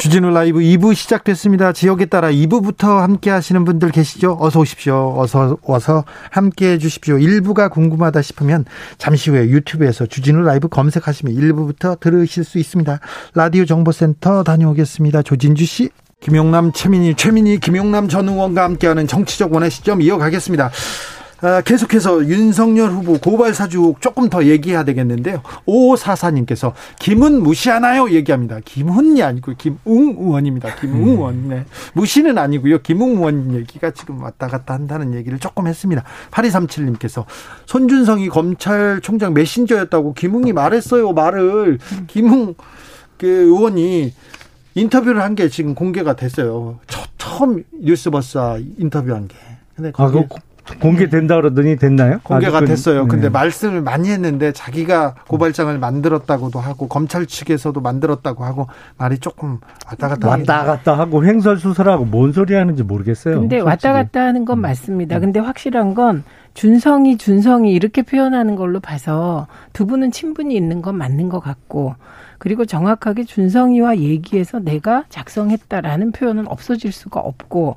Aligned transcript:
주진우 0.00 0.30
라이브 0.30 0.60
2부 0.60 0.94
시작됐습니다. 0.94 1.74
지역에 1.74 2.06
따라 2.06 2.30
2부부터 2.30 3.00
함께 3.00 3.28
하시는 3.28 3.66
분들 3.66 3.90
계시죠? 3.90 4.38
어서 4.40 4.60
오십시오. 4.60 5.14
어서 5.18 5.58
와서 5.62 6.04
함께 6.30 6.72
해 6.72 6.78
주십시오. 6.78 7.16
1부가 7.16 7.70
궁금하다 7.70 8.22
싶으면 8.22 8.64
잠시 8.96 9.28
후에 9.28 9.50
유튜브에서 9.50 10.06
주진우 10.06 10.40
라이브 10.40 10.68
검색하시면 10.68 11.34
1부부터 11.34 12.00
들으실 12.00 12.44
수 12.44 12.58
있습니다. 12.58 12.98
라디오 13.34 13.66
정보센터 13.66 14.42
다녀오겠습니다. 14.42 15.20
조진주 15.20 15.66
씨. 15.66 15.90
김용남, 16.20 16.72
최민희, 16.72 17.14
최민희, 17.16 17.60
김용남 17.60 18.08
전 18.08 18.26
의원과 18.26 18.64
함께하는 18.64 19.06
정치적 19.06 19.52
원의 19.52 19.70
시점 19.70 20.00
이어가겠습니다. 20.00 20.70
아, 21.42 21.62
계속해서 21.62 22.26
윤석열 22.26 22.90
후보 22.90 23.18
고발 23.18 23.54
사주 23.54 23.94
조금 24.00 24.28
더 24.28 24.44
얘기해야 24.44 24.84
되겠는데요. 24.84 25.42
오사사님께서 25.64 26.74
김은 26.98 27.42
무시하나요? 27.42 28.10
얘기합니다. 28.10 28.58
김훈이 28.64 29.22
아니고 29.22 29.54
김웅 29.56 30.16
의원입니다. 30.18 30.74
김웅 30.76 31.02
음. 31.02 31.08
의원. 31.08 31.48
네. 31.48 31.64
무시는 31.94 32.36
아니고요. 32.36 32.82
김웅 32.82 33.16
의원 33.16 33.54
얘기가 33.54 33.90
지금 33.92 34.22
왔다 34.22 34.48
갔다 34.48 34.74
한다는 34.74 35.14
얘기를 35.14 35.38
조금 35.38 35.66
했습니다. 35.66 36.04
8237님께서 36.30 37.24
손준성이 37.64 38.28
검찰총장 38.28 39.32
메신저였다고 39.32 40.12
김웅이 40.12 40.52
말했어요. 40.52 41.12
말을 41.12 41.78
김웅 42.06 42.54
그 43.16 43.26
의원이 43.26 44.12
인터뷰를 44.74 45.22
한 45.22 45.34
게 45.34 45.48
지금 45.48 45.74
공개가 45.74 46.14
됐어요. 46.16 46.78
처 47.16 47.44
음 47.44 47.64
뉴스버스와 47.72 48.58
인터뷰한 48.78 49.26
게. 49.28 49.36
근데 49.74 49.92
아, 49.96 50.10
그 50.10 50.24
공개된다 50.78 51.36
그러더니 51.36 51.76
됐나요? 51.76 52.20
공개가 52.22 52.60
됐어요. 52.60 53.08
근데 53.08 53.26
네. 53.26 53.30
말씀을 53.30 53.80
많이 53.80 54.10
했는데 54.10 54.52
자기가 54.52 55.14
고발장을 55.28 55.78
만들었다고도 55.78 56.58
하고 56.60 56.88
검찰 56.88 57.26
측에서도 57.26 57.80
만들었다고 57.80 58.44
하고 58.44 58.68
말이 58.96 59.18
조금 59.18 59.58
왔다 59.86 60.08
갔다 60.08 60.28
왔다 60.28 60.64
갔다 60.64 60.98
하고 60.98 61.24
횡설수설하고 61.24 62.04
뭔 62.04 62.32
소리 62.32 62.54
하는지 62.54 62.82
모르겠어요. 62.82 63.40
근데 63.40 63.60
솔직히. 63.60 63.66
왔다 63.68 63.92
갔다 63.92 64.20
하는 64.22 64.44
건 64.44 64.58
음. 64.58 64.62
맞습니다. 64.62 65.18
근데 65.18 65.40
확실한 65.40 65.94
건 65.94 66.24
준성이 66.54 67.16
준성이 67.16 67.72
이렇게 67.72 68.02
표현하는 68.02 68.56
걸로 68.56 68.80
봐서 68.80 69.46
두 69.72 69.86
분은 69.86 70.10
친분이 70.10 70.54
있는 70.54 70.82
건 70.82 70.96
맞는 70.96 71.28
것 71.28 71.40
같고 71.40 71.94
그리고 72.38 72.64
정확하게 72.64 73.24
준성이와 73.24 73.98
얘기해서 73.98 74.58
내가 74.58 75.04
작성했다라는 75.10 76.12
표현은 76.12 76.48
없어질 76.48 76.90
수가 76.90 77.20
없고 77.20 77.76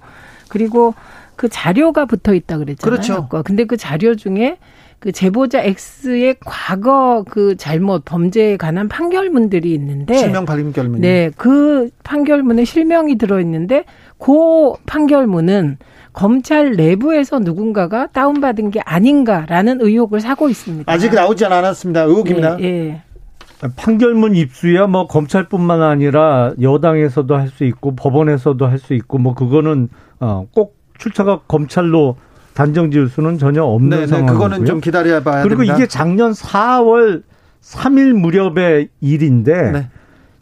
그리고 0.50 0.94
그 1.36 1.50
자료가 1.50 2.06
붙어 2.06 2.34
있다 2.34 2.58
그랬잖아요. 2.58 3.28
그렇죠. 3.28 3.28
근데 3.44 3.66
그 3.66 3.78
자료 3.78 4.16
중에 4.16 4.58
그 5.00 5.12
제보자 5.12 5.62
X의 5.62 6.38
과거 6.46 7.26
그 7.30 7.58
잘못 7.58 8.06
범죄에 8.06 8.56
관한 8.56 8.88
판결문들이 8.88 9.74
있는데 9.74 10.16
실명 10.16 10.46
판결문 10.46 11.02
네, 11.02 11.30
그 11.36 11.90
판결문에 12.04 12.64
실명이 12.64 13.18
들어 13.18 13.42
있는데 13.42 13.84
그 14.18 14.72
판결문은 14.86 15.78
검찰 16.14 16.74
내부에서 16.74 17.40
누군가가 17.40 18.08
다운받은 18.08 18.72
게 18.72 18.80
아닌가라는 18.82 19.82
의혹을 19.82 20.22
사고 20.22 20.48
있습니다. 20.48 20.90
아직 20.90 21.14
나오지 21.14 21.44
않았습니다. 21.46 22.04
의혹입니다. 22.04 22.56
네, 22.58 22.62
네. 22.62 23.02
판결문 23.76 24.36
입수야 24.36 24.88
뭐 24.88 25.08
검찰뿐만 25.08 25.82
아니라 25.82 26.54
여당에서도 26.62 27.36
할 27.36 27.50
수 27.50 27.64
있고 27.66 27.96
법원에서도 27.96 28.66
할 28.66 28.78
수 28.78 28.94
있고 28.94 29.18
뭐 29.18 29.34
그거는 29.34 29.90
어꼭 30.20 30.78
출처가 30.98 31.42
검찰로 31.48 32.18
단정 32.54 32.92
지을 32.92 33.10
수는 33.10 33.38
전혀 33.38 33.64
없는 33.64 34.00
네, 34.02 34.08
상황이고요. 34.08 34.34
그거는 34.34 34.66
좀 34.66 34.80
기다려 34.80 35.22
봐야 35.24 35.44
그리고. 35.44 35.64
이게 35.64 35.88
작년 35.88 36.32
4월 36.32 37.24
3일 37.62 38.14
무렵의 38.14 38.90
일인데 39.02 39.72
네. 39.72 39.90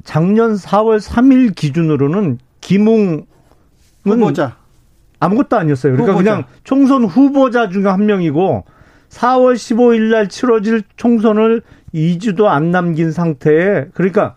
작년 0.03 0.55
4월 0.55 0.99
3일 0.99 1.55
기준으로는 1.55 2.39
김웅은 2.59 3.25
후보자 4.03 4.57
아무것도 5.19 5.55
아니었어요. 5.57 5.93
그러니까 5.93 6.13
후보자. 6.13 6.31
그냥 6.31 6.47
총선 6.63 7.03
후보자 7.05 7.69
중에 7.69 7.85
한 7.85 8.05
명이고 8.05 8.65
4월 9.09 9.53
15일 9.55 10.11
날 10.11 10.27
치러질 10.29 10.83
총선을 10.97 11.61
2주도 11.93 12.45
안 12.45 12.71
남긴 12.71 13.11
상태에 13.11 13.85
그러니까 13.93 14.35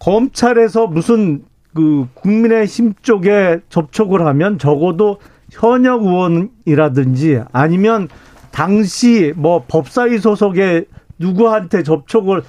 검찰에서 0.00 0.86
무슨 0.86 1.44
그 1.74 2.06
국민의힘 2.14 2.94
쪽에 3.02 3.60
접촉을 3.68 4.24
하면 4.26 4.58
적어도 4.58 5.18
현역 5.50 6.02
의원이라든지 6.04 7.42
아니면 7.52 8.08
당시 8.50 9.32
뭐 9.36 9.64
법사위 9.66 10.18
소속의 10.18 10.86
누구한테 11.18 11.82
접촉을 11.82 12.42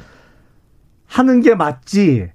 하는 1.07 1.41
게 1.41 1.55
맞지. 1.55 2.29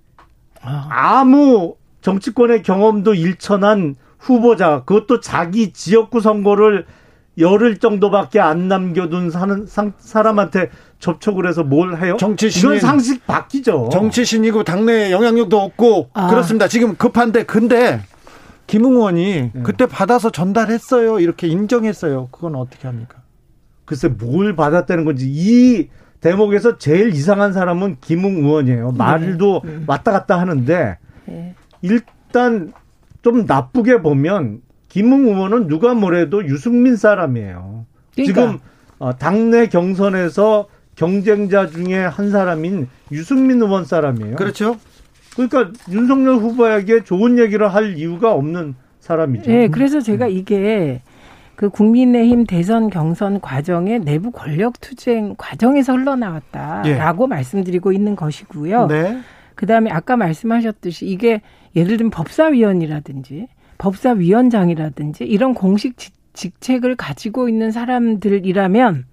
아무 0.63 1.77
정치권의 2.03 2.63
경험도 2.63 3.15
일천한 3.15 3.97
후보자 4.19 4.83
그것도 4.85 5.21
자기 5.21 5.73
지역구 5.73 6.21
선거를 6.21 6.87
열흘 7.39 7.79
정도밖에 7.79 8.41
안 8.41 8.69
남겨둔 8.69 9.31
사는 9.31 9.67
사람한테 9.99 10.71
접촉을 10.99 11.49
해서 11.49 11.63
뭘 11.63 11.97
해요? 12.03 12.17
정치신 12.19 12.61
이건 12.61 12.81
상식 12.81 13.27
바뀌죠. 13.27 13.89
정치신이고 13.93 14.65
당내 14.65 15.11
영향력도 15.11 15.59
없고 15.59 16.11
아. 16.13 16.29
그렇습니다. 16.29 16.69
지금 16.69 16.97
급한데 16.97 17.45
근데 17.45 18.01
김웅 18.67 18.95
의원이 18.97 19.51
네. 19.53 19.63
그때 19.63 19.87
받아서 19.87 20.31
전달했어요. 20.31 21.19
이렇게 21.21 21.49
인정했어요. 21.49 22.29
그건 22.31 22.55
어떻게 22.57 22.87
합니까? 22.87 23.17
글쎄 23.85 24.09
뭘 24.09 24.55
받았다는 24.55 25.05
건지 25.05 25.27
이 25.29 25.89
대목에서 26.21 26.79
제일 26.79 27.15
이상한 27.15 27.53
사람은 27.53 27.97
김웅 28.01 28.45
의원이에요. 28.45 28.93
네. 28.93 28.99
말도 28.99 29.63
네. 29.65 29.81
왔다 29.87 30.13
갔다 30.13 30.39
하는데 30.39 30.99
네. 31.25 31.55
일단 31.83 32.73
좀 33.23 33.47
나쁘게 33.47 34.03
보면 34.03 34.61
김웅 34.91 35.27
의원은 35.27 35.69
누가 35.69 35.95
뭐래도 35.95 36.45
유승민 36.45 36.97
사람이에요. 36.97 37.87
그러니까. 38.13 38.43
지금 38.43 38.59
어, 38.99 39.17
당내 39.17 39.69
경선에서 39.69 40.67
경쟁자 40.95 41.67
중에 41.67 41.97
한 41.97 42.31
사람인 42.31 42.89
유승민 43.11 43.63
의원 43.63 43.87
사람이에요. 43.87 44.37
그렇죠. 44.37 44.77
그러니까 45.35 45.73
윤석열 45.91 46.35
후보에게 46.35 47.05
좋은 47.05 47.39
얘기를 47.39 47.73
할 47.73 47.97
이유가 47.97 48.33
없는 48.33 48.75
사람이죠. 48.99 49.51
네, 49.51 49.69
그래서 49.69 50.01
제가 50.01 50.27
이게 50.27 51.01
그 51.55 51.71
국민의힘 51.71 52.45
대선 52.45 52.91
경선 52.91 53.41
과정에 53.41 53.99
내부 53.99 54.31
권력 54.33 54.81
투쟁 54.81 55.35
과정에서 55.39 55.93
흘러나왔다라고 55.95 57.25
예. 57.25 57.29
말씀드리고 57.29 57.93
있는 57.93 58.17
것이고요. 58.17 58.87
네. 58.89 59.21
그다음에 59.55 59.91
아까 59.91 60.17
말씀하셨듯이 60.17 61.07
이게 61.07 61.43
예를 61.77 61.97
들면 61.97 62.11
법사위원이라든지 62.11 63.47
법사위원장이라든지 63.81 65.25
이런 65.25 65.55
공식 65.55 65.97
직책을 66.35 66.97
가지고 66.97 67.49
있는 67.49 67.71
사람들이라면 67.71 69.07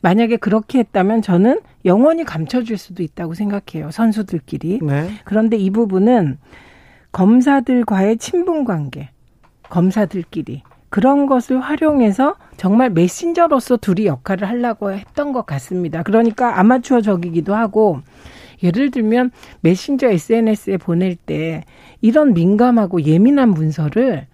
만약에 0.00 0.36
그렇게 0.36 0.78
했다면 0.78 1.22
저는 1.22 1.60
영원히 1.84 2.24
감춰질 2.24 2.78
수도 2.78 3.02
있다고 3.02 3.34
생각해요. 3.34 3.90
선수들끼리. 3.90 4.78
네. 4.82 5.10
그런데 5.24 5.56
이 5.56 5.70
부분은 5.70 6.38
검사들과의 7.10 8.18
친분 8.18 8.64
관계, 8.64 9.10
검사들끼리 9.68 10.62
그런 10.88 11.26
것을 11.26 11.60
활용해서 11.60 12.36
정말 12.56 12.90
메신저로서 12.90 13.78
둘이 13.78 14.06
역할을 14.06 14.48
하려고 14.48 14.92
했던 14.92 15.32
것 15.32 15.44
같습니다. 15.44 16.02
그러니까 16.04 16.60
아마추어적이기도 16.60 17.54
하고 17.54 18.00
예를 18.62 18.90
들면 18.90 19.30
메신저 19.60 20.08
SNS에 20.08 20.76
보낼 20.78 21.16
때 21.16 21.64
이런 22.00 22.34
민감하고 22.34 23.02
예민한 23.02 23.50
문서를 23.50 24.26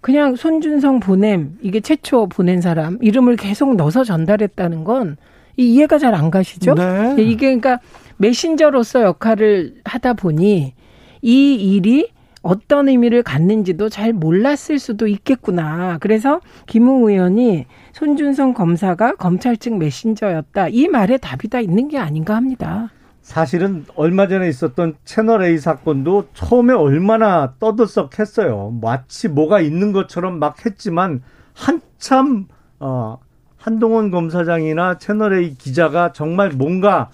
그냥 0.00 0.36
손준성 0.36 1.00
보냄 1.00 1.58
이게 1.62 1.80
최초 1.80 2.28
보낸 2.28 2.60
사람 2.60 2.98
이름을 3.00 3.36
계속 3.36 3.74
넣어서 3.76 4.04
전달했다는 4.04 4.84
건 4.84 5.16
이해가 5.56 5.98
잘 5.98 6.14
안 6.14 6.30
가시죠? 6.30 6.74
네. 6.74 7.16
이게 7.18 7.46
그러니까 7.46 7.80
메신저로서 8.18 9.02
역할을 9.02 9.76
하다 9.84 10.14
보니 10.14 10.74
이 11.22 11.54
일이 11.54 12.10
어떤 12.42 12.88
의미를 12.88 13.24
갖는지도 13.24 13.88
잘 13.88 14.12
몰랐을 14.12 14.78
수도 14.78 15.08
있겠구나. 15.08 15.98
그래서 16.00 16.40
김웅 16.68 17.08
의원이 17.08 17.66
손준성 17.92 18.54
검사가 18.54 19.16
검찰 19.16 19.56
측 19.56 19.76
메신저였다. 19.76 20.68
이 20.68 20.86
말에 20.86 21.16
답이 21.16 21.48
다 21.48 21.60
있는 21.60 21.88
게 21.88 21.98
아닌가 21.98 22.36
합니다. 22.36 22.90
사실은 23.26 23.84
얼마 23.96 24.28
전에 24.28 24.48
있었던 24.48 24.94
채널 25.04 25.42
A 25.42 25.58
사건도 25.58 26.28
처음에 26.32 26.72
얼마나 26.72 27.54
떠들썩했어요. 27.58 28.78
마치 28.80 29.26
뭐가 29.26 29.60
있는 29.60 29.90
것처럼 29.90 30.38
막 30.38 30.64
했지만 30.64 31.24
한참 31.52 32.46
어 32.78 33.18
한동훈 33.56 34.12
검사장이나 34.12 34.98
채널 34.98 35.34
A 35.34 35.56
기자가 35.56 36.12
정말 36.12 36.50
뭔가 36.50 37.10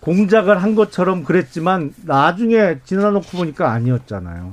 공작을 0.00 0.62
한 0.62 0.74
것처럼 0.74 1.24
그랬지만 1.24 1.94
나중에 2.04 2.80
지나놓고 2.84 3.38
보니까 3.38 3.72
아니었잖아요. 3.72 4.50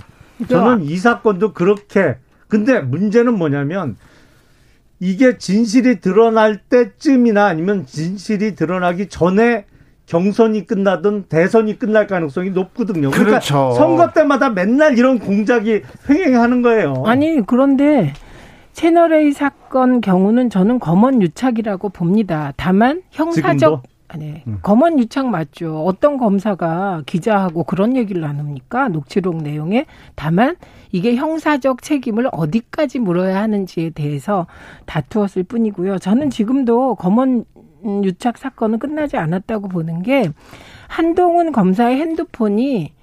저는 0.47 0.83
이 0.83 0.95
사건도 0.95 1.51
그렇게 1.51 2.19
근데 2.47 2.79
문제는 2.79 3.37
뭐냐면 3.37 3.97
이게 5.01 5.37
진실이 5.37 5.99
드러날 5.99 6.61
때쯤이나 6.69 7.47
아니면 7.47 7.85
진실이 7.85 8.55
드러나기 8.55 9.09
전에 9.09 9.65
경선이 10.11 10.67
끝나든 10.67 11.23
대선이 11.29 11.79
끝날 11.79 12.05
가능성이 12.05 12.49
높거든요. 12.49 13.11
그러니까 13.11 13.39
그렇죠. 13.39 13.71
선거 13.71 14.11
때마다 14.11 14.49
맨날 14.49 14.97
이런 14.97 15.19
공작이 15.19 15.83
횡행하는 16.09 16.61
거예요. 16.61 17.03
아니 17.05 17.39
그런데 17.47 18.11
채널 18.73 19.13
A 19.13 19.31
사건 19.31 20.01
경우는 20.01 20.49
저는 20.49 20.79
검언 20.79 21.21
유착이라고 21.21 21.87
봅니다. 21.89 22.51
다만 22.57 23.03
형사적 23.11 23.57
지금도? 23.57 23.81
아니 24.09 24.43
음. 24.45 24.59
검언 24.61 24.99
유착 24.99 25.27
맞죠. 25.27 25.85
어떤 25.85 26.17
검사가 26.17 27.03
기자하고 27.05 27.63
그런 27.63 27.95
얘기를 27.95 28.21
나눕니까? 28.21 28.89
녹취록 28.89 29.37
내용에 29.37 29.85
다만 30.15 30.57
이게 30.91 31.15
형사적 31.15 31.81
책임을 31.81 32.27
어디까지 32.33 32.99
물어야 32.99 33.41
하는지에 33.41 33.91
대해서 33.91 34.47
다투었을 34.87 35.43
뿐이고요. 35.43 35.99
저는 35.99 36.29
지금도 36.29 36.95
검언 36.95 37.45
유착 38.03 38.37
사건은 38.37 38.79
끝나지 38.79 39.17
않았다고 39.17 39.67
보는 39.69 40.03
게 40.03 40.29
한동훈 40.87 41.51
검사의 41.51 41.97
핸드폰이 41.97 42.93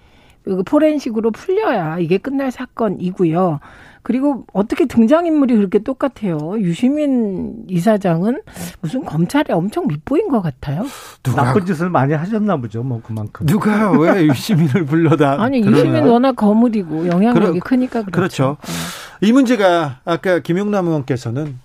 그 0.44 0.62
포렌식으로 0.62 1.30
풀려야 1.30 1.98
이게 1.98 2.18
끝날 2.18 2.50
사건이고요. 2.50 3.60
그리고 4.02 4.46
어떻게 4.54 4.86
등장인물이 4.86 5.54
그렇게 5.56 5.80
똑같아요. 5.80 6.54
유시민 6.58 7.64
이사장은 7.68 8.40
무슨 8.80 9.04
검찰에 9.04 9.52
엄청 9.52 9.86
밑보인 9.86 10.28
것 10.28 10.40
같아요. 10.40 10.86
누가 11.22 11.42
나쁜 11.44 11.66
짓을 11.66 11.90
많이 11.90 12.14
하셨나 12.14 12.56
보죠. 12.56 12.82
뭐 12.82 13.02
그만큼. 13.04 13.46
누가 13.46 13.90
왜 13.90 14.24
유시민을 14.28 14.86
불러다? 14.86 15.42
아니 15.42 15.60
유시민 15.60 16.04
워낙 16.06 16.36
거물이고 16.36 17.06
영향력이 17.06 17.60
그러, 17.60 17.68
크니까 17.68 18.02
그렇죠. 18.04 18.10
그렇죠. 18.12 18.56
네. 18.62 19.28
이 19.28 19.32
문제가 19.32 20.00
아까 20.06 20.38
김용남 20.38 20.86
의원께서는 20.86 21.58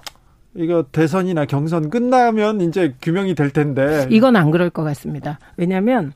이거 0.56 0.86
대선이나 0.92 1.46
경선 1.46 1.90
끝나면 1.90 2.62
이제 2.62 2.94
규명이 3.02 3.36
될 3.36 3.50
텐데 3.50 4.08
이건 4.10 4.36
안 4.36 4.52
그럴 4.52 4.70
것 4.70 4.84
같습니다. 4.84 5.40
왜냐하면 5.58 6.14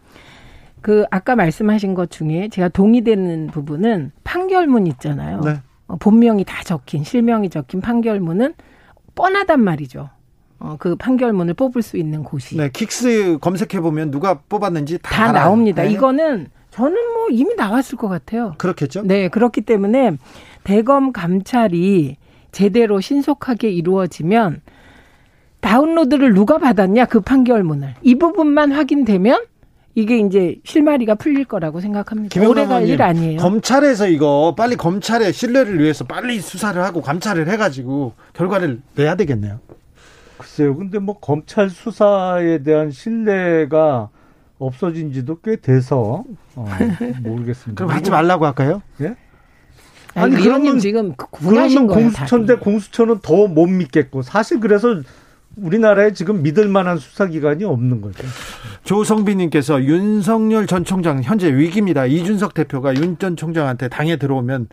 그 0.81 1.06
아까 1.10 1.36
말씀하신 1.36 1.95
것 1.95 2.12
중에 2.12 2.50
제가 2.50 2.69
동의되는 2.69 3.48
부분은 3.48 4.12
판결문 4.24 4.88
있잖아요. 4.88 5.42
네. 5.42 5.57
어, 5.88 5.95
본명이 5.98 6.44
다 6.44 6.63
적힌 6.63 7.04
실명이 7.04 7.50
적힌 7.50 7.81
판결문은 7.81 8.54
뻔하단 9.16 9.60
말이죠. 9.60 10.10
어, 10.60 10.75
그 10.80 10.95
판결문을 10.95 11.54
뽑을 11.54 11.81
수 11.81 11.98
있는 11.98 12.24
곳이. 12.24 12.57
네, 12.57 12.69
킥스 12.69 13.38
검색해 13.42 13.81
보면 13.81 14.12
누가 14.12 14.39
뽑았는지 14.39 15.00
다, 15.01 15.28
다 15.28 15.31
나옵니다. 15.31 15.84
네. 15.84 15.92
이거는 15.92 16.48
저는 16.72 17.13
뭐 17.13 17.28
이미 17.30 17.56
나왔을 17.56 17.98
것 17.98 18.07
같아요. 18.07 18.54
그렇겠죠? 18.57 19.01
네, 19.04 19.30
그렇기 19.30 19.62
때문에 19.62 20.18
대검 20.63 21.12
감찰이 21.12 22.18
제대로 22.62 23.00
신속하게 23.00 23.69
이루어지면 23.69 24.62
다운로드를 25.59 26.33
누가 26.33 26.57
받았냐 26.57 27.06
그 27.06 27.19
판결문을 27.21 27.94
이 28.01 28.15
부분만 28.15 28.71
확인되면 28.71 29.44
이게 29.94 30.18
이제 30.18 30.56
실마리가 30.63 31.13
풀릴 31.15 31.45
거라고 31.45 31.81
생각합니다. 31.81 32.42
오래 32.48 32.65
갈 32.65 32.88
일 32.88 33.00
아니에요. 33.04 33.38
검찰에서 33.39 34.07
이거 34.07 34.56
빨리 34.57 34.75
검찰의 34.75 35.33
신뢰를 35.33 35.80
위해서 35.80 36.04
빨리 36.04 36.39
수사를 36.39 36.81
하고 36.83 37.01
감찰을 37.04 37.48
해가지고 37.48 38.13
결과를 38.33 38.81
내야 38.95 39.13
되겠네요. 39.13 39.60
글쎄요. 40.39 40.75
근데 40.75 40.98
뭐 40.98 41.19
검찰 41.19 41.69
수사에 41.69 42.63
대한 42.63 42.89
신뢰가 42.89 44.10
없어진 44.57 45.13
지도 45.13 45.39
꽤 45.44 45.57
돼서 45.57 46.24
어, 46.56 46.68
모르겠습니다. 47.21 47.86
그럼 47.86 47.95
하지 47.95 48.10
말라고 48.10 48.48
할까요? 48.48 48.81
예? 49.01 49.15
아니, 50.17 50.35
아니 50.35 50.43
그러면 50.43 50.79
지금 50.79 51.13
그러면 51.31 51.87
공수처인데 51.87 52.55
공수처는 52.55 53.19
더 53.21 53.47
못 53.47 53.67
믿겠고 53.67 54.21
사실 54.21 54.59
그래서 54.59 55.01
우리나라에 55.55 56.13
지금 56.13 56.43
믿을 56.43 56.67
만한 56.67 56.97
수사기관이 56.97 57.63
없는 57.63 58.01
거죠. 58.01 58.23
조성빈님께서 58.83 59.83
윤석열 59.83 60.67
전 60.67 60.83
총장 60.85 61.21
현재 61.23 61.53
위기입니다. 61.55 62.05
이준석 62.05 62.53
대표가 62.53 62.93
윤 62.95 63.17
전 63.17 63.35
총장한테 63.35 63.87
당에 63.87 64.17
들어오면 64.17 64.67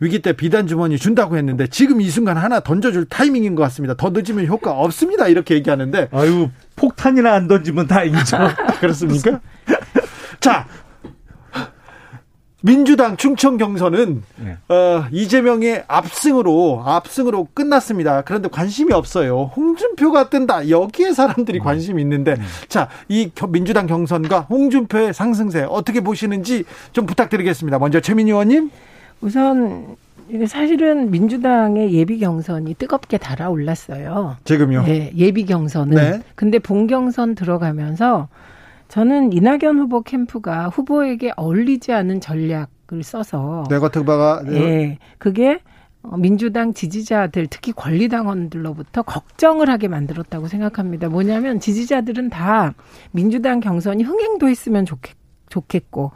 위기 0.00 0.20
때 0.20 0.32
비단 0.32 0.66
주머니 0.66 0.98
준다고 0.98 1.36
했는데 1.36 1.66
지금 1.66 2.00
이 2.00 2.08
순간 2.08 2.36
하나 2.36 2.60
던져줄 2.60 3.04
타이밍인 3.06 3.54
것 3.54 3.62
같습니다. 3.64 3.94
더 3.94 4.10
늦으면 4.10 4.46
효과 4.46 4.72
없습니다. 4.72 5.28
이렇게 5.28 5.54
얘기하는데 5.54 6.08
아유 6.12 6.48
폭탄이나 6.76 7.32
안 7.34 7.46
던지면 7.46 7.86
다행이죠. 7.86 8.36
그렇습니까? 8.80 9.40
자 10.40 10.66
민주당 12.62 13.16
충청 13.16 13.56
경선은 13.56 14.22
네. 14.36 14.56
어, 14.68 15.04
이재명의 15.10 15.84
압승으로 15.88 16.82
압승으로 16.86 17.48
끝났습니다. 17.52 18.22
그런데 18.22 18.48
관심이 18.48 18.92
없어요. 18.92 19.50
홍준표가 19.56 20.30
뜬다. 20.30 20.70
여기에 20.70 21.12
사람들이 21.12 21.58
음. 21.58 21.64
관심이 21.64 22.00
있는데 22.02 22.32
음. 22.32 22.42
자이 22.68 23.30
민주당 23.50 23.86
경선과 23.86 24.42
홍준표의 24.42 25.12
상승세 25.12 25.66
어떻게 25.68 26.00
보시는지 26.00 26.64
좀 26.92 27.04
부탁드리겠습니다. 27.06 27.78
먼저 27.78 28.00
최민희 28.00 28.30
의원님. 28.30 28.70
우선 29.20 29.96
사실은 30.46 31.10
민주당의 31.10 31.92
예비 31.92 32.18
경선이 32.18 32.74
뜨겁게 32.74 33.18
달아올랐어요. 33.18 34.36
지금요? 34.44 34.84
네, 34.84 35.12
예비 35.16 35.44
경선은. 35.44 35.94
네. 35.94 36.22
근데 36.36 36.58
본 36.58 36.86
경선 36.86 37.34
들어가면서 37.34 38.28
저는 38.92 39.32
이낙연 39.32 39.78
후보 39.78 40.02
캠프가 40.02 40.68
후보에게 40.68 41.32
어울리지 41.36 41.92
않은 41.94 42.20
전략을 42.20 43.02
써서 43.02 43.64
네거티브가 43.70 44.42
예, 44.48 44.98
그게 45.16 45.60
민주당 46.18 46.74
지지자들 46.74 47.46
특히 47.48 47.72
권리당원들로부터 47.72 49.00
걱정을 49.00 49.70
하게 49.70 49.88
만들었다고 49.88 50.46
생각합니다. 50.46 51.08
뭐냐면 51.08 51.58
지지자들은 51.58 52.28
다 52.28 52.74
민주당 53.12 53.60
경선이 53.60 54.02
흥행도 54.02 54.46
했으면 54.46 54.84
좋겠, 54.84 55.16
좋겠고 55.48 56.12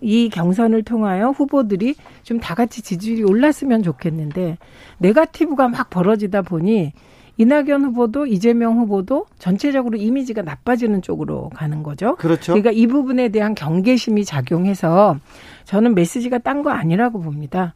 이 0.00 0.28
경선을 0.28 0.84
통하여 0.84 1.30
후보들이 1.30 1.96
좀 2.22 2.38
다 2.38 2.54
같이 2.54 2.80
지지율이 2.80 3.24
올랐으면 3.24 3.82
좋겠는데 3.82 4.56
네가티브가 4.98 5.66
막 5.66 5.90
벌어지다 5.90 6.42
보니 6.42 6.92
이낙연 7.36 7.84
후보도 7.84 8.26
이재명 8.26 8.78
후보도 8.78 9.26
전체적으로 9.38 9.96
이미지가 9.96 10.42
나빠지는 10.42 11.02
쪽으로 11.02 11.50
가는 11.50 11.82
거죠. 11.82 12.16
그렇죠. 12.16 12.52
그러니까 12.52 12.70
이 12.70 12.86
부분에 12.86 13.28
대한 13.30 13.54
경계심이 13.54 14.24
작용해서 14.24 15.18
저는 15.64 15.94
메시지가 15.94 16.38
딴 16.38 16.62
거 16.62 16.70
아니라고 16.70 17.20
봅니다. 17.20 17.72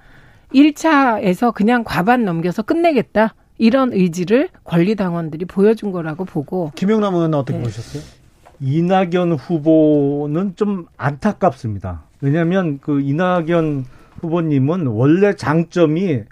1차에서 0.52 1.54
그냥 1.54 1.84
과반 1.84 2.24
넘겨서 2.24 2.62
끝내겠다. 2.62 3.34
이런 3.56 3.92
의지를 3.92 4.48
권리당원들이 4.64 5.46
보여준 5.46 5.90
거라고 5.90 6.24
보고. 6.24 6.72
김영남 6.74 7.14
의원은 7.14 7.38
어떻게 7.38 7.56
네. 7.56 7.64
보셨어요? 7.64 8.02
이낙연 8.60 9.32
후보는 9.32 10.56
좀 10.56 10.86
안타깝습니다. 10.96 12.02
왜냐하면 12.20 12.78
그 12.80 13.00
이낙연 13.00 13.86
후보님은 14.20 14.86
원래 14.86 15.34
장점이 15.34 16.22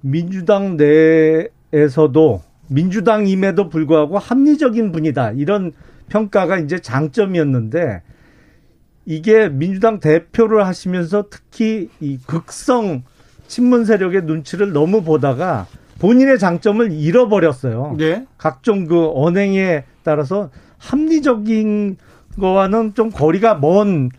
민주당 0.00 0.76
내에서도 1.72 2.42
민주당임에도 2.70 3.68
불구하고 3.68 4.18
합리적인 4.18 4.92
분이다. 4.92 5.32
이런 5.32 5.72
평가가 6.08 6.58
이제 6.58 6.78
장점이었는데 6.78 8.02
이게 9.06 9.48
민주당 9.48 10.00
대표를 10.00 10.66
하시면서 10.66 11.24
특히 11.30 11.88
이 12.00 12.18
극성 12.26 13.02
친문 13.46 13.84
세력의 13.84 14.22
눈치를 14.24 14.72
너무 14.72 15.02
보다가 15.02 15.66
본인의 15.98 16.38
장점을 16.38 16.92
잃어버렸어요. 16.92 17.96
네. 17.98 18.26
각종 18.38 18.86
그 18.86 19.10
언행에 19.14 19.84
따라서 20.02 20.50
합리적인 20.78 21.96
거와는 22.38 22.94
좀 22.94 23.10
거리가 23.10 23.56
먼 23.56 24.10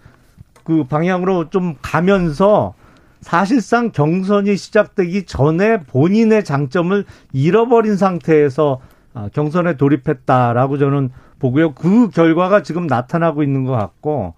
그 0.64 0.84
방향으로 0.86 1.50
좀 1.50 1.76
가면서 1.82 2.74
사실상 3.22 3.92
경선이 3.92 4.58
시작되기 4.58 5.26
전에 5.26 5.82
본인의 5.82 6.44
장점을 6.44 7.06
잃어버린 7.34 7.96
상태에서 7.96 8.82
아, 9.14 9.30
경선에 9.34 9.78
돌입했다라고 9.78 10.78
저는 10.78 11.10
보고요. 11.40 11.74
그 11.74 12.10
결과가 12.10 12.64
지금 12.64 12.88
나타나고 12.88 13.44
있는 13.44 13.64
것 13.64 13.74
같고 13.74 14.34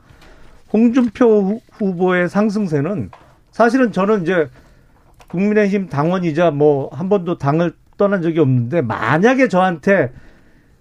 홍준표 0.72 1.60
후보의 1.74 2.30
상승세는 2.30 3.12
사실은 3.52 3.92
저는 3.92 4.24
이제 4.24 4.50
국민의힘 5.28 5.90
당원이자 5.90 6.52
뭐 6.52 6.90
한 6.92 7.10
번도 7.10 7.38
당을 7.38 7.74
떠난 7.98 8.22
적이 8.22 8.40
없는데 8.40 8.82
만약에 8.82 9.48
저한테 9.48 10.12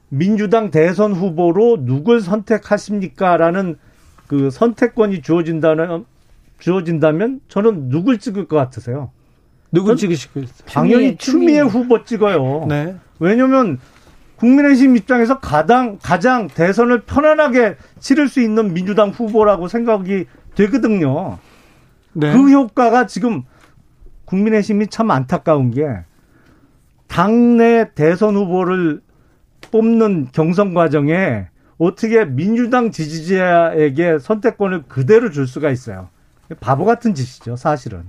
민주당 0.08 0.70
대선 0.70 1.12
후보로 1.12 1.84
누굴 1.84 2.20
선택하십니까라는 2.20 3.76
그 4.26 4.50
선택권이 4.50 5.22
주어진다는 5.22 6.04
주어진다면 6.62 7.40
저는 7.48 7.88
누굴 7.88 8.18
찍을 8.18 8.46
것 8.46 8.56
같으세요? 8.56 9.10
누굴 9.72 9.96
찍으실 9.96 10.32
거예요? 10.32 10.48
당연히 10.64 11.16
추미애, 11.16 11.56
추미애 11.56 11.60
후보 11.60 12.04
찍어요. 12.04 12.66
네. 12.68 12.96
왜냐면 13.18 13.80
국민의힘 14.36 14.96
입장에서 14.96 15.40
가장 15.40 15.98
가장 16.00 16.46
대선을 16.46 17.00
편안하게 17.00 17.76
치를 17.98 18.28
수 18.28 18.40
있는 18.40 18.74
민주당 18.74 19.10
후보라고 19.10 19.66
생각이 19.66 20.26
되거든요. 20.54 21.38
네. 22.12 22.32
그 22.32 22.50
효과가 22.52 23.08
지금 23.08 23.42
국민의힘이 24.26 24.86
참 24.86 25.10
안타까운 25.10 25.72
게 25.72 25.88
당내 27.08 27.90
대선 27.96 28.36
후보를 28.36 29.00
뽑는 29.72 30.28
경선 30.30 30.74
과정에 30.74 31.48
어떻게 31.78 32.24
민주당 32.24 32.92
지지자에게 32.92 34.20
선택권을 34.20 34.84
그대로 34.86 35.32
줄 35.32 35.48
수가 35.48 35.70
있어요. 35.70 36.11
바보 36.60 36.84
같은 36.84 37.14
짓이죠, 37.14 37.56
사실은. 37.56 38.04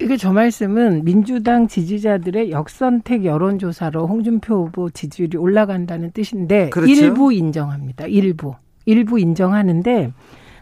이게 0.00 0.16
저 0.16 0.32
말씀은 0.32 1.04
민주당 1.04 1.68
지지자들의 1.68 2.50
역선택 2.50 3.24
여론조사로 3.24 4.06
홍준표 4.06 4.66
후보 4.66 4.90
지지율이 4.90 5.38
올라간다는 5.38 6.10
뜻인데 6.10 6.68
그렇죠? 6.70 6.92
일부 6.92 7.32
인정합니다. 7.32 8.06
일부. 8.06 8.54
일부 8.84 9.18
인정하는데 9.18 10.12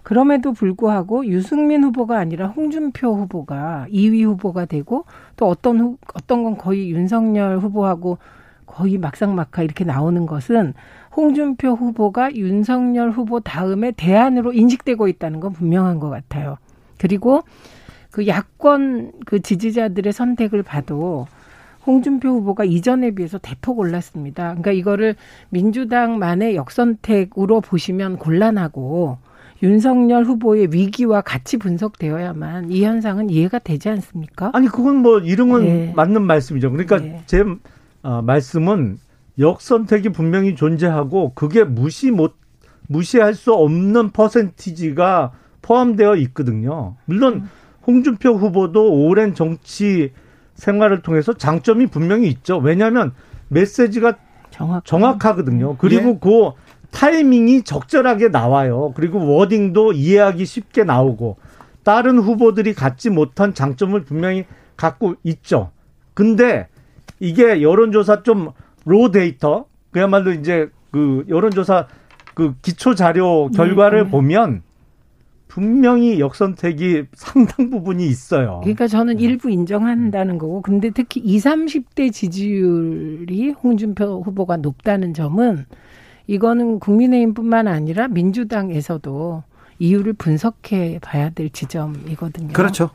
그럼에도 0.04 0.52
불구하고 0.52 1.26
유승민 1.26 1.82
후보가 1.82 2.18
아니라 2.18 2.48
홍준표 2.48 3.14
후보가 3.16 3.86
2위 3.90 4.24
후보가 4.24 4.66
되고 4.66 5.04
또 5.36 5.48
어떤 5.48 5.80
후, 5.80 5.96
어떤 6.14 6.44
건 6.44 6.56
거의 6.56 6.90
윤석열 6.90 7.58
후보하고 7.58 8.18
거의 8.66 8.98
막상막하 8.98 9.62
이렇게 9.62 9.84
나오는 9.84 10.26
것은 10.26 10.74
홍준표 11.16 11.70
후보가 11.70 12.34
윤석열 12.36 13.10
후보 13.10 13.40
다음에 13.40 13.92
대안으로 13.92 14.52
인식되고 14.52 15.08
있다는 15.08 15.40
건 15.40 15.52
분명한 15.52 16.00
것 16.00 16.10
같아요. 16.10 16.58
그리고 17.04 17.42
그 18.10 18.26
야권 18.26 19.12
그 19.26 19.42
지지자들의 19.42 20.10
선택을 20.10 20.62
봐도 20.62 21.26
홍준표 21.86 22.30
후보가 22.30 22.64
이전에 22.64 23.10
비해서 23.10 23.36
대폭 23.36 23.78
올랐습니다. 23.78 24.44
그러니까 24.44 24.72
이거를 24.72 25.14
민주당만의 25.50 26.56
역선택으로 26.56 27.60
보시면 27.60 28.16
곤란하고 28.16 29.18
윤석열 29.62 30.24
후보의 30.24 30.68
위기와 30.72 31.20
같이 31.20 31.58
분석되어야만 31.58 32.70
이 32.70 32.82
현상은 32.84 33.28
이해가 33.28 33.58
되지 33.58 33.90
않습니까? 33.90 34.50
아니 34.54 34.68
그건 34.68 34.96
뭐 34.96 35.18
이름은 35.18 35.62
네. 35.62 35.92
맞는 35.94 36.22
말씀이죠. 36.22 36.70
그러니까 36.70 37.00
네. 37.00 37.22
제 37.26 37.44
어, 38.02 38.22
말씀은 38.22 38.98
역선택이 39.38 40.08
분명히 40.08 40.54
존재하고 40.54 41.32
그게 41.34 41.64
무시 41.64 42.10
못 42.10 42.36
무시할 42.88 43.34
수 43.34 43.52
없는 43.52 44.12
퍼센티지가 44.12 45.32
포함되어 45.64 46.16
있거든요. 46.16 46.96
물론 47.04 47.34
음. 47.34 47.50
홍준표 47.86 48.34
후보도 48.34 48.92
오랜 48.92 49.34
정치 49.34 50.12
생활을 50.54 51.02
통해서 51.02 51.32
장점이 51.32 51.88
분명히 51.88 52.28
있죠. 52.28 52.58
왜냐하면 52.58 53.12
메시지가 53.48 54.16
정확. 54.50 54.84
정확하 54.84 55.34
거든요. 55.34 55.76
그리고 55.78 56.10
예. 56.10 56.18
그 56.20 56.50
타이밍이 56.90 57.62
적절하게 57.62 58.28
나와요. 58.28 58.92
그리고 58.94 59.26
워딩도 59.34 59.92
이해하기 59.92 60.44
쉽게 60.44 60.84
나오고 60.84 61.36
다른 61.82 62.18
후보들이 62.18 62.74
갖지 62.74 63.10
못한 63.10 63.52
장점을 63.52 64.00
분명히 64.04 64.44
갖고 64.76 65.16
있죠. 65.24 65.70
근데 66.14 66.68
이게 67.20 67.62
여론조사 67.62 68.22
좀 68.22 68.52
로 68.84 69.10
데이터 69.10 69.64
그야말로 69.90 70.32
이제 70.32 70.68
그 70.90 71.24
여론조사 71.28 71.86
그 72.34 72.54
기초 72.62 72.94
자료 72.94 73.48
결과를 73.48 74.04
네, 74.04 74.10
보면 74.10 74.62
분명히 75.54 76.18
역선택이 76.18 77.04
상당 77.14 77.70
부분이 77.70 78.04
있어요. 78.08 78.58
그러니까 78.64 78.88
저는 78.88 79.18
네. 79.18 79.22
일부 79.22 79.50
인정한다는 79.50 80.36
거고, 80.36 80.62
근데 80.62 80.90
특히 80.90 81.20
20, 81.20 81.44
30대 81.94 82.12
지지율이 82.12 83.50
홍준표 83.50 84.22
후보가 84.22 84.56
높다는 84.56 85.14
점은 85.14 85.64
이거는 86.26 86.80
국민의힘뿐만 86.80 87.68
아니라 87.68 88.08
민주당에서도 88.08 89.44
이유를 89.78 90.14
분석해 90.14 90.98
봐야 91.00 91.30
될 91.30 91.50
지점이거든요. 91.50 92.52
그렇죠. 92.52 92.90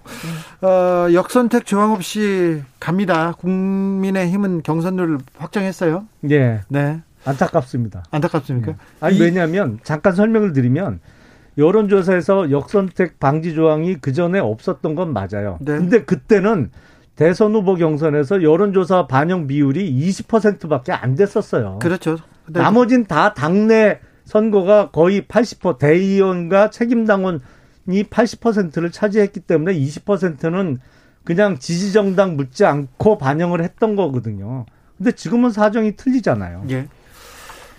네. 0.59 0.67
어, 0.67 1.13
역선택 1.13 1.65
조항 1.65 1.93
없이 1.93 2.61
갑니다. 2.81 3.31
국민의힘은 3.37 4.63
경선률 4.63 5.19
확정했어요. 5.37 6.07
네. 6.19 6.59
네. 6.67 6.99
안타깝습니다. 7.23 8.03
안타깝습니까? 8.11 8.71
네. 8.73 8.77
아니 8.99 9.17
왜냐하면 9.21 9.79
잠깐 9.83 10.13
설명을 10.13 10.51
드리면 10.51 10.99
여론조사에서 11.59 12.51
역선택 12.51 13.19
방지 13.19 13.53
조항이 13.53 13.95
그 13.95 14.13
전에 14.13 14.39
없었던 14.39 14.95
건 14.95 15.13
맞아요. 15.13 15.57
네. 15.61 15.77
근데 15.77 16.03
그때는 16.03 16.71
대선 17.15 17.53
후보 17.53 17.75
경선에서 17.75 18.43
여론조사 18.43 19.07
반영 19.07 19.45
비율이 19.47 19.91
20%밖에 20.09 20.93
안 20.93 21.15
됐었어요. 21.15 21.79
그렇죠. 21.81 22.17
나머진 22.47 23.05
다 23.05 23.33
당내 23.33 23.99
선거가 24.23 24.91
거의 24.91 25.23
80% 25.23 25.79
대의원과 25.79 26.69
책임당원이 26.69 27.39
80%를 27.87 28.91
차지했기 28.91 29.41
때문에 29.41 29.77
20%는 29.77 30.77
그냥 31.25 31.59
지지정당 31.59 32.37
묻지 32.37 32.63
않고 32.65 33.17
반영을 33.17 33.61
했던 33.61 33.95
거거든요. 33.95 34.65
근데 34.97 35.11
지금은 35.11 35.51
사정이 35.51 35.95
틀리잖아요. 35.95 36.65
예. 36.69 36.87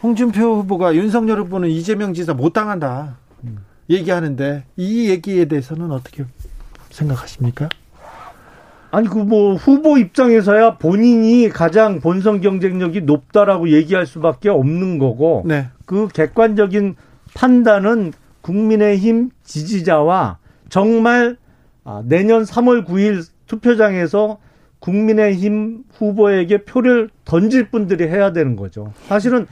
홍준표 0.03 0.57
후보가 0.57 0.95
윤석열 0.95 1.41
후보는 1.41 1.69
이재명 1.69 2.15
지사 2.15 2.35
못 2.35 2.53
당한다. 2.53 3.17
음. 3.45 3.59
얘기하는데 3.91 4.65
이 4.77 5.11
얘기에 5.11 5.47
대해서는 5.47 5.91
어떻게 5.91 6.25
생각하십니까? 6.91 7.69
아니 8.93 9.09
그 9.09 9.19
뭐 9.19 9.55
후보 9.55 9.99
입장에서야 9.99 10.79
본인이 10.79 11.49
가장 11.49 12.01
본선 12.01 12.41
경쟁력이 12.41 13.03
높다라고 13.03 13.71
얘기할 13.71 14.07
수밖에 14.07 14.49
없는 14.49 14.99
거고 14.99 15.45
네. 15.47 15.69
그 15.87 16.09
객관적인 16.09 16.97
판단은 17.35 18.13
국민의힘 18.41 19.31
지지자와 19.45 20.39
정말 20.69 21.37
아, 21.85 22.03
내년 22.05 22.43
3월 22.43 22.85
9일 22.85 23.25
투표장에서 23.47 24.39
국민의힘 24.81 25.85
후보에게 25.93 26.65
표를 26.65 27.11
던질 27.25 27.71
분들이 27.71 28.09
해야 28.09 28.33
되는 28.33 28.57
거죠. 28.57 28.93
사실은 29.07 29.47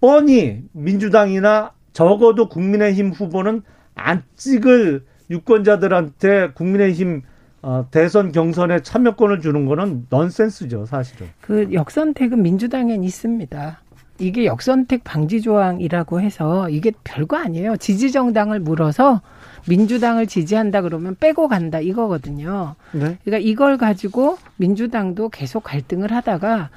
뻔히 0.00 0.62
민주당이나 0.72 1.72
적어도 1.98 2.48
국민의힘 2.48 3.10
후보는 3.10 3.62
안 3.96 4.22
찍을 4.36 5.04
유권자들한테 5.30 6.52
국민의힘 6.52 7.22
어, 7.60 7.86
대선 7.90 8.30
경선에 8.30 8.82
참여권을 8.82 9.40
주는 9.40 9.66
거는 9.66 10.06
넌센스죠, 10.08 10.86
사실은. 10.86 11.26
그 11.40 11.72
역선택은 11.72 12.40
민주당엔 12.40 13.02
있습니다. 13.02 13.80
이게 14.20 14.44
역선택 14.44 15.02
방지 15.02 15.40
조항이라고 15.40 16.20
해서 16.20 16.70
이게 16.70 16.92
별거 17.02 17.36
아니에요. 17.36 17.76
지지 17.76 18.12
정당을 18.12 18.60
물어서 18.60 19.20
민주당을 19.68 20.28
지지한다 20.28 20.82
그러면 20.82 21.16
빼고 21.18 21.48
간다 21.48 21.80
이거거든요. 21.80 22.76
네. 22.92 23.18
그러니까 23.24 23.38
이걸 23.38 23.76
가지고 23.76 24.38
민주당도 24.56 25.30
계속 25.30 25.64
갈등을 25.64 26.12
하다가 26.12 26.70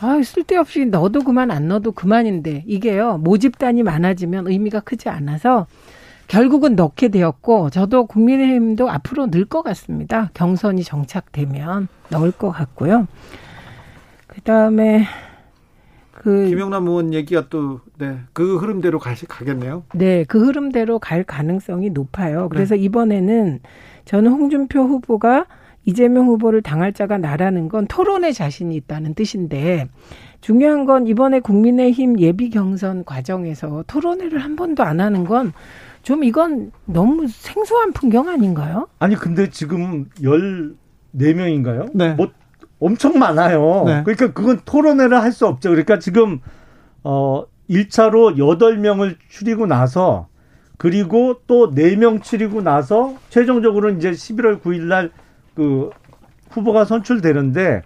아, 0.00 0.20
쓸데없이 0.22 0.86
넣어도 0.86 1.22
그만 1.22 1.50
안 1.50 1.68
넣어도 1.68 1.92
그만인데 1.92 2.64
이게요. 2.66 3.18
모집단이 3.18 3.82
많아지면 3.82 4.46
의미가 4.48 4.80
크지 4.80 5.08
않아서 5.08 5.66
결국은 6.26 6.76
넣게 6.76 7.08
되었고 7.08 7.70
저도 7.70 8.06
국민의힘도 8.06 8.88
앞으로 8.88 9.30
늘 9.30 9.44
것 9.46 9.62
같습니다. 9.62 10.30
경선이 10.34 10.84
정착되면 10.84 11.88
넣을 12.10 12.30
것 12.30 12.50
같고요. 12.50 13.08
그다음에 14.28 15.06
그 16.12 16.46
김영남 16.46 16.86
의원 16.86 17.12
얘기가 17.12 17.48
또 17.48 17.80
네, 17.98 18.18
그 18.32 18.58
흐름대로 18.58 18.98
가, 18.98 19.14
가겠네요. 19.28 19.84
네, 19.94 20.24
그 20.28 20.44
흐름대로 20.46 20.98
갈 20.98 21.24
가능성이 21.24 21.90
높아요. 21.90 22.48
그래서 22.48 22.74
네. 22.74 22.82
이번에는 22.82 23.60
저는 24.04 24.30
홍준표 24.30 24.82
후보가 24.82 25.46
이재명 25.90 26.26
후보를 26.26 26.62
당할 26.62 26.92
자가 26.92 27.18
나라는 27.18 27.68
건 27.68 27.86
토론에 27.86 28.32
자신이 28.32 28.74
있다는 28.76 29.14
뜻인데 29.14 29.88
중요한 30.40 30.84
건 30.86 31.06
이번에 31.06 31.40
국민의힘 31.40 32.18
예비 32.20 32.48
경선 32.50 33.04
과정에서 33.04 33.84
토론회를 33.86 34.38
한 34.38 34.56
번도 34.56 34.82
안 34.82 35.00
하는 35.00 35.24
건 35.24 35.52
좀 36.02 36.24
이건 36.24 36.72
너무 36.86 37.26
생소한 37.28 37.92
풍경 37.92 38.28
아닌가요? 38.28 38.88
아니 38.98 39.14
근데 39.14 39.50
지금 39.50 40.06
14명인가요? 41.14 41.90
네. 41.94 42.14
뭐 42.14 42.30
엄청 42.78 43.18
많아요. 43.18 43.84
네. 43.86 44.02
그러니까 44.04 44.32
그건 44.32 44.60
토론회를 44.64 45.20
할 45.20 45.32
수 45.32 45.46
없죠. 45.46 45.70
그러니까 45.70 45.98
지금 45.98 46.40
어 47.04 47.44
1차로 47.68 48.36
8명을 48.36 49.16
추리고 49.28 49.66
나서 49.66 50.28
그리고 50.78 51.40
또 51.46 51.70
4명 51.74 52.22
추리고 52.22 52.62
나서 52.62 53.14
최종적으로 53.28 53.90
이제 53.90 54.10
11월 54.10 54.62
9일 54.62 54.84
날 54.84 55.10
그 55.60 55.90
후보가 56.48 56.86
선출되는데 56.86 57.82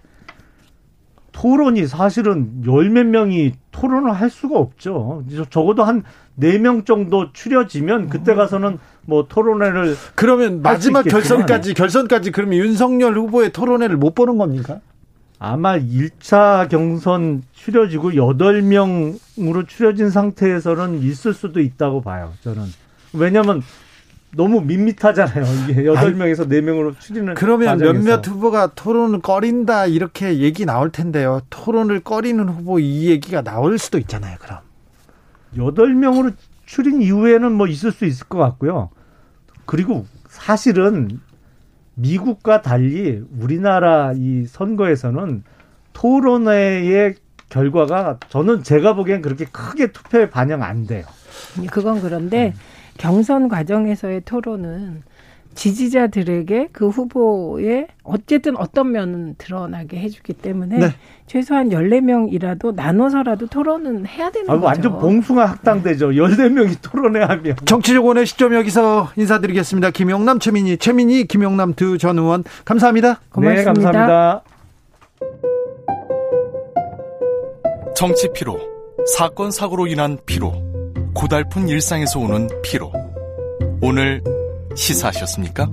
토론이 1.32 1.88
사실은 1.88 2.62
열 2.64 2.88
몇 2.90 3.04
명이 3.04 3.54
토론을 3.72 4.12
할 4.12 4.30
수가 4.30 4.56
없죠. 4.56 5.24
적어도 5.50 5.82
한 5.82 6.04
네 6.36 6.58
명 6.58 6.84
정도 6.84 7.32
추려지면 7.32 8.08
그때 8.08 8.34
가서는 8.34 8.78
뭐 9.06 9.26
토론회를 9.28 9.96
그러면 10.16 10.62
마지막 10.62 11.02
결선까지 11.02 11.74
결선까지 11.74 12.30
그러면 12.32 12.58
윤석열 12.58 13.16
후보의 13.18 13.52
토론회를 13.52 13.96
못 13.96 14.14
보는 14.16 14.36
겁니까? 14.38 14.80
아마 15.38 15.78
1차 15.78 16.68
경선 16.68 17.42
추려지고 17.52 18.12
8명으로 18.12 19.68
추려진 19.68 20.10
상태에서는 20.10 21.02
있을 21.02 21.34
수도 21.34 21.60
있다고 21.60 22.02
봐요. 22.02 22.32
저는. 22.42 22.62
왜냐면 23.12 23.62
너무 24.36 24.60
밋밋하잖아요. 24.60 25.44
이게 25.68 25.86
여덟 25.86 26.14
명에서 26.14 26.46
네 26.46 26.60
명으로 26.60 26.94
추리는 26.98 27.34
그러면 27.34 27.78
과정에서. 27.78 27.92
몇몇 27.92 28.26
후보가 28.26 28.72
토론을 28.74 29.20
꺼린다 29.20 29.86
이렇게 29.86 30.38
얘기 30.38 30.64
나올 30.64 30.90
텐데요. 30.90 31.40
토론을 31.50 32.00
꺼리는 32.00 32.48
후보 32.48 32.78
이 32.78 33.08
얘기가 33.08 33.42
나올 33.42 33.78
수도 33.78 33.98
있잖아요. 33.98 34.36
그럼 34.40 34.58
여덟 35.56 35.94
명으로 35.94 36.32
추린 36.66 37.02
이후에는 37.02 37.52
뭐 37.52 37.66
있을 37.66 37.92
수 37.92 38.04
있을 38.04 38.26
것 38.26 38.38
같고요. 38.38 38.90
그리고 39.66 40.06
사실은 40.28 41.20
미국과 41.94 42.62
달리 42.62 43.22
우리나라 43.38 44.12
이 44.14 44.46
선거에서는 44.46 45.44
토론회의 45.92 47.14
결과가 47.50 48.18
저는 48.30 48.64
제가 48.64 48.94
보기엔 48.94 49.22
그렇게 49.22 49.44
크게 49.44 49.92
투표에 49.92 50.28
반영 50.28 50.62
안 50.62 50.86
돼요. 50.86 51.04
그건 51.70 52.00
그런데 52.00 52.48
음. 52.48 52.73
경선 52.98 53.48
과정에서의 53.48 54.22
토론은 54.24 55.02
지지자들에게 55.54 56.70
그 56.72 56.88
후보의 56.88 57.86
어쨌든 58.02 58.56
어떤 58.56 58.90
면은 58.90 59.36
드러나게 59.38 59.98
해주기 60.00 60.32
때문에 60.32 60.78
네. 60.78 60.86
최소한 61.28 61.70
열네 61.70 62.00
명이라도 62.00 62.72
나눠서라도 62.72 63.46
토론은 63.46 64.04
해야 64.06 64.30
되는 64.32 64.50
아, 64.50 64.54
거죠. 64.54 64.66
완전 64.66 64.98
봉숭아 64.98 65.44
학당되죠. 65.44 66.16
열네 66.16 66.48
명이 66.48 66.74
토론회 66.82 67.22
하면. 67.22 67.54
정치적 67.66 68.04
원의 68.04 68.26
시점 68.26 68.52
여기서 68.54 69.10
인사드리겠습니다. 69.16 69.90
김용남, 69.90 70.40
최민희, 70.40 70.76
최민희, 70.78 71.26
김용남 71.26 71.74
두 71.74 71.98
전 71.98 72.18
의원 72.18 72.42
감사합니다. 72.64 73.20
고맙습니다. 73.30 73.60
네, 73.60 73.64
감사합니다. 73.64 74.42
정치 77.94 78.28
피로, 78.34 78.58
사건 79.16 79.52
사고로 79.52 79.86
인한 79.86 80.18
피로. 80.26 80.73
고달픈 81.14 81.68
일상에서 81.68 82.18
오는 82.18 82.48
피로. 82.62 82.92
오늘 83.80 84.22
시사하셨습니까? 84.74 85.68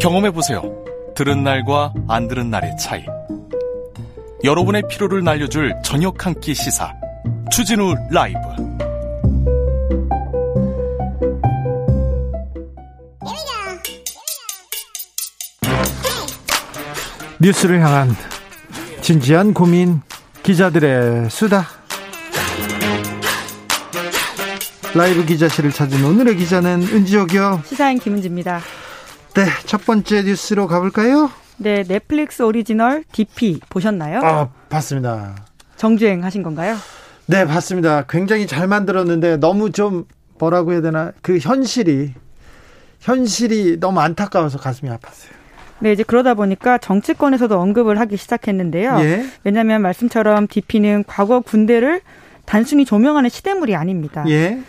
경험해보세요. 0.00 0.62
들은 1.14 1.42
날과 1.42 1.94
안 2.08 2.28
들은 2.28 2.50
날의 2.50 2.76
차이. 2.78 3.04
여러분의 4.44 4.82
피로를 4.88 5.22
날려줄 5.24 5.74
저녁 5.82 6.24
한 6.24 6.34
끼 6.40 6.54
시사. 6.54 6.92
추진우 7.50 7.94
라이브. 8.10 8.38
뉴스를 17.38 17.80
향한 17.80 18.14
진지한 19.00 19.54
고민 19.54 20.02
기자들의 20.42 21.30
수다. 21.30 21.79
라이브 24.94 25.24
기자실을 25.24 25.70
찾은 25.70 26.04
오늘의 26.04 26.36
기자는 26.36 26.82
은지옥이요. 26.82 27.62
시사인 27.64 27.98
김은지입니다. 27.98 28.60
네, 29.34 29.44
첫 29.66 29.84
번째 29.86 30.22
뉴스로 30.22 30.66
가볼까요? 30.66 31.30
네, 31.58 31.84
넷플릭스 31.84 32.42
오리지널 32.42 33.04
DP 33.12 33.60
보셨나요? 33.68 34.20
아, 34.24 34.48
봤습니다. 34.68 35.36
정주행 35.76 36.24
하신 36.24 36.42
건가요? 36.42 36.76
네, 37.26 37.46
봤습니다. 37.46 38.04
굉장히 38.08 38.48
잘 38.48 38.66
만들었는데 38.66 39.36
너무 39.36 39.70
좀 39.70 40.06
뭐라고 40.38 40.72
해야 40.72 40.80
되나 40.80 41.12
그 41.22 41.38
현실이 41.38 42.12
현실이 42.98 43.78
너무 43.78 44.00
안타까워서 44.00 44.58
가슴이 44.58 44.90
아팠어요. 44.90 45.30
네, 45.78 45.92
이제 45.92 46.02
그러다 46.02 46.34
보니까 46.34 46.78
정치권에서도 46.78 47.58
언급을 47.58 48.00
하기 48.00 48.16
시작했는데요. 48.16 48.98
예? 49.00 49.26
왜냐하면 49.44 49.80
말씀처럼 49.82 50.48
DP는 50.48 51.04
과거 51.06 51.40
군대를 51.40 52.00
단순히 52.44 52.84
조명하는 52.84 53.30
시대물이 53.30 53.76
아닙니다. 53.76 54.24
예? 54.28 54.60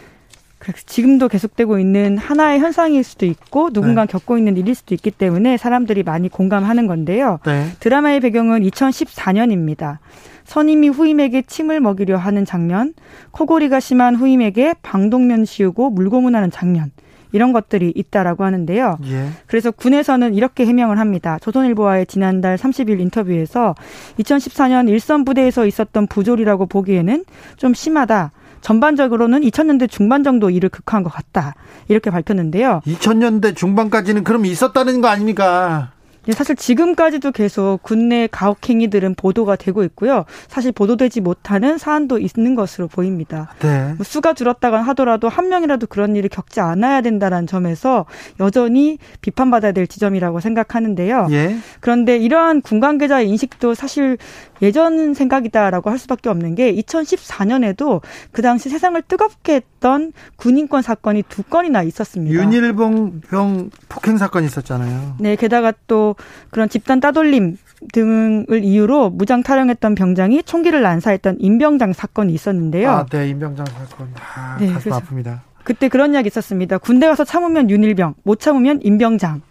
지금도 0.85 1.27
계속되고 1.27 1.79
있는 1.79 2.17
하나의 2.17 2.59
현상일 2.59 3.03
수도 3.03 3.25
있고 3.25 3.71
누군가 3.71 4.05
네. 4.05 4.11
겪고 4.11 4.37
있는 4.37 4.57
일일 4.57 4.75
수도 4.75 4.93
있기 4.93 5.11
때문에 5.11 5.57
사람들이 5.57 6.03
많이 6.03 6.29
공감하는 6.29 6.87
건데요. 6.87 7.39
네. 7.45 7.67
드라마의 7.79 8.19
배경은 8.19 8.61
2014년입니다. 8.63 9.97
선임이 10.43 10.89
후임에게 10.89 11.43
침을 11.43 11.79
먹이려 11.79 12.17
하는 12.17 12.45
장면, 12.45 12.93
코골이가 13.31 13.79
심한 13.79 14.15
후임에게 14.15 14.75
방독면 14.81 15.45
씌우고 15.45 15.91
물고문하는 15.91 16.51
장면. 16.51 16.91
이런 17.31 17.53
것들이 17.53 17.93
있다라고 17.95 18.43
하는데요. 18.43 18.97
예. 19.05 19.29
그래서 19.47 19.71
군에서는 19.71 20.33
이렇게 20.33 20.65
해명을 20.65 20.99
합니다. 20.99 21.37
조선일보와의 21.41 22.07
지난달 22.07 22.57
30일 22.57 22.99
인터뷰에서 22.99 23.73
2014년 24.19 24.89
일선 24.89 25.23
부대에서 25.23 25.65
있었던 25.65 26.07
부조리라고 26.07 26.65
보기에는 26.65 27.23
좀 27.55 27.73
심하다. 27.73 28.31
전반적으로는 28.61 29.41
2000년대 29.41 29.89
중반 29.89 30.23
정도 30.23 30.49
일을 30.49 30.69
극화한 30.69 31.03
것 31.03 31.09
같다. 31.09 31.55
이렇게 31.87 32.09
밝혔는데요. 32.09 32.81
2000년대 32.85 33.55
중반까지는 33.55 34.23
그럼 34.23 34.45
있었다는 34.45 35.01
거 35.01 35.07
아닙니까? 35.07 35.91
사실 36.33 36.55
지금까지도 36.55 37.31
계속 37.31 37.79
군내 37.81 38.27
가혹행위들은 38.31 39.15
보도가 39.15 39.55
되고 39.55 39.83
있고요. 39.83 40.25
사실 40.47 40.71
보도되지 40.71 41.21
못하는 41.21 41.79
사안도 41.79 42.19
있는 42.19 42.53
것으로 42.53 42.87
보입니다. 42.87 43.49
네. 43.59 43.93
뭐 43.97 44.03
수가 44.03 44.33
줄었다가 44.33 44.81
하더라도 44.83 45.29
한 45.29 45.49
명이라도 45.49 45.87
그런 45.87 46.15
일을 46.15 46.29
겪지 46.29 46.59
않아야 46.59 47.01
된다는 47.01 47.47
점에서 47.47 48.05
여전히 48.39 48.99
비판받아야 49.21 49.71
될 49.71 49.87
지점이라고 49.87 50.39
생각하는데요. 50.41 51.27
예. 51.31 51.55
그런데 51.79 52.17
이러한 52.17 52.61
군 52.61 52.79
관계자의 52.79 53.27
인식도 53.27 53.73
사실 53.73 54.17
예전 54.61 55.13
생각이다라고 55.13 55.89
할 55.89 55.97
수밖에 55.97 56.29
없는 56.29 56.55
게 56.55 56.73
2014년에도 56.75 58.01
그 58.31 58.41
당시 58.41 58.69
세상을 58.69 59.01
뜨겁게 59.03 59.55
했던 59.55 60.13
군인권 60.35 60.81
사건이 60.81 61.23
두 61.29 61.43
건이나 61.43 61.83
있었습니다. 61.83 62.35
윤일봉 62.35 63.21
병 63.29 63.69
폭행 63.89 64.17
사건이 64.17 64.45
있었잖아요. 64.45 65.15
네, 65.19 65.35
게다가 65.35 65.73
또 65.87 66.15
그런 66.49 66.69
집단 66.69 66.99
따돌림 66.99 67.57
등을 67.93 68.63
이유로 68.63 69.09
무장 69.09 69.41
탈영했던 69.41 69.95
병장이 69.95 70.43
총기를 70.43 70.81
난사했던 70.81 71.37
임병장 71.39 71.93
사건이 71.93 72.33
있었는데요. 72.33 72.89
아, 72.89 73.05
네, 73.05 73.29
임병장 73.29 73.65
사건. 73.65 74.09
아, 74.35 74.57
네, 74.59 74.67
가슴 74.71 74.91
아픕니다. 74.91 75.39
그때 75.63 75.89
그런 75.89 76.13
이야기 76.13 76.27
있었습니다. 76.27 76.77
군대 76.77 77.07
가서 77.07 77.23
참으면 77.23 77.69
윤일병, 77.69 78.15
못 78.23 78.39
참으면 78.39 78.79
임병장. 78.83 79.41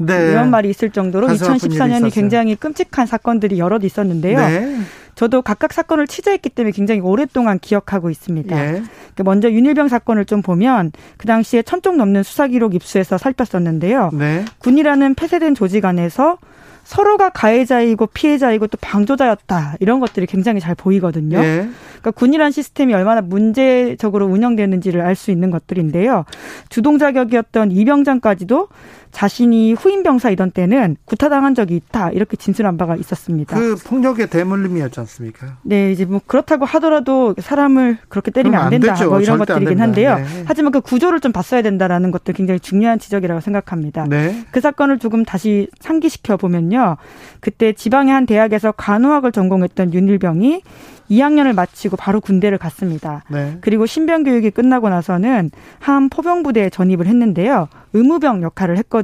네. 0.00 0.30
이런 0.30 0.50
말이 0.50 0.70
있을 0.70 0.90
정도로 0.90 1.28
2014년이 1.28 2.12
굉장히 2.12 2.56
끔찍한 2.56 3.06
사건들이 3.06 3.58
여럿 3.58 3.84
있었는데요. 3.84 4.38
네. 4.38 4.76
저도 5.14 5.42
각각 5.42 5.72
사건을 5.72 6.06
취재했기 6.06 6.48
때문에 6.48 6.72
굉장히 6.72 7.00
오랫동안 7.00 7.58
기억하고 7.58 8.08
있습니다. 8.08 8.58
예. 8.58 8.82
먼저 9.22 9.50
윤일병 9.50 9.88
사건을 9.88 10.24
좀 10.24 10.40
보면 10.40 10.92
그 11.18 11.26
당시에 11.26 11.62
천 11.62 11.82
쪽 11.82 11.96
넘는 11.96 12.22
수사 12.22 12.46
기록 12.46 12.74
입수해서 12.74 13.18
살폈었는데요. 13.18 14.10
네. 14.14 14.44
군이라는 14.58 15.14
폐쇄된 15.14 15.54
조직 15.54 15.84
안에서 15.84 16.38
서로가 16.84 17.30
가해자이고 17.30 18.06
피해자이고 18.06 18.66
또 18.66 18.78
방조자였다 18.80 19.76
이런 19.80 20.00
것들이 20.00 20.26
굉장히 20.26 20.60
잘 20.60 20.74
보이거든요. 20.74 21.40
네. 21.40 21.68
그러니까 22.00 22.10
군이란 22.12 22.50
시스템이 22.50 22.94
얼마나 22.94 23.20
문제적으로 23.20 24.26
운영되는지를 24.26 25.00
알 25.02 25.14
수 25.14 25.30
있는 25.30 25.50
것들인데요. 25.50 26.24
주동 26.68 26.98
자격이었던 26.98 27.70
이병장까지도 27.72 28.68
자신이 29.12 29.72
후임 29.74 30.02
병사이던 30.02 30.52
때는 30.52 30.96
구타당한 31.04 31.54
적이 31.54 31.76
있다 31.76 32.10
이렇게 32.10 32.36
진술한 32.36 32.76
바가 32.76 32.96
있었습니다. 32.96 33.58
그 33.58 33.76
폭력의 33.76 34.30
대물림이었지 34.30 35.00
않습니까? 35.00 35.58
네, 35.62 35.92
이제 35.92 36.04
뭐 36.04 36.20
그렇다고 36.26 36.64
하더라도 36.64 37.34
사람을 37.38 37.98
그렇게 38.08 38.30
때리면 38.30 38.60
안 38.60 38.70
된다, 38.70 38.94
뭐 39.06 39.20
이런 39.20 39.38
것들이긴 39.38 39.80
한데요. 39.80 40.16
네. 40.16 40.24
하지만 40.46 40.72
그 40.72 40.80
구조를 40.80 41.20
좀 41.20 41.32
봤어야 41.32 41.62
된다라는 41.62 42.10
것도 42.10 42.32
굉장히 42.32 42.60
중요한 42.60 42.98
지적이라고 42.98 43.40
생각합니다. 43.40 44.06
네. 44.08 44.44
그 44.50 44.60
사건을 44.60 44.98
조금 44.98 45.24
다시 45.24 45.68
상기시켜 45.80 46.36
보면요, 46.36 46.96
그때 47.40 47.72
지방의 47.72 48.14
한 48.14 48.26
대학에서 48.26 48.72
간호학을 48.72 49.32
전공했던 49.32 49.92
윤일병이 49.92 50.62
2학년을 51.10 51.54
마치고 51.54 51.96
바로 51.96 52.20
군대를 52.20 52.58
갔습니다. 52.58 53.24
네. 53.28 53.58
그리고 53.60 53.84
신병 53.84 54.22
교육이 54.22 54.50
끝나고 54.50 54.88
나서는 54.88 55.50
한 55.80 56.08
포병 56.08 56.44
부대에 56.44 56.70
전입을 56.70 57.06
했는데요. 57.06 57.68
의무병 57.92 58.42
역할을 58.42 58.78
했거든요. 58.78 58.99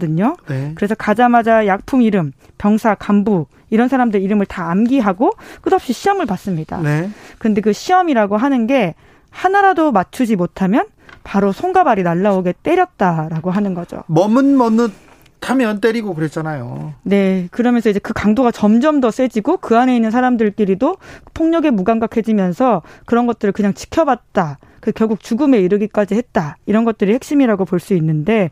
네. 0.48 0.72
그래서 0.74 0.94
가자마자 0.94 1.66
약품 1.66 2.02
이름, 2.02 2.32
병사, 2.59 2.94
간부 2.94 3.46
이런 3.70 3.88
사람들 3.88 4.20
이름을 4.22 4.46
다 4.46 4.70
암기하고 4.70 5.32
끝없이 5.62 5.92
시험을 5.92 6.26
봤습니다. 6.26 6.78
네. 6.78 7.11
근데 7.38 7.61
그 7.61 7.72
시험이라고 7.72 8.37
하는 8.37 8.66
게 8.66 8.94
하나라도 9.30 9.92
맞추지 9.92 10.37
못하면 10.37 10.87
바로 11.24 11.52
손과 11.52 11.85
발이 11.85 12.02
날라오게 12.02 12.54
때렸다라고 12.62 13.50
하는 13.50 13.74
거죠. 13.74 14.04
머뭇머뭇 14.06 14.92
타면 15.40 15.80
때리고 15.80 16.14
그랬잖아요. 16.14 16.94
네. 17.02 17.48
그러면서 17.50 17.90
이제 17.90 17.98
그 17.98 18.12
강도가 18.12 18.50
점점 18.50 19.00
더 19.00 19.11
세지고 19.11 19.59
그 19.59 19.76
안에 19.76 19.94
있는 19.94 20.11
사람들끼리도 20.11 20.96
폭력에 21.35 21.70
무감각해지면서 21.70 22.82
그런 23.04 23.26
것들을 23.26 23.52
그냥 23.52 23.74
지켜봤다. 23.74 24.59
그 24.87 24.92
결국 24.92 25.18
죽음에 25.20 25.59
이르기까지 25.59 26.14
했다. 26.14 26.57
이런 26.64 26.85
것들이 26.85 27.12
핵심이라고 27.14 27.64
볼 27.64 27.81
수 27.81 27.92
있는데 27.94 28.51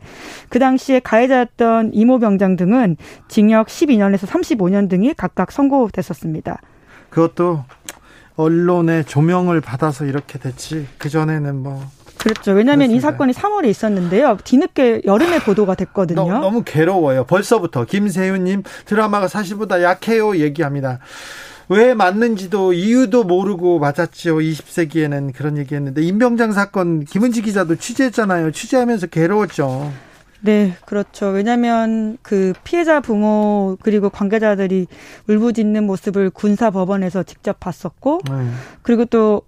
그 0.49 0.59
당시에 0.59 0.99
가해자였던 0.99 1.91
이모 1.93 2.19
병장 2.19 2.57
등은 2.57 2.97
징역 3.29 3.67
12년에서 3.67 4.27
35년 4.27 4.89
등이 4.89 5.13
각각 5.15 5.51
선고됐었습니다. 5.53 6.59
그것도 7.09 7.63
언론의 8.35 9.05
조명을 9.05 9.61
받아서 9.61 10.03
이렇게 10.05 10.37
됐지. 10.37 10.87
그 10.97 11.07
전에는 11.09 11.55
뭐 11.55 11.81
그렇죠. 12.17 12.51
왜냐하면 12.51 12.89
그렇습니다. 12.89 12.95
이 12.97 12.99
사건이 12.99 13.31
3월에 13.33 13.67
있었는데요. 13.69 14.37
뒤늦게 14.43 15.03
여름에 15.05 15.39
보도가 15.39 15.75
됐거든요. 15.75 16.21
너무, 16.27 16.31
너무 16.39 16.63
괴로워요. 16.65 17.23
벌써부터 17.25 17.85
김세윤님 17.85 18.63
드라마가 18.85 19.27
사실보다 19.29 19.81
약해요 19.81 20.35
얘기합니다. 20.37 20.99
왜 21.69 21.93
맞는지도 21.93 22.73
이유도 22.73 23.23
모르고 23.23 23.79
맞았지요. 23.79 24.35
20세기에는 24.37 25.33
그런 25.33 25.57
얘기했는데 25.57 26.01
임병장 26.01 26.51
사건 26.51 27.03
김은지 27.03 27.41
기자도 27.41 27.75
취재했잖아요. 27.75 28.51
취재하면서 28.51 29.07
괴로웠죠. 29.07 29.91
네, 30.41 30.75
그렇죠. 30.85 31.29
왜냐하면 31.29 32.17
그 32.21 32.53
피해자 32.63 32.99
부모 32.99 33.77
그리고 33.81 34.11
관계자들이 34.11 34.85
울부짖는 35.27 35.83
모습을 35.85 36.29
군사 36.29 36.69
법원에서 36.69 37.23
직접 37.23 37.59
봤었고, 37.59 38.21
네. 38.29 38.31
그리고 38.83 39.05
또 39.05 39.41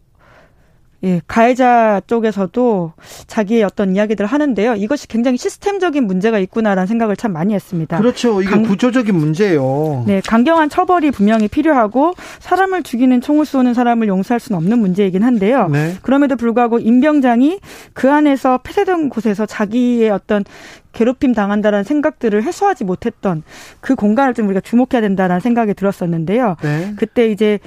예, 1.04 1.22
가해자 1.28 2.02
쪽에서도 2.08 2.94
자기의 3.28 3.64
어떤 3.64 3.96
이야기들을 3.96 4.28
하는데요. 4.28 4.76
이것이 4.76 5.08
굉장히 5.08 5.38
시스템적인 5.38 6.06
문제가 6.08 6.40
있구나라는 6.40 6.88
생각을 6.88 7.16
참 7.16 7.34
많이 7.34 7.54
했습니다. 7.54 8.00
그렇죠. 8.00 8.42
이게 8.42 8.50
강, 8.50 8.64
구조적인 8.64 9.14
문제예요. 9.14 10.06
네, 10.08 10.22
강경한 10.26 10.70
처벌이 10.70 11.12
분명히 11.12 11.48
필요하고 11.48 12.14
사람을 12.40 12.82
죽이는 12.82 13.22
총을 13.22 13.46
쏘는 13.46 13.76
사람을 13.76 14.08
용서할 14.08 14.40
수는 14.40 14.58
없는 14.58 14.80
문제이긴 14.80 15.24
한데요. 15.24 15.68
네. 15.68 15.96
그럼에도 16.02 16.36
불구하고 16.36 16.80
임병장이 16.80 17.60
그 17.94 18.12
안에서 18.12 18.60
폐쇄된 18.64 19.10
곳에서 19.10 19.46
자기의 19.46 20.10
어떤 20.10 20.44
괴롭힘 20.94 21.34
당한다라는 21.36 21.84
생각들을 21.84 22.42
해소하지 22.42 22.84
못했던 22.86 23.44
그 23.82 23.94
공간을 23.94 24.34
좀 24.34 24.48
우리가 24.48 24.62
주목해야 24.62 25.02
된다라는 25.02 25.42
생각이 25.42 25.76
들었었는데요. 25.76 26.56
네. 26.64 26.94
그때 26.98 27.28
이제 27.30 27.60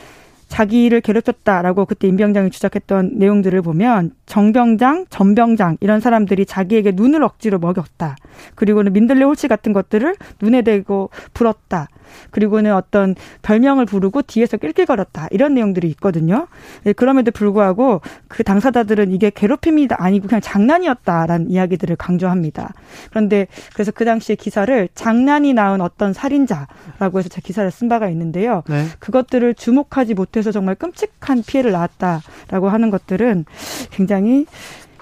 자기를 0.50 1.00
괴롭혔다라고 1.00 1.86
그때 1.86 2.08
임병장이 2.08 2.50
주장했던 2.50 3.12
내용들을 3.14 3.62
보면 3.62 4.10
정병장, 4.26 5.06
전병장 5.08 5.78
이런 5.80 6.00
사람들이 6.00 6.44
자기에게 6.44 6.92
눈을 6.92 7.22
억지로 7.22 7.58
먹였다. 7.58 8.16
그리고는 8.56 8.92
민들레 8.92 9.24
홀치 9.24 9.48
같은 9.48 9.72
것들을 9.72 10.16
눈에 10.42 10.62
대고 10.62 11.10
불었다. 11.32 11.88
그리고는 12.30 12.74
어떤 12.74 13.14
별명을 13.42 13.86
부르고 13.86 14.22
뒤에서 14.22 14.56
낄낄거렸다. 14.56 15.28
이런 15.30 15.54
내용들이 15.54 15.88
있거든요. 15.90 16.46
네, 16.84 16.92
그럼에도 16.92 17.30
불구하고 17.30 18.00
그 18.28 18.44
당사자들은 18.44 19.12
이게 19.12 19.30
괴롭힘이 19.30 19.88
아니고 19.90 20.28
그냥 20.28 20.40
장난이었다라는 20.40 21.50
이야기들을 21.50 21.96
강조합니다. 21.96 22.72
그런데 23.10 23.46
그래서 23.72 23.90
그 23.92 24.04
당시에 24.04 24.36
기사를 24.36 24.88
장난이 24.94 25.54
낳은 25.54 25.80
어떤 25.80 26.12
살인자라고 26.12 27.18
해서 27.18 27.28
제 27.28 27.40
기사를 27.40 27.70
쓴 27.70 27.88
바가 27.88 28.08
있는데요. 28.10 28.62
네. 28.68 28.86
그것들을 28.98 29.54
주목하지 29.54 30.14
못해서 30.14 30.52
정말 30.52 30.74
끔찍한 30.74 31.42
피해를 31.46 31.72
낳았다라고 31.72 32.68
하는 32.68 32.90
것들은 32.90 33.44
굉장히 33.90 34.46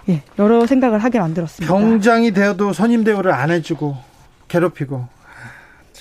예, 0.09 0.23
여러 0.39 0.67
생각을 0.67 0.99
하게 1.01 1.21
만들었습니다. 1.21 1.73
병장이 1.73 2.33
되어도 2.33 2.73
선임 2.73 3.05
대우를 3.05 3.33
안 3.33 3.51
해주고 3.51 3.97
괴롭히고 4.49 5.07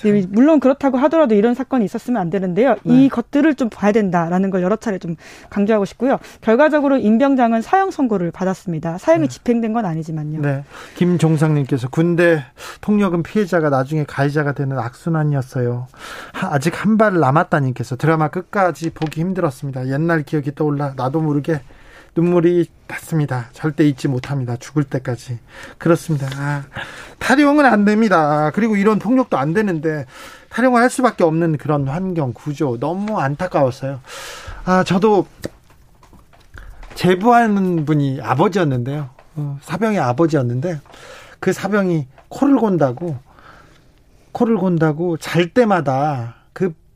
네, 0.02 0.26
물론 0.28 0.60
그렇다고 0.60 0.98
하더라도 0.98 1.34
이런 1.34 1.54
사건이 1.54 1.84
있었으면 1.84 2.20
안 2.20 2.30
되는데요. 2.30 2.76
네. 2.82 3.04
이 3.04 3.08
것들을 3.08 3.54
좀 3.54 3.70
봐야 3.70 3.92
된다라는 3.92 4.50
걸 4.50 4.62
여러 4.62 4.76
차례 4.76 4.98
좀 4.98 5.16
강조하고 5.50 5.84
싶고요. 5.86 6.18
결과적으로 6.40 6.98
임병장은 6.98 7.62
사형 7.62 7.90
선고를 7.90 8.30
받았습니다. 8.30 8.98
사형이 8.98 9.22
네. 9.22 9.28
집행된 9.28 9.72
건 9.72 9.86
아니지만요. 9.86 10.40
네. 10.42 10.64
김종상님께서 10.96 11.88
군대 11.88 12.44
폭력은 12.80 13.22
피해자가 13.22 13.70
나중에 13.70 14.04
가해자가 14.04 14.52
되는 14.52 14.78
악순환이었어요. 14.78 15.86
아직 16.34 16.74
한 16.84 16.98
발 16.98 17.20
남았다님께서 17.20 17.94
드라마 17.94 18.26
끝까지 18.26 18.90
보기 18.90 19.20
힘들었습니다. 19.20 19.86
옛날 19.88 20.24
기억이 20.24 20.52
떠올라 20.56 20.94
나도 20.96 21.20
모르게 21.20 21.60
눈물이 22.16 22.66
났습니다. 22.86 23.46
절대 23.52 23.86
잊지 23.86 24.08
못합니다. 24.08 24.56
죽을 24.56 24.84
때까지. 24.84 25.38
그렇습니다. 25.78 26.28
아, 26.36 26.64
탈영은 27.18 27.64
안 27.64 27.84
됩니다. 27.84 28.50
그리고 28.54 28.76
이런 28.76 28.98
폭력도 28.98 29.36
안 29.36 29.52
되는데 29.54 30.06
탈영을 30.48 30.80
할 30.80 30.90
수밖에 30.90 31.24
없는 31.24 31.58
그런 31.58 31.86
환경 31.88 32.32
구조 32.32 32.78
너무 32.78 33.18
안타까웠어요. 33.18 34.00
아, 34.64 34.84
저도 34.84 35.26
제보하는 36.94 37.84
분이 37.84 38.20
아버지였는데요. 38.22 39.10
어, 39.36 39.58
사병의 39.62 39.98
아버지였는데 40.00 40.80
그 41.38 41.52
사병이 41.52 42.08
코를 42.28 42.56
곤다고 42.56 43.16
코를 44.32 44.56
곤다고 44.56 45.16
잘 45.18 45.48
때마다 45.48 46.36
그 46.52 46.88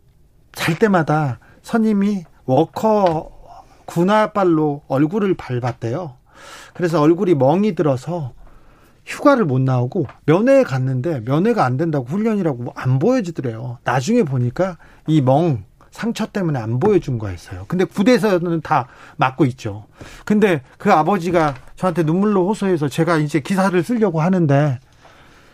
잘 0.53 0.79
때마다 0.79 1.39
선임이 1.63 2.25
워커 2.45 3.32
군화발로 3.85 4.83
얼굴을 4.89 5.35
밟았대요. 5.35 6.17
그래서 6.75 7.01
얼굴이 7.01 7.35
멍이 7.35 7.75
들어서 7.75 8.33
휴가를 9.05 9.45
못 9.45 9.61
나오고 9.61 10.07
면회에 10.27 10.63
갔는데 10.63 11.21
면회가 11.21 11.65
안 11.65 11.77
된다고 11.77 12.07
훈련이라고 12.07 12.73
안 12.77 12.99
보여주더래요. 12.99 13.79
나중에 13.85 14.23
보니까 14.23 14.79
이 15.07 15.21
멍 15.21 15.65
상처 15.91 16.27
때문에 16.27 16.59
안 16.59 16.81
보여준 16.81 17.19
거였어요. 17.19 17.67
근데 17.69 17.85
부대에서는 17.85 18.63
다 18.63 18.89
맞고 19.17 19.45
있죠. 19.47 19.85
근데 20.25 20.63
그 20.79 20.91
아버지가 20.91 21.55
저한테 21.77 22.03
눈물로 22.03 22.49
호소해서 22.49 22.89
제가 22.89 23.19
이제 23.19 23.41
기사를 23.41 23.81
쓰려고 23.83 24.21
하는데 24.23 24.81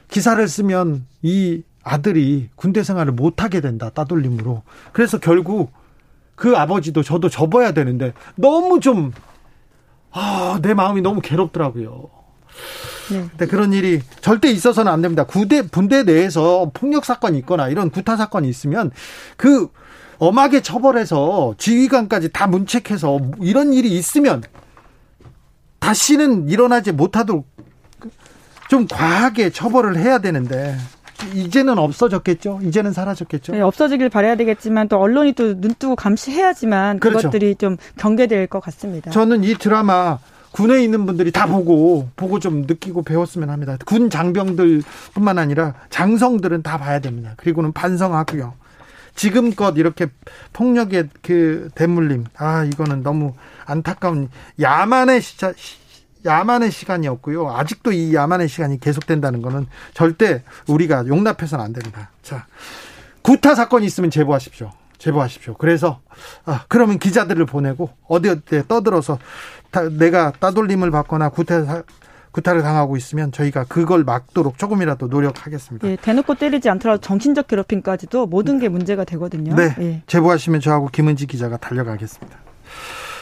기사를 0.09 0.47
쓰면 0.47 1.07
이 1.23 1.63
아들이 1.83 2.51
군대 2.55 2.83
생활을 2.83 3.13
못 3.13 3.43
하게 3.43 3.61
된다 3.61 3.91
따돌림으로. 3.91 4.63
그래서 4.93 5.19
결국 5.19 5.73
그 6.39 6.57
아버지도 6.57 7.03
저도 7.03 7.29
접어야 7.29 7.73
되는데 7.73 8.15
너무 8.37 8.81
좀, 8.81 9.13
아, 10.13 10.59
내 10.63 10.73
마음이 10.73 11.03
너무 11.03 11.21
괴롭더라고요. 11.21 12.09
네. 13.39 13.47
그런 13.47 13.73
일이 13.73 14.01
절대 14.21 14.49
있어서는 14.49 14.91
안 14.91 15.03
됩니다. 15.03 15.25
구대, 15.25 15.63
분대 15.67 16.05
내에서 16.05 16.71
폭력 16.73 17.05
사건이 17.05 17.39
있거나 17.39 17.69
이런 17.69 17.91
구타 17.91 18.17
사건이 18.17 18.49
있으면 18.49 18.93
그 19.37 19.69
엄하게 20.19 20.63
처벌해서 20.63 21.55
지휘관까지 21.59 22.31
다 22.31 22.47
문책해서 22.47 23.21
이런 23.41 23.73
일이 23.73 23.97
있으면 23.97 24.43
다시는 25.81 26.49
일어나지 26.49 26.93
못하도록 26.93 27.49
좀 28.69 28.87
과하게 28.87 29.51
처벌을 29.51 29.97
해야 29.97 30.19
되는데 30.19 30.77
이제는 31.35 31.79
없어졌겠죠. 31.79 32.61
이제는 32.63 32.93
사라졌겠죠. 32.93 33.53
네, 33.53 33.61
없어지길 33.61 34.09
바래야 34.09 34.37
되겠지만 34.37 34.89
또 34.89 34.99
언론이 34.99 35.33
또 35.33 35.55
눈뜨고 35.55 35.97
감시해야지만 35.97 37.01
그렇죠. 37.01 37.29
그것들이 37.29 37.57
좀 37.57 37.77
경계될 37.97 38.47
것 38.47 38.61
같습니다. 38.61 39.11
저는 39.11 39.45
이 39.45 39.55
드라마 39.55 40.19
군에 40.51 40.83
있는 40.83 41.07
분들이 41.07 41.31
다 41.31 41.47
보고 41.47 42.09
보고 42.17 42.39
좀 42.39 42.63
느끼고 42.63 43.03
배웠으면 43.03 43.51
합니다. 43.51 43.77
군 43.85 44.11
장병들뿐만 44.11 45.39
아니라 45.39 45.75
장성들은 45.91 46.63
다 46.63 46.79
봐야 46.79 47.01
됩니다. 47.01 47.35
그리고는 47.37 47.73
반성하고요. 47.73 48.55
지금껏 49.15 49.77
이렇게 49.77 50.07
폭력의 50.53 51.09
그 51.23 51.71
대물림, 51.75 52.27
아 52.37 52.65
이거는 52.65 53.03
너무 53.03 53.35
안타까운 53.67 54.29
야만의 54.61 55.21
시자, 55.21 55.53
야만의 56.25 56.71
시간이었고요. 56.71 57.51
아직도 57.51 57.93
이 57.93 58.15
야만의 58.15 58.49
시간이 58.49 58.81
계속된다는 58.81 59.43
것은 59.43 59.67
절대 59.95 60.43
우리가 60.67 61.07
용납해서는 61.07 61.65
안 61.65 61.73
됩니다. 61.73 62.11
자, 62.23 62.47
구타 63.23 63.55
사건이 63.55 63.87
있으면 63.87 64.11
제보하십시오. 64.11 64.71
제보하십시오. 64.99 65.55
그래서 65.55 66.01
아, 66.45 66.65
그러면 66.69 66.99
기자들을 66.99 67.47
보내고 67.47 67.91
어디 68.09 68.29
어디에 68.31 68.65
떠들어서 68.67 69.19
다, 69.71 69.89
내가 69.89 70.33
따돌림을 70.33 70.91
받거나 70.91 71.29
구타 71.29 71.85
구타를 72.33 72.63
당하고 72.63 72.97
있으면 72.97 73.33
저희가 73.33 73.65
그걸 73.65 74.05
막도록 74.05 74.59
조금이라도 74.59 75.07
노력하겠습니다. 75.07 75.89
예, 75.89 75.97
대놓고 75.97 76.35
때리지 76.35 76.69
않더라도 76.69 77.01
정신적 77.01 77.49
괴롭힘까지도 77.49 78.27
모든 78.27 78.59
게 78.59 78.69
문제가 78.69 79.05
되거든요. 79.05 79.55
네, 79.55 79.75
예. 79.81 80.03
제보하시면 80.07 80.61
저하고 80.61 80.89
김은지 80.89 81.27
기자가 81.27 81.57
달려가겠습니다. 81.57 82.39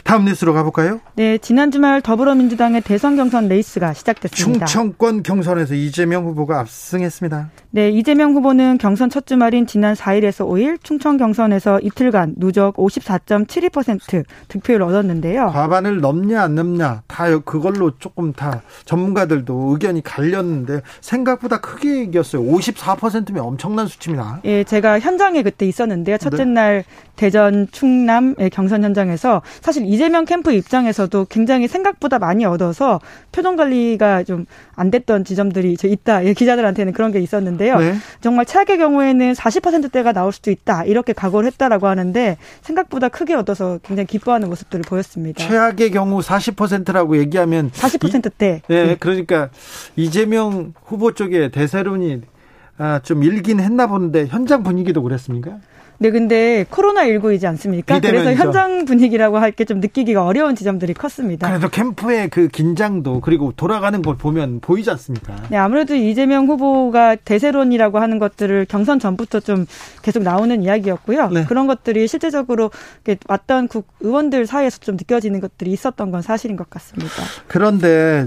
다음 0.06 0.24
뉴스로 0.24 0.54
가볼까요? 0.54 1.00
네, 1.16 1.36
지난 1.36 1.72
주말 1.72 2.00
더불어민주당의 2.00 2.82
대선 2.82 3.16
경선 3.16 3.48
레이스가 3.48 3.92
시작됐습니다. 3.92 4.66
충청권 4.66 5.24
경선에서 5.24 5.74
이재명 5.74 6.24
후보가 6.26 6.60
압승했습니다. 6.60 7.50
네, 7.72 7.90
이재명 7.90 8.32
후보는 8.32 8.78
경선 8.78 9.10
첫 9.10 9.26
주말인 9.26 9.66
지난 9.66 9.94
4일에서 9.94 10.46
5일 10.46 10.78
충청 10.84 11.16
경선에서 11.16 11.80
이틀간 11.80 12.34
누적 12.36 12.76
54.72% 12.76 14.24
득표를 14.46 14.82
얻었는데요. 14.86 15.48
과반을 15.48 16.00
넘냐 16.00 16.40
안 16.40 16.54
넘냐 16.54 17.02
다 17.08 17.38
그걸로 17.40 17.98
조금 17.98 18.32
다 18.32 18.62
전문가들도 18.84 19.72
의견이 19.72 20.04
갈렸는데 20.04 20.82
생각보다 21.00 21.60
크게 21.60 22.04
이겼어요. 22.04 22.44
54%면 22.44 23.42
엄청난 23.42 23.88
수치입니다. 23.88 24.40
예, 24.44 24.62
제가 24.62 25.00
현장에 25.00 25.42
그때 25.42 25.66
있었는데요. 25.66 26.16
첫째 26.18 26.44
네. 26.44 26.52
날 26.52 26.84
대전 27.16 27.66
충남의 27.72 28.50
경선 28.52 28.84
현장에서 28.84 29.42
사실 29.60 29.84
이 29.84 29.95
재명 29.98 30.24
캠프 30.24 30.52
입장에서도 30.52 31.26
굉장히 31.26 31.68
생각보다 31.68 32.18
많이 32.18 32.44
얻어서 32.44 33.00
표정 33.32 33.56
관리가 33.56 34.24
좀 34.24 34.46
안 34.76 34.90
됐던 34.90 35.24
지점들이 35.24 35.76
있다. 35.82 36.24
예, 36.26 36.34
기자들한테는 36.34 36.92
그런 36.92 37.10
게 37.10 37.18
있었는데요. 37.18 37.78
네. 37.78 37.94
정말 38.20 38.44
최악의 38.44 38.78
경우에는 38.78 39.32
40%대가 39.32 40.12
나올 40.12 40.32
수도 40.32 40.50
있다. 40.50 40.84
이렇게 40.84 41.14
각오를 41.14 41.46
했다라고 41.46 41.86
하는데 41.86 42.36
생각보다 42.60 43.08
크게 43.08 43.34
얻어서 43.34 43.78
굉장히 43.82 44.06
기뻐하는 44.06 44.48
모습들을 44.50 44.84
보였습니다. 44.86 45.42
최악의 45.42 45.90
경우 45.90 46.20
40%라고 46.20 47.16
얘기하면 47.16 47.70
40%대. 47.70 48.62
네, 48.68 48.86
네, 48.86 48.96
그러니까 49.00 49.48
이재명 49.96 50.74
후보 50.84 51.12
쪽에 51.12 51.50
대세론이 51.50 52.20
아, 52.78 53.00
좀 53.02 53.22
일긴 53.22 53.60
했나 53.60 53.86
보는데 53.86 54.26
현장 54.26 54.62
분위기도 54.62 55.02
그랬습니까? 55.02 55.56
네, 55.98 56.10
근데 56.10 56.64
코로나19이지 56.70 57.44
않습니까? 57.46 58.00
그래서 58.00 58.32
현장 58.34 58.84
분위기라고 58.84 59.38
할 59.38 59.52
게 59.52 59.64
좀 59.64 59.80
느끼기가 59.80 60.24
어려운 60.24 60.54
지점들이 60.54 60.92
컸습니다. 60.94 61.48
그래도 61.48 61.68
캠프의 61.68 62.28
그 62.28 62.48
긴장도 62.48 63.20
그리고 63.20 63.52
돌아가는 63.56 64.00
걸 64.02 64.16
보면 64.16 64.60
보이지 64.60 64.90
않습니까? 64.90 65.34
네, 65.50 65.56
아무래도 65.56 65.94
이재명 65.94 66.46
후보가 66.46 67.16
대세론이라고 67.16 67.98
하는 67.98 68.18
것들을 68.18 68.66
경선 68.68 68.98
전부터 68.98 69.40
좀 69.40 69.66
계속 70.02 70.22
나오는 70.22 70.62
이야기였고요. 70.62 71.28
네. 71.30 71.44
그런 71.46 71.66
것들이 71.66 72.06
실제적으로 72.06 72.70
왔던 73.28 73.68
국 73.68 73.86
의원들 74.00 74.46
사이에서 74.46 74.78
좀 74.78 74.96
느껴지는 74.96 75.40
것들이 75.40 75.72
있었던 75.72 76.10
건 76.10 76.22
사실인 76.22 76.56
것 76.56 76.68
같습니다. 76.70 77.14
그런데 77.48 78.26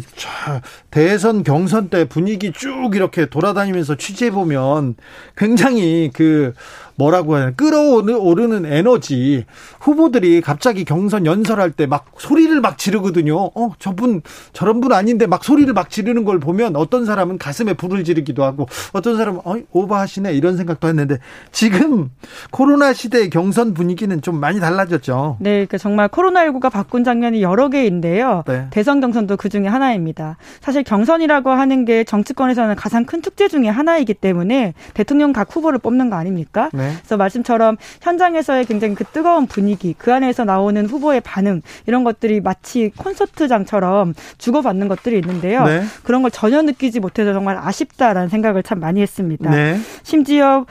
대선 0.91 1.43
경선 1.43 1.89
때 1.89 2.05
분위기 2.05 2.51
쭉 2.51 2.91
이렇게 2.95 3.27
돌아다니면서 3.27 3.95
취재해 3.95 4.31
보면 4.31 4.95
굉장히 5.37 6.09
그 6.13 6.53
뭐라고 6.99 7.37
해야 7.37 7.51
끌어오르는 7.51 8.65
에너지 8.71 9.45
후보들이 9.79 10.41
갑자기 10.41 10.85
경선 10.85 11.25
연설할 11.25 11.71
때 11.71 11.89
막 11.89 12.05
소리를 12.17 12.61
막 12.61 12.77
지르거든요. 12.77 13.35
어, 13.55 13.71
저분 13.79 14.21
저런 14.53 14.79
분 14.79 14.93
아닌데 14.93 15.25
막 15.25 15.43
소리를 15.43 15.73
막 15.73 15.89
지르는 15.89 16.23
걸 16.23 16.39
보면 16.39 16.75
어떤 16.75 17.05
사람은 17.05 17.37
가슴에 17.39 17.73
불을 17.73 18.03
지르기도 18.03 18.43
하고 18.43 18.67
어떤 18.93 19.17
사람은 19.17 19.41
어, 19.43 19.55
오버하시네 19.71 20.33
이런 20.33 20.55
생각도 20.55 20.87
했는데 20.87 21.17
지금 21.51 22.11
코로나 22.51 22.93
시대의 22.93 23.29
경선 23.29 23.73
분위기는 23.73 24.21
좀 24.21 24.39
많이 24.39 24.59
달라졌죠. 24.59 25.37
네, 25.39 25.51
그러니까 25.51 25.77
정말 25.77 26.07
코로나19가 26.09 26.71
바꾼 26.71 27.03
장면이 27.03 27.41
여러 27.41 27.69
개인데요. 27.69 28.43
네. 28.47 28.67
대선 28.69 29.01
경선도 29.01 29.37
그 29.37 29.49
중에 29.49 29.67
하나입니다. 29.67 30.37
사실 30.61 30.83
경선이라고 30.83 31.49
하는 31.49 31.85
게 31.85 32.03
정치권에서는 32.03 32.75
가장 32.75 33.05
큰 33.05 33.21
축제 33.21 33.47
중에 33.47 33.67
하나이기 33.67 34.13
때문에 34.13 34.73
대통령 34.93 35.33
각 35.33 35.55
후보를 35.55 35.79
뽑는 35.79 36.09
거 36.09 36.17
아닙니까? 36.17 36.69
네. 36.89 36.97
그래서 36.97 37.17
말씀처럼 37.17 37.77
현장에서의 38.01 38.65
굉장히 38.65 38.95
그 38.95 39.03
뜨거운 39.03 39.47
분위기, 39.47 39.93
그 39.97 40.13
안에서 40.13 40.43
나오는 40.43 40.85
후보의 40.85 41.21
반응 41.21 41.61
이런 41.85 42.03
것들이 42.03 42.41
마치 42.41 42.91
콘서트장처럼 42.97 44.13
주고받는 44.37 44.87
것들이 44.87 45.17
있는데요. 45.19 45.63
네. 45.65 45.83
그런 46.03 46.21
걸 46.21 46.31
전혀 46.31 46.61
느끼지 46.61 46.99
못해서 46.99 47.33
정말 47.33 47.57
아쉽다라는 47.57 48.29
생각을 48.29 48.63
참 48.63 48.79
많이 48.79 49.01
했습니다. 49.01 49.49
네. 49.49 49.79
심지어 50.03 50.65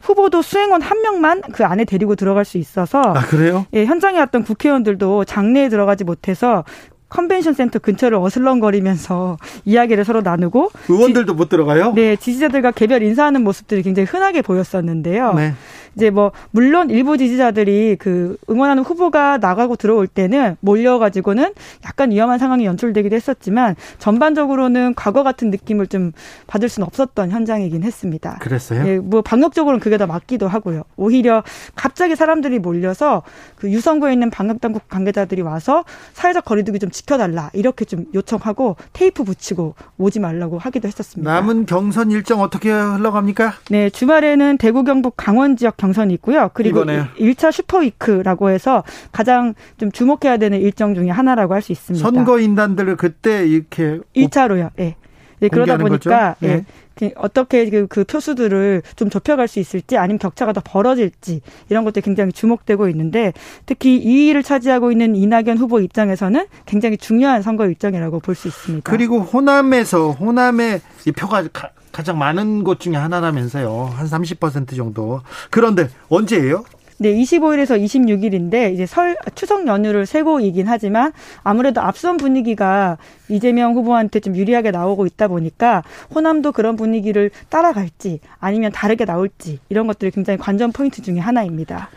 후보도 0.00 0.42
수행원 0.42 0.82
한 0.82 1.02
명만 1.02 1.42
그 1.52 1.64
안에 1.64 1.84
데리고 1.84 2.16
들어갈 2.16 2.44
수 2.44 2.58
있어서 2.58 3.00
아 3.00 3.20
그래요? 3.20 3.66
예, 3.74 3.84
현장에 3.84 4.18
왔던 4.18 4.44
국회의원들도 4.44 5.24
장내에 5.24 5.68
들어가지 5.68 6.04
못해서 6.04 6.64
컨벤션 7.10 7.52
센터 7.52 7.78
근처를 7.78 8.16
어슬렁거리면서 8.18 9.36
이야기를 9.66 10.04
서로 10.04 10.22
나누고 10.22 10.70
의원들도 10.88 11.32
지, 11.32 11.36
못 11.36 11.48
들어가요? 11.48 11.92
네, 11.92 12.16
지지자들과 12.16 12.70
개별 12.70 13.02
인사하는 13.02 13.44
모습들이 13.44 13.82
굉장히 13.82 14.06
흔하게 14.06 14.40
보였었는데요. 14.40 15.34
네. 15.34 15.54
이제 15.96 16.10
뭐 16.10 16.32
물론 16.50 16.90
일부 16.90 17.18
지지자들이 17.18 17.96
그 17.98 18.36
응원하는 18.48 18.82
후보가 18.82 19.38
나가고 19.38 19.76
들어올 19.76 20.06
때는 20.06 20.56
몰려가지고는 20.60 21.52
약간 21.84 22.10
위험한 22.10 22.38
상황이 22.38 22.64
연출되기도 22.64 23.14
했었지만 23.16 23.74
전반적으로는 23.98 24.94
과거 24.94 25.22
같은 25.22 25.50
느낌을 25.50 25.88
좀 25.88 26.12
받을 26.46 26.68
수는 26.68 26.86
없었던 26.86 27.30
현장이긴 27.30 27.82
했습니다. 27.82 28.38
그랬어요? 28.40 28.86
예, 28.86 28.98
뭐 28.98 29.22
방역적으로는 29.22 29.80
그게 29.80 29.98
더 29.98 30.06
맞기도 30.06 30.46
하고요. 30.48 30.84
오히려 30.96 31.42
갑자기 31.74 32.14
사람들이 32.16 32.58
몰려서 32.60 33.22
그 33.56 33.70
유성구에 33.70 34.12
있는 34.12 34.30
방역 34.30 34.60
당국 34.60 34.88
관계자들이 34.88 35.42
와서 35.42 35.84
사회적 36.12 36.44
거리두기 36.44 36.78
좀 36.78 36.90
지켜달라 37.04 37.50
이렇게 37.54 37.84
좀 37.84 38.04
요청하고 38.14 38.76
테이프 38.92 39.24
붙이고 39.24 39.74
오지 39.98 40.20
말라고 40.20 40.58
하기도 40.58 40.86
했었습니다. 40.88 41.32
남은 41.32 41.66
경선 41.66 42.10
일정 42.10 42.40
어떻게 42.40 42.70
흘러갑니까? 42.70 43.54
네, 43.70 43.88
주말에는 43.90 44.58
대구 44.58 44.84
경북 44.84 45.14
강원 45.16 45.56
지역 45.56 45.76
경선이 45.76 46.12
있고요. 46.14 46.50
그리고 46.52 46.80
이번에요. 46.80 47.06
1차 47.18 47.52
슈퍼위크라고 47.52 48.50
해서 48.50 48.84
가장 49.12 49.54
좀 49.78 49.90
주목해야 49.90 50.36
되는 50.36 50.60
일정 50.60 50.94
중에 50.94 51.10
하나라고 51.10 51.54
할 51.54 51.60
수 51.60 51.72
있습니다. 51.72 52.02
선거인단들을 52.02 52.96
그때 52.96 53.46
이렇게 53.46 53.98
1차로요. 54.16 54.70
예. 54.78 54.82
네. 54.82 54.96
네, 55.40 55.48
그러다 55.48 55.76
보니까 55.78 56.36
예. 56.42 56.46
네. 56.46 56.64
예. 57.02 57.12
어떻게 57.16 57.70
그, 57.70 57.86
그 57.86 58.04
표수들을 58.04 58.82
좀 58.96 59.08
좁혀갈 59.08 59.48
수 59.48 59.58
있을지 59.58 59.96
아니면 59.96 60.18
격차가 60.18 60.52
더 60.52 60.60
벌어질지 60.62 61.40
이런 61.70 61.84
것들이 61.84 62.02
굉장히 62.02 62.32
주목되고 62.32 62.88
있는데 62.90 63.32
특히 63.64 64.04
2위를 64.04 64.44
차지하고 64.44 64.92
있는 64.92 65.16
이낙연 65.16 65.56
후보 65.56 65.80
입장에서는 65.80 66.46
굉장히 66.66 66.98
중요한 66.98 67.40
선거 67.42 67.66
일정이라고 67.66 68.20
볼 68.20 68.34
수 68.34 68.48
있습니다. 68.48 68.90
그리고 68.90 69.20
호남에서 69.20 70.12
호남의 70.12 70.80
이 71.06 71.12
표가 71.12 71.44
가장 71.92 72.18
많은 72.18 72.62
곳 72.64 72.80
중에 72.80 72.96
하나라면서요. 72.96 73.90
한 73.94 74.06
30% 74.06 74.76
정도. 74.76 75.20
그런데 75.50 75.88
언제예요? 76.08 76.64
네, 77.02 77.14
25일에서 77.14 77.82
26일인데 77.82 78.74
이제 78.74 78.84
설 78.84 79.16
추석 79.34 79.66
연휴를 79.66 80.04
세고이긴 80.04 80.68
하지만 80.68 81.14
아무래도 81.42 81.80
앞선 81.80 82.18
분위기가 82.18 82.98
이재명 83.30 83.72
후보한테 83.72 84.20
좀 84.20 84.36
유리하게 84.36 84.70
나오고 84.70 85.06
있다 85.06 85.28
보니까 85.28 85.82
호남도 86.14 86.52
그런 86.52 86.76
분위기를 86.76 87.30
따라갈지 87.48 88.20
아니면 88.38 88.70
다르게 88.70 89.06
나올지 89.06 89.60
이런 89.70 89.86
것들이 89.86 90.10
굉장히 90.10 90.36
관전 90.38 90.72
포인트 90.72 91.00
중의 91.00 91.22
하나입니다. 91.22 91.88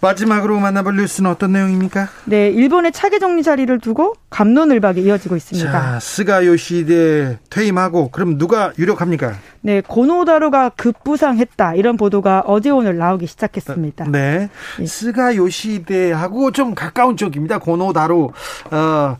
마지막으로 0.00 0.58
만나볼 0.58 0.96
뉴스는 0.96 1.30
어떤 1.30 1.52
내용입니까? 1.52 2.08
네, 2.24 2.48
일본의 2.48 2.92
차기 2.92 3.20
정리 3.20 3.42
자리를 3.42 3.78
두고 3.80 4.14
감론을박이 4.30 5.02
이어지고 5.02 5.36
있습니다. 5.36 5.70
자, 5.70 6.00
스가 6.00 6.46
요시대 6.46 7.38
퇴임하고 7.50 8.10
그럼 8.10 8.38
누가 8.38 8.72
유력합니까? 8.78 9.34
네, 9.60 9.82
고노다루가 9.86 10.70
급부상했다 10.70 11.74
이런 11.74 11.96
보도가 11.96 12.44
어제 12.46 12.70
오늘 12.70 12.96
나오기 12.96 13.26
시작했습니다. 13.26 14.06
네, 14.06 14.48
네. 14.78 14.86
스가 14.86 15.36
요시히데하고 15.36 16.52
좀 16.52 16.74
가까운 16.74 17.16
쪽입니다. 17.16 17.58
고노다로. 17.58 18.30
어, 18.70 19.16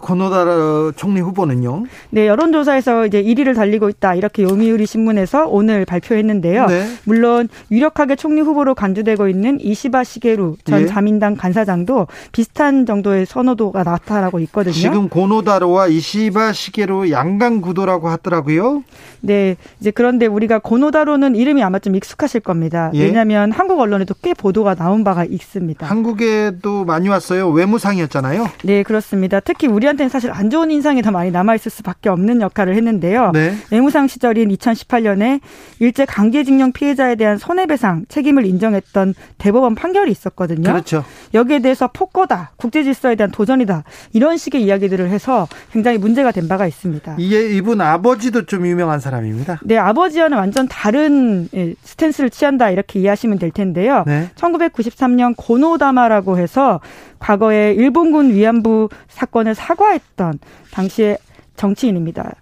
고노다로 0.00 0.92
총리 0.96 1.20
후보는요? 1.20 1.84
네, 2.10 2.26
여론조사에서 2.26 3.06
이제 3.06 3.22
1위를 3.22 3.54
달리고 3.54 3.88
있다. 3.88 4.14
이렇게 4.14 4.42
요미우리 4.42 4.86
신문에서 4.86 5.46
오늘 5.46 5.84
발표했는데요. 5.84 6.66
네. 6.66 6.86
물론 7.04 7.48
유력하게 7.70 8.16
총리 8.16 8.40
후보로 8.40 8.74
간주되고 8.74 9.28
있는 9.28 9.60
이시바 9.60 10.04
시게루 10.04 10.56
전 10.64 10.82
예. 10.82 10.86
자민당 10.86 11.36
간사장도 11.36 12.06
비슷한 12.32 12.86
정도의 12.86 13.26
선호도가 13.26 13.82
나타나고 13.82 14.40
있거든요. 14.40 14.72
지금 14.72 15.08
고노다로와 15.08 15.88
이시바 15.88 16.52
시게루 16.52 17.10
양강 17.10 17.60
구도라고 17.60 18.08
하더라고요. 18.08 18.82
네, 19.20 19.56
이제 19.80 19.90
그런데 19.90 20.26
우리가 20.26 20.58
고노다로는 20.60 21.36
이름이 21.36 21.62
아마 21.62 21.78
좀 21.78 21.94
익숙하실 21.94 22.40
겁니다. 22.40 22.90
예. 22.94 23.04
왜냐하면 23.04 23.52
한국 23.52 23.78
언론에도 23.80 24.14
꽤 24.22 24.32
보도가 24.32 24.74
나온 24.74 25.04
바가 25.04 25.24
있습니다. 25.24 25.86
한국에도 25.86 26.84
많이 26.84 27.08
왔어요. 27.08 27.50
외무상이었잖아요. 27.50 28.48
네, 28.64 28.82
그렇습니다. 28.82 29.40
특히 29.40 29.66
우리 29.66 29.89
한테는 29.90 30.08
사실 30.08 30.30
안 30.32 30.50
좋은 30.50 30.70
인상이 30.70 31.02
더 31.02 31.10
많이 31.10 31.30
남아있을 31.30 31.70
수밖에 31.70 32.08
없는 32.08 32.40
역할을 32.40 32.74
했는데요. 32.74 33.32
네. 33.32 33.54
외무상 33.70 34.08
시절인 34.08 34.48
2018년에 34.48 35.40
일제 35.78 36.04
강제징용 36.04 36.72
피해자에 36.72 37.16
대한 37.16 37.38
손해배상 37.38 38.06
책임을 38.08 38.46
인정했던 38.46 39.14
대법원 39.38 39.74
판결이 39.74 40.10
있었거든요. 40.10 40.62
그렇죠. 40.62 41.04
여기에 41.34 41.60
대해서 41.60 41.88
폭거다, 41.92 42.52
국제 42.56 42.82
질서에 42.82 43.16
대한 43.16 43.30
도전이다 43.30 43.84
이런 44.12 44.36
식의 44.36 44.62
이야기들을 44.62 45.08
해서 45.10 45.48
굉장히 45.72 45.98
문제가 45.98 46.30
된 46.32 46.48
바가 46.48 46.66
있습니다. 46.66 47.16
이게 47.18 47.50
이분 47.50 47.80
아버지도 47.80 48.46
좀 48.46 48.66
유명한 48.66 49.00
사람입니다. 49.00 49.60
네, 49.64 49.76
아버지와는 49.76 50.36
완전 50.38 50.68
다른 50.68 51.48
예, 51.54 51.74
스탠스를 51.82 52.30
취한다 52.30 52.70
이렇게 52.70 53.00
이해하시면 53.00 53.38
될 53.38 53.50
텐데요. 53.50 54.04
네. 54.06 54.30
1993년 54.36 55.34
고노다마라고 55.36 56.38
해서 56.38 56.80
과거에 57.20 57.72
일본군 57.74 58.32
위안부 58.34 58.88
사건을 59.08 59.54
사과했던 59.54 60.40
당시의 60.72 61.18
정치인입니다. 61.56 62.32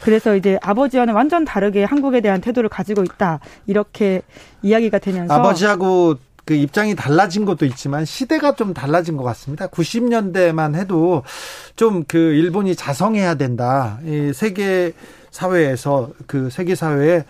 그래서 0.00 0.36
이제 0.36 0.58
아버지와는 0.62 1.14
완전 1.14 1.44
다르게 1.44 1.82
한국에 1.82 2.20
대한 2.20 2.40
태도를 2.40 2.68
가지고 2.68 3.02
있다. 3.02 3.40
이렇게 3.66 4.22
이야기가 4.62 4.98
되면서 5.00 5.34
아버지하고 5.34 6.14
그 6.44 6.54
입장이 6.54 6.94
달라진 6.94 7.44
것도 7.44 7.66
있지만 7.66 8.04
시대가 8.04 8.54
좀 8.54 8.72
달라진 8.72 9.16
것 9.16 9.24
같습니다. 9.24 9.66
90년대만 9.66 10.76
해도 10.76 11.24
좀 11.74 12.04
그 12.06 12.16
일본이 12.16 12.76
자성해야 12.76 13.34
된다. 13.34 13.98
이 14.04 14.32
세계 14.32 14.92
사회에서 15.30 16.10
그 16.26 16.48
세계 16.50 16.74
사회에 16.74 17.24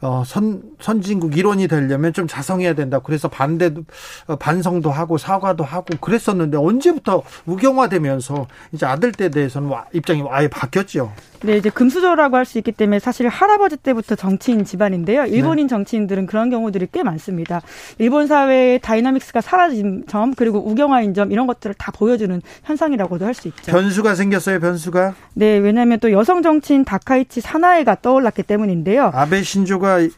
어, 0.00 0.22
선, 0.24 0.62
선진국 0.80 1.36
일원이 1.36 1.66
되려면 1.66 2.12
좀 2.12 2.26
자성해야 2.28 2.74
된다. 2.74 3.00
그래서 3.00 3.28
반대도, 3.28 3.82
어, 4.28 4.36
반성도 4.36 4.90
하고 4.90 5.18
사과도 5.18 5.64
하고 5.64 5.86
그랬었는데 6.00 6.56
언제부터 6.56 7.22
우경화되면서 7.46 8.46
이제 8.72 8.86
아들 8.86 9.12
때 9.12 9.28
대해서는 9.28 9.68
와, 9.68 9.86
입장이 9.92 10.22
아예 10.30 10.48
바뀌었죠. 10.48 11.12
네, 11.42 11.56
이제 11.56 11.70
금수저라고 11.70 12.36
할 12.36 12.44
수 12.48 12.58
있기 12.58 12.72
때문에 12.72 12.98
사실 12.98 13.28
할아버지 13.28 13.76
때부터 13.76 14.16
정치인 14.16 14.64
집안인데요. 14.64 15.26
일본인 15.26 15.66
네. 15.66 15.68
정치인들은 15.68 16.26
그런 16.26 16.50
경우들이 16.50 16.88
꽤 16.90 17.02
많습니다. 17.02 17.60
일본 17.98 18.26
사회의 18.26 18.80
dynamics가 18.80 19.40
사라진 19.40 20.04
점, 20.08 20.34
그리고 20.34 20.58
우경화인 20.66 21.14
점, 21.14 21.30
이런 21.30 21.46
것들을 21.46 21.74
다 21.74 21.92
보여주는 21.92 22.40
현상이라고도 22.64 23.24
할 23.24 23.34
수 23.34 23.46
있죠. 23.48 23.70
변수가 23.70 24.14
생겼어요, 24.16 24.58
변수가? 24.58 25.14
네, 25.34 25.58
왜냐하면 25.58 26.00
또 26.00 26.10
여성 26.10 26.42
정치인 26.42 26.84
다카이치 26.84 27.40
사나에가 27.40 27.96
떠올랐기 28.00 28.42
때문인데요. 28.42 29.12
아베 29.14 29.42
신조가 29.42 29.87
정부가 29.88 30.08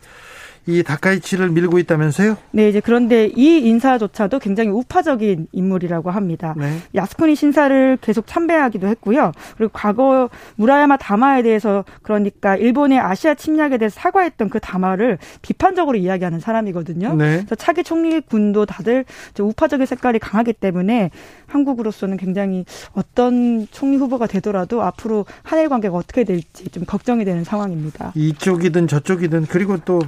이 0.70 0.82
다카이치를 0.82 1.50
밀고 1.50 1.78
있다면서요? 1.78 2.36
네, 2.52 2.68
이제 2.68 2.80
그런데 2.80 3.26
이 3.26 3.58
인사조차도 3.58 4.38
굉장히 4.38 4.70
우파적인 4.70 5.48
인물이라고 5.52 6.10
합니다. 6.10 6.54
네. 6.56 6.78
야스쿠니 6.94 7.34
신사를 7.34 7.98
계속 8.00 8.26
참배하기도 8.26 8.86
했고요. 8.86 9.32
그리고 9.56 9.70
과거 9.72 10.30
무라야마 10.56 10.96
다마에 10.96 11.42
대해서 11.42 11.84
그러니까 12.02 12.56
일본의 12.56 12.98
아시아 12.98 13.34
침략에 13.34 13.78
대해서 13.78 13.98
사과했던 14.00 14.50
그 14.50 14.60
다마를 14.60 15.18
비판적으로 15.42 15.96
이야기하는 15.96 16.40
사람이거든요. 16.40 17.14
네. 17.14 17.36
그래서 17.38 17.54
차기 17.54 17.82
총리군도 17.84 18.66
다들 18.66 19.04
우파적인 19.38 19.86
색깔이 19.86 20.18
강하기 20.18 20.54
때문에 20.54 21.10
한국으로서는 21.46 22.16
굉장히 22.16 22.64
어떤 22.92 23.66
총리 23.70 23.96
후보가 23.96 24.26
되더라도 24.26 24.82
앞으로 24.82 25.26
한일 25.42 25.68
관계가 25.68 25.96
어떻게 25.96 26.24
될지 26.24 26.68
좀 26.70 26.84
걱정이 26.84 27.24
되는 27.24 27.44
상황입니다. 27.44 28.12
이쪽이든 28.14 28.86
저쪽이든 28.86 29.46
그리고 29.46 29.78
또 29.78 30.00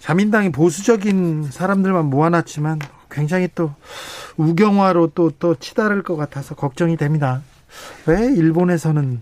자민당이 0.00 0.50
보수적인 0.50 1.50
사람들만 1.50 2.06
모아놨지만 2.06 2.80
굉장히 3.10 3.48
또 3.54 3.72
우경화로 4.36 5.12
또, 5.14 5.30
또 5.38 5.54
치달을 5.54 6.02
것 6.02 6.16
같아서 6.16 6.54
걱정이 6.54 6.96
됩니다. 6.96 7.42
왜 8.06 8.26
일본에서는 8.34 9.20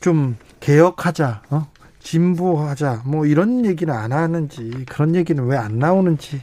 좀 0.00 0.36
개혁하자, 0.60 1.42
어? 1.50 1.68
진보하자, 2.00 3.02
뭐 3.04 3.26
이런 3.26 3.64
얘기는 3.66 3.92
안 3.92 4.12
하는지, 4.12 4.84
그런 4.88 5.14
얘기는 5.14 5.42
왜 5.44 5.56
안 5.56 5.78
나오는지 5.78 6.40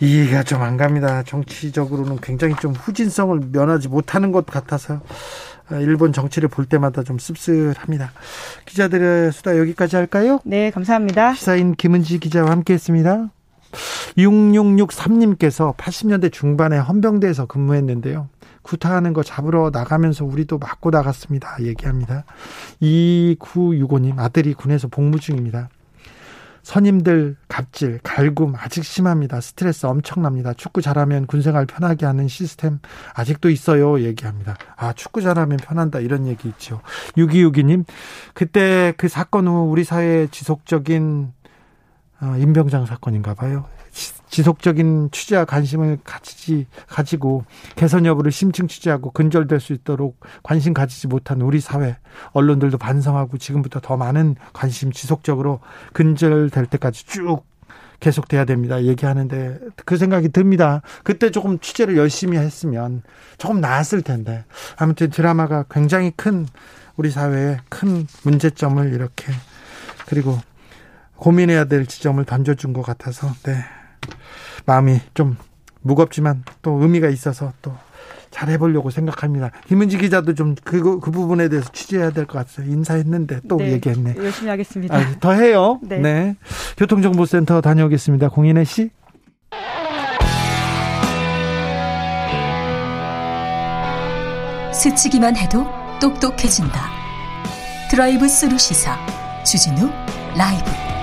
이해가 0.00 0.42
좀 0.42 0.60
안 0.62 0.76
갑니다. 0.76 1.22
정치적으로는 1.22 2.18
굉장히 2.20 2.54
좀 2.60 2.72
후진성을 2.72 3.40
면하지 3.52 3.88
못하는 3.88 4.32
것 4.32 4.46
같아서 4.46 4.94
아, 4.94 4.98
일본 5.70 6.12
정치를 6.12 6.48
볼 6.48 6.66
때마다 6.66 7.02
좀 7.02 7.18
씁쓸합니다. 7.18 8.12
기자들의 8.66 9.32
수다 9.32 9.58
여기까지 9.58 9.96
할까요? 9.96 10.40
네, 10.44 10.70
감사합니다. 10.70 11.34
시사인 11.34 11.74
김은지 11.74 12.18
기자와 12.18 12.50
함께했습니다. 12.50 13.30
6663님께서 14.18 15.76
80년대 15.76 16.32
중반에 16.32 16.78
헌병대에서 16.78 17.46
근무했는데요. 17.46 18.28
구타하는 18.62 19.12
거 19.12 19.22
잡으러 19.22 19.70
나가면서 19.72 20.24
우리도 20.24 20.58
맞고 20.58 20.90
나갔습니다. 20.90 21.56
얘기합니다. 21.60 22.24
2965님 22.80 24.18
아들이 24.18 24.54
군에서 24.54 24.88
복무 24.88 25.20
중입니다. 25.20 25.68
선임들 26.64 27.36
갑질, 27.46 28.00
갈굼 28.02 28.54
아직 28.56 28.84
심합니다. 28.84 29.40
스트레스 29.42 29.84
엄청납니다. 29.84 30.54
축구 30.54 30.80
잘하면 30.80 31.26
군생활 31.26 31.66
편하게 31.66 32.06
하는 32.06 32.26
시스템 32.26 32.80
아직도 33.14 33.50
있어요. 33.50 34.00
얘기합니다. 34.00 34.56
아, 34.74 34.94
축구 34.94 35.20
잘하면 35.20 35.58
편한다. 35.58 36.00
이런 36.00 36.26
얘기 36.26 36.48
있죠. 36.48 36.80
6262님, 37.18 37.84
그때 38.32 38.94
그 38.96 39.08
사건 39.08 39.46
후 39.46 39.68
우리 39.70 39.84
사회에 39.84 40.28
지속적인 40.28 41.32
어, 42.22 42.36
임병장 42.38 42.86
사건인가 42.86 43.34
봐요. 43.34 43.66
지속적인 44.28 45.10
취재와 45.12 45.44
관심을 45.44 45.98
가지지 46.02 46.66
가지고 46.88 47.44
개선 47.76 48.04
여부를 48.04 48.32
심층 48.32 48.66
취재하고 48.66 49.12
근절될 49.12 49.60
수 49.60 49.72
있도록 49.72 50.18
관심 50.42 50.74
가지지 50.74 51.06
못한 51.06 51.40
우리 51.40 51.60
사회 51.60 51.96
언론들도 52.32 52.78
반성하고 52.78 53.38
지금부터 53.38 53.80
더 53.80 53.96
많은 53.96 54.34
관심 54.52 54.90
지속적으로 54.90 55.60
근절될 55.92 56.66
때까지 56.66 57.06
쭉 57.06 57.44
계속돼야 58.00 58.44
됩니다. 58.44 58.82
얘기하는데 58.82 59.60
그 59.84 59.96
생각이 59.96 60.30
듭니다. 60.30 60.82
그때 61.04 61.30
조금 61.30 61.60
취재를 61.60 61.96
열심히 61.96 62.36
했으면 62.36 63.02
조금 63.38 63.60
나았을 63.60 64.02
텐데 64.02 64.44
아무튼 64.76 65.10
드라마가 65.10 65.64
굉장히 65.70 66.10
큰 66.10 66.46
우리 66.96 67.10
사회에 67.10 67.58
큰 67.68 68.06
문제점을 68.24 68.92
이렇게 68.92 69.32
그리고 70.06 70.38
고민해야 71.16 71.66
될 71.66 71.86
지점을 71.86 72.22
던져준 72.24 72.72
것 72.72 72.82
같아서 72.82 73.28
네 73.44 73.54
마음이 74.66 75.00
좀 75.14 75.36
무겁지만 75.82 76.44
또 76.62 76.80
의미가 76.82 77.08
있어서 77.08 77.52
또 77.62 77.74
잘해보려고 78.30 78.90
생각합니다. 78.90 79.50
김은지 79.68 79.96
기자도 79.98 80.34
좀 80.34 80.56
그 80.64 80.98
그 81.00 81.10
부분에 81.10 81.48
대해서 81.48 81.70
취재해야 81.72 82.10
될 82.10 82.26
것 82.26 82.38
같아요. 82.46 82.70
인사했는데 82.72 83.40
또 83.48 83.56
네, 83.58 83.72
얘기했네. 83.72 84.14
열심히 84.16 84.48
하겠습니다. 84.50 84.96
아, 84.96 85.04
더 85.20 85.32
해요. 85.32 85.78
네. 85.82 85.98
네. 85.98 86.36
교통정보센터 86.76 87.60
다녀오겠습니다. 87.60 88.30
공인혜 88.30 88.64
씨. 88.64 88.90
스치기만 94.72 95.36
해도 95.36 95.64
똑똑해진다. 96.00 96.80
드라이브 97.90 98.28
스루 98.28 98.58
시사 98.58 98.96
주진우 99.44 99.88
라이브. 100.36 100.93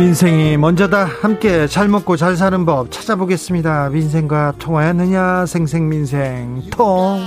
민생이 0.00 0.56
먼저다. 0.56 1.04
함께 1.20 1.66
잘 1.66 1.86
먹고 1.86 2.16
잘 2.16 2.34
사는 2.34 2.64
법 2.64 2.90
찾아보겠습니다. 2.90 3.90
민생과 3.90 4.54
통하였느냐? 4.58 5.44
생생민생. 5.44 6.62
통. 6.70 7.20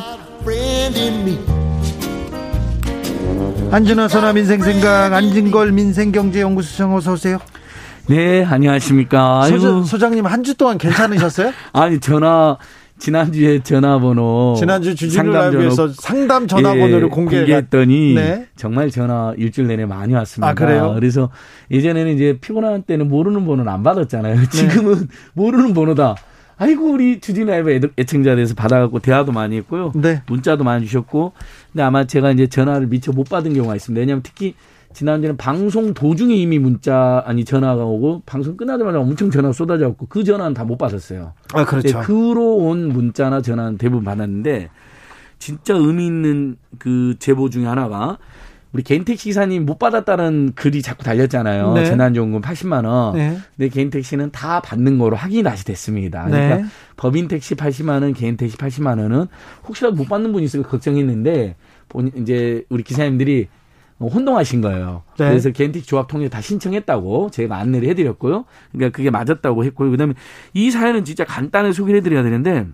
안준호 3.72 4.08
전화 4.08 4.34
민생생각 4.34 5.14
안진걸 5.14 5.72
민생경제연구소장 5.72 6.96
어서 6.96 7.14
오세요. 7.14 7.38
네 8.08 8.44
안녕하십니까. 8.44 9.46
소장, 9.50 9.84
소장님 9.84 10.26
한 10.26 10.44
주 10.44 10.56
동안 10.58 10.80
괜찮으셨어요? 10.80 11.52
아니 11.74 12.00
전화 12.00 12.58
지난주에 13.04 13.60
전화번호 13.60 14.56
지난주 14.58 14.96
주진우 14.96 15.34
라이브에서 15.34 15.90
상담 15.90 16.48
전화번호를 16.48 17.08
예, 17.08 17.10
공개했더니 17.10 18.14
네. 18.14 18.48
정말 18.56 18.90
전화 18.90 19.34
일주일 19.38 19.68
내내 19.68 19.86
많이 19.86 20.14
왔습니다. 20.14 20.48
아, 20.48 20.54
그래요? 20.54 20.94
그래서 20.96 21.30
예전에는 21.70 22.14
이제 22.14 22.38
피곤한 22.40 22.84
때는 22.84 23.10
모르는 23.10 23.46
번호는 23.46 23.70
안 23.70 23.84
받았잖아요. 23.84 24.36
네. 24.38 24.50
지금은 24.50 25.10
모르는 25.34 25.74
번호다. 25.74 26.16
아이고 26.56 26.94
우리 26.94 27.20
주진 27.20 27.48
라이브 27.48 27.92
애청자들에서 27.98 28.56
받아갖고 28.56 29.00
대화도 29.00 29.34
많이 29.34 29.58
했고요. 29.58 29.92
네. 29.96 30.22
문자도 30.28 30.64
많이 30.64 30.86
주셨고 30.86 31.34
근데 31.74 31.84
아마 31.84 32.06
제가 32.06 32.32
이제 32.32 32.48
전화를 32.48 32.88
미처 32.88 33.12
못 33.12 33.28
받은 33.28 33.54
경우가 33.54 33.76
있습니다. 33.76 34.00
왜냐하면 34.00 34.24
특히 34.24 34.54
지난주에는 34.94 35.38
방송 35.38 35.94
도중에 35.94 36.36
이미 36.36 36.60
문자 36.60 37.24
아니 37.26 37.46
전화가 37.46 37.84
오고 37.84 38.24
방송 38.26 38.56
끝나자마자 38.58 39.00
엄청 39.00 39.30
전화 39.32 39.52
쏟아져 39.52 39.90
갖고 39.90 40.08
그 40.08 40.24
전화는 40.24 40.54
다 40.54 40.64
못 40.64 40.78
받았어요. 40.78 41.34
아 41.54 41.66
그렇죠. 41.66 42.00
네, 42.00 42.06
그로 42.06 42.56
온 42.56 42.88
문자나 42.88 43.42
전화는 43.42 43.78
대부분 43.78 44.06
받았는데 44.06 44.70
진짜 45.40 45.74
의미 45.74 46.06
있는 46.06 46.56
그 46.80 47.16
제보 47.20 47.50
중에 47.50 47.66
하나가 47.66 48.18
우리 48.72 48.82
개인 48.82 49.04
택시 49.04 49.26
기사님 49.26 49.66
못 49.66 49.78
받았다는 49.78 50.54
글이 50.56 50.82
자꾸 50.82 51.04
달렸잖아요. 51.04 51.74
네. 51.74 51.86
재난지원금 51.86 52.42
80만 52.42 52.86
원. 52.86 53.16
네. 53.16 53.38
근데 53.56 53.70
개인 53.70 53.90
택시는 53.92 54.32
다 54.32 54.62
받는 54.62 54.98
거로 54.98 55.16
확인이 55.16 55.44
다시 55.44 55.64
됐습니다. 55.64 56.26
그러니까 56.26 56.58
네. 56.58 56.66
법인 56.98 57.28
택시 57.28 57.54
80만 57.54 58.02
원, 58.02 58.14
개인 58.14 58.36
택시 58.36 58.58
80만 58.58 59.00
원은 59.00 59.28
혹시라도 59.68 59.96
못 59.96 60.10
받는 60.10 60.32
분이 60.32 60.46
있을까 60.46 60.70
걱정했는데 60.70 61.56
본 61.90 62.12
이제 62.16 62.66
우리 62.70 62.82
기사님들이 62.82 63.48
혼동하신 64.08 64.62
거예요. 64.62 65.04
네. 65.18 65.30
그래서 65.30 65.52
겐틱 65.52 65.86
조합 65.86 66.08
통일 66.08 66.30
다 66.30 66.42
신청했다고 66.42 67.30
제가 67.32 67.58
안내를 67.58 67.88
해드렸고요. 67.90 68.46
그러니까 68.72 68.96
그게 68.96 69.10
맞았다고 69.10 69.64
했고요. 69.66 69.92
그다음에 69.92 70.14
이 70.54 70.72
사연은 70.72 71.06
진짜 71.06 71.24
간단하게 71.26 71.74
소개를 71.74 72.00
해드려야 72.00 72.24
되는데 72.24 72.68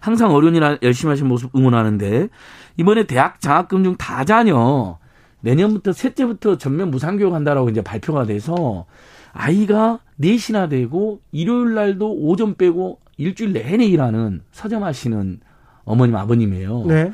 항상 0.00 0.32
어른이나 0.32 0.78
열심히 0.82 1.10
하신 1.10 1.26
모습 1.26 1.54
응원하는데 1.54 2.28
이번에 2.76 3.04
대학 3.04 3.40
장학금 3.40 3.84
중 3.84 3.96
다자녀 3.96 4.98
내년부터 5.40 5.92
셋째부터 5.92 6.58
전면 6.58 6.90
무상교육 6.90 7.34
한다라고 7.34 7.70
이제 7.70 7.82
발표가 7.82 8.24
돼서 8.24 8.86
아이가 9.32 10.00
넷이나 10.16 10.68
되고 10.68 11.20
일요일 11.32 11.74
날도 11.74 12.12
오전 12.12 12.54
빼고 12.56 12.98
일주일 13.16 13.52
내내 13.52 13.84
일하는 13.84 14.42
서점하시는 14.52 15.40
어머님 15.84 16.16
아버님이에요. 16.16 16.84
네. 16.86 17.12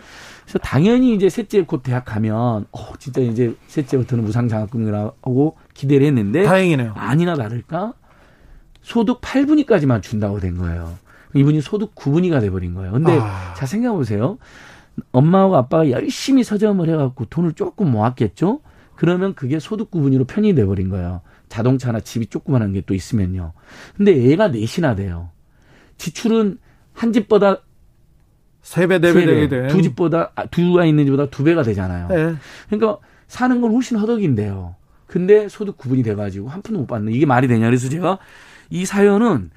그래서 0.57 0.59
당연히 0.63 1.15
이제 1.15 1.29
셋째 1.29 1.63
곧 1.63 1.83
대학 1.83 2.05
가면 2.05 2.67
어 2.73 2.93
진짜 2.99 3.21
이제 3.21 3.55
셋째부터는 3.67 4.25
무상 4.25 4.49
장학금이라고 4.49 5.57
기대를 5.75 6.07
했는데 6.07 6.45
다행이네요. 6.45 6.93
아니나 6.95 7.35
다를까 7.35 7.93
소득 8.83 9.21
8분위까지만 9.21 10.03
준다고 10.03 10.41
된 10.41 10.57
거예요. 10.57 10.95
이분이 11.35 11.61
소득 11.61 11.95
9분위가 11.95 12.41
돼버린 12.41 12.75
거예요. 12.75 12.93
근데 12.93 13.19
아. 13.21 13.53
자 13.55 13.67
생각해 13.67 13.95
보세요. 13.97 14.39
엄마하고 15.13 15.57
아빠가 15.57 15.91
열심히 15.91 16.43
서점을 16.43 16.89
해갖고 16.89 17.27
돈을 17.27 17.53
조금 17.53 17.91
모았겠죠. 17.91 18.61
그러면 18.95 19.35
그게 19.35 19.59
소득 19.59 19.91
구분위로 19.91 20.25
편이 20.25 20.55
돼버린 20.55 20.89
거예요. 20.89 21.21
자동차나 21.51 22.01
집이 22.01 22.27
조그만한 22.27 22.73
게 22.73 22.81
또 22.87 22.95
있으면요. 22.95 23.53
근데 23.97 24.13
애가 24.33 24.49
넷이나 24.49 24.95
돼요. 24.95 25.29
지출은 25.99 26.59
한 26.95 27.13
집보다 27.13 27.59
세 28.67 28.89
배, 28.89 28.99
네 28.99 29.13
배, 29.13 29.25
네 29.25 29.49
배, 29.49 29.69
두 29.69 29.81
집보다 29.81 30.33
아, 30.35 30.45
두가 30.47 30.85
있는 30.87 31.05
집보다 31.05 31.27
두 31.27 31.45
배가 31.45 31.63
되잖아요. 31.63 32.09
네. 32.09 32.35
그러니까 32.69 32.99
사는 33.29 33.61
건 33.61 33.71
훨씬 33.71 33.97
허덕인데요. 33.97 34.75
근데 35.07 35.49
소득 35.49 35.77
구분이 35.77 36.03
돼가지고 36.03 36.49
한 36.49 36.63
푼도 36.63 36.81
못 36.81 36.87
받는 36.89 37.13
이게 37.13 37.27
말이 37.27 37.47
되냐? 37.47 37.65
그래서 37.67 37.89
제가 37.89 38.19
이 38.71 38.85
사연은 38.85 39.51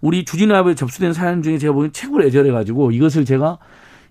우리 0.00 0.24
주진압에 0.24 0.76
접수된 0.76 1.12
사연 1.12 1.42
중에 1.42 1.58
제가 1.58 1.72
보기엔 1.72 1.92
최고로 1.92 2.24
애절해가지고 2.26 2.92
이것을 2.92 3.24
제가 3.24 3.58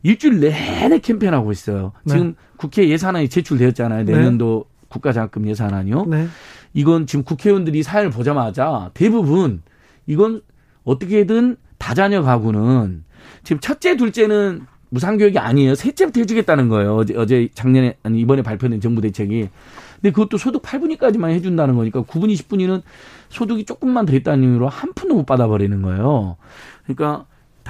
일주일 0.03 0.41
내내 0.41 0.99
캠페인하고 0.99 1.53
있어요. 1.53 1.93
네. 2.03 2.13
지금 2.13 2.35
국회 2.57 2.89
예산안이 2.89 3.29
제출되었잖아요. 3.29 4.03
내년도 4.03 4.65
네. 4.67 4.87
국가장학금 4.89 5.47
예산안이요. 5.47 6.07
네. 6.07 6.27
이건 6.73 7.07
지금 7.07 7.23
국회의원들이 7.23 7.83
사연을 7.83 8.11
보자마자 8.11 8.91
대부분 8.93 9.61
이건 10.07 10.41
어떻게든 10.83 11.55
다자녀 11.77 12.21
가구는 12.21 13.04
지금 13.45 13.59
첫째, 13.61 13.95
둘째는 13.95 14.65
무상교육이 14.89 15.39
아니에요. 15.39 15.75
셋째부터 15.75 16.19
해주겠다는 16.19 16.67
거예요. 16.67 16.95
어제, 16.97 17.15
어제 17.15 17.47
작년에, 17.53 17.97
아니, 18.03 18.19
이번에 18.19 18.41
발표된 18.41 18.81
정부 18.81 19.01
대책이. 19.01 19.49
근데 19.95 20.11
그것도 20.11 20.37
소득 20.37 20.61
8분위까지만 20.61 21.29
해준다는 21.29 21.75
거니까 21.75 22.01
9분위, 22.01 22.35
10분위는 22.35 22.81
소득이 23.29 23.65
조금만 23.65 24.05
더 24.05 24.15
있다는 24.15 24.43
이유로 24.43 24.67
한 24.67 24.93
푼도 24.93 25.15
못 25.15 25.25
받아버리는 25.25 25.81
거예요. 25.81 26.37
그러니까 26.83 27.25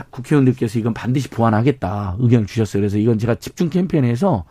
국회의원들께서 0.10 0.80
이건 0.80 0.94
반드시 0.94 1.30
보완하겠다 1.30 2.18
의견을 2.20 2.48
주셨어요. 2.48 2.82
그래서 2.82 2.98
이건 2.98 3.18
제가 3.18 3.36
집중 3.36 3.70
캠페인에서 3.70 4.46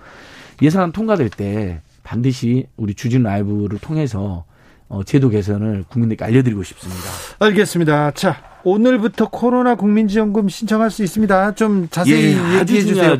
예산 0.62 0.92
통과될 0.92 1.30
때 1.30 1.80
반드시 2.02 2.66
우리 2.76 2.94
주진 2.94 3.22
라이브를 3.22 3.78
통해서 3.78 4.44
어, 4.88 5.02
제도 5.04 5.28
개선을 5.28 5.84
국민들께 5.88 6.24
알려드리고 6.24 6.62
싶습니다. 6.62 7.02
알겠습니다. 7.40 8.12
자, 8.12 8.53
오늘부터 8.64 9.28
코로나 9.28 9.74
국민지원금 9.74 10.48
신청할 10.48 10.90
수 10.90 11.02
있습니다. 11.04 11.54
좀 11.54 11.88
자세히 11.90 12.34
예, 12.34 12.60
얘기해 12.60 12.80
주세요. 12.82 13.16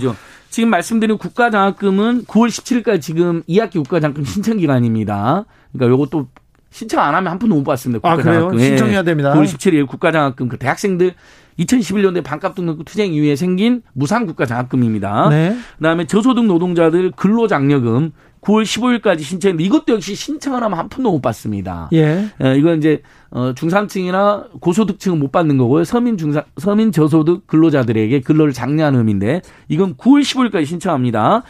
지금 0.51 0.71
말씀드린 0.71 1.19
국가장학금은 1.19 2.25
9월 2.25 2.49
17일까지 2.49 3.01
지금 3.01 3.43
2학기 3.49 3.75
국가장학금 3.75 4.25
신청 4.25 4.57
기간입니다. 4.57 5.45
그러니까 5.73 5.93
요것도 5.93 6.29
신청 6.71 7.01
안 7.01 7.15
하면 7.15 7.31
한 7.31 7.39
푼도 7.39 7.55
못 7.55 7.65
받습니다. 7.65 8.01
국가장학금. 8.01 8.49
아, 8.49 8.51
그래요? 8.51 8.69
신청해야 8.69 9.03
됩니다. 9.03 9.35
9월 9.35 9.45
17일 9.45 9.87
국가장학금 9.87 10.49
그 10.49 10.59
대학생들 10.59 11.15
2011년도에 11.59 12.25
반값 12.25 12.55
등록 12.55 12.85
투쟁 12.85 13.13
이후에 13.13 13.37
생긴 13.37 13.83
무상 13.93 14.27
국가 14.27 14.47
장학금입니다. 14.47 15.29
네. 15.29 15.57
그다음에 15.79 16.07
저소득 16.07 16.47
노동자들 16.47 17.13
근로장려금 17.13 18.13
9월 18.45 18.63
15일까지 18.63 19.21
신청했는데 19.21 19.65
이것도 19.65 19.95
역시 19.95 20.15
신청을 20.15 20.63
하면 20.63 20.79
한 20.79 20.89
푼도 20.89 21.11
못 21.11 21.23
받습니다. 21.23 21.89
예. 21.95 22.29
예 22.43 22.55
이건 22.57 22.79
이제 22.79 23.03
어 23.31 23.55
중산층이나 23.55 24.45
고소득층은 24.61 25.19
못 25.19 25.33
받는 25.33 25.57
거고요. 25.57 25.85
서민 25.85 26.19
중산 26.19 26.45
서민 26.59 26.93
저소득 26.93 27.47
근로자들에게 27.47 28.21
근로를 28.21 28.53
장려하는 28.53 28.99
의미인데 28.99 29.41
이건 29.69 29.97
9월 29.97 30.21
15일까지 30.21 30.67
신청합니다. 30.67 31.43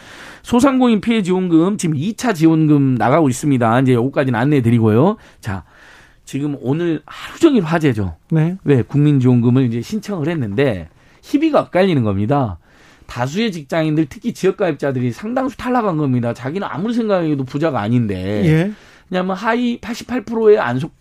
소상공인 0.42 1.00
피해 1.00 1.22
지원금 1.22 1.76
지금 1.76 1.96
2차 1.96 2.34
지원금 2.34 2.94
나가고 2.94 3.28
있습니다. 3.28 3.80
이제 3.80 3.94
요거까지는 3.94 4.38
안내해 4.38 4.62
드리고요. 4.62 5.16
자, 5.40 5.64
지금 6.24 6.56
오늘 6.60 7.02
하루 7.06 7.38
종일 7.40 7.64
화제죠. 7.64 8.16
네. 8.30 8.56
왜 8.64 8.82
국민지원금을 8.82 9.64
이제 9.64 9.82
신청을 9.82 10.28
했는데 10.28 10.88
희비가 11.22 11.60
엇갈리는 11.60 12.02
겁니다. 12.04 12.58
다수의 13.06 13.52
직장인들 13.52 14.06
특히 14.08 14.32
지역가입자들이 14.32 15.12
상당수 15.12 15.56
탈락한 15.56 15.96
겁니다. 15.96 16.32
자기는 16.32 16.66
아무리 16.70 16.94
생각해도 16.94 17.44
부자가 17.44 17.80
아닌데 17.80 18.44
예. 18.44 18.72
왜냐하면 19.10 19.36
하위 19.36 19.78
88%에 19.80 20.58
안 20.58 20.78
속, 20.78 20.92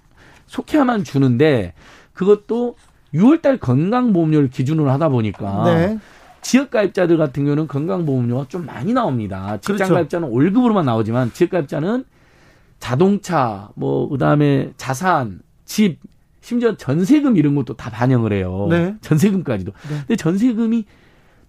속해야만 0.48 1.04
주는데 1.04 1.74
그것도 2.14 2.76
6월달 3.14 3.60
건강보험료를 3.60 4.50
기준으로 4.50 4.92
하다 4.92 5.10
보니까 5.10 5.64
네. 5.66 6.00
지역가입자들 6.42 7.18
같은 7.18 7.46
경우는 7.46 7.68
건강보험료가 7.68 8.46
좀 8.50 8.66
많이 8.66 8.94
나옵니다. 8.94 9.58
직장가입자는 9.62 10.28
그렇죠. 10.28 10.36
월급으로만 10.36 10.86
나오지만 10.86 11.32
지역가입자는 11.32 12.04
자동차, 12.80 13.70
뭐, 13.76 14.10
그 14.10 14.18
다음에 14.18 14.74
자산, 14.76 15.40
집, 15.64 16.00
심지어 16.42 16.76
전세금 16.76 17.38
이런 17.38 17.56
것도 17.56 17.76
다 17.76 17.90
반영을 17.90 18.34
해요. 18.34 18.68
네. 18.70 18.96
전세금까지도. 19.00 19.72
네. 19.72 19.96
근데 20.00 20.16
전세금이 20.18 20.84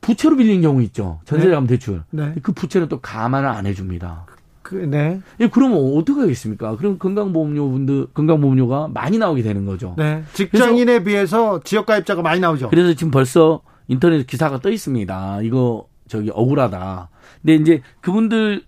부채로 0.05 0.37
빌린 0.37 0.61
경우 0.61 0.83
있죠. 0.83 1.21
전세자금 1.25 1.67
네. 1.67 1.75
대출. 1.75 2.03
네. 2.11 2.35
그 2.43 2.53
부채는 2.53 2.89
또 2.89 3.01
감안을 3.01 3.49
안 3.49 3.67
해줍니다. 3.67 4.27
그, 4.63 4.77
네. 4.77 5.21
예, 5.41 5.49
그러면 5.49 5.79
어떻게 5.97 6.21
하겠습니까? 6.21 6.77
그럼 6.77 6.99
건강보험료 6.99 7.71
분들, 7.71 8.07
건강보험료가 8.15 8.89
많이 8.89 9.19
나오게 9.19 9.43
되는 9.43 9.67
거죠. 9.67 9.95
네. 9.99 10.23
직장인에 10.33 11.05
비해서 11.05 11.61
지역가입자가 11.63 12.23
많이 12.23 12.41
나오죠. 12.41 12.71
그래서 12.71 12.95
지금 12.95 13.11
벌써 13.11 13.61
인터넷 13.89 14.27
기사가 14.27 14.61
떠 14.61 14.71
있습니다. 14.71 15.43
이거 15.43 15.87
저기 16.09 16.31
억울하다. 16.33 17.11
근데 17.43 17.55
이제 17.57 17.83
그분들 18.01 18.65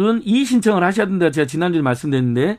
은 0.00 0.20
이의 0.24 0.44
신청을 0.44 0.82
하셔야 0.82 1.06
된다. 1.06 1.30
제가 1.30 1.46
지난주에 1.46 1.80
말씀드렸는데 1.82 2.58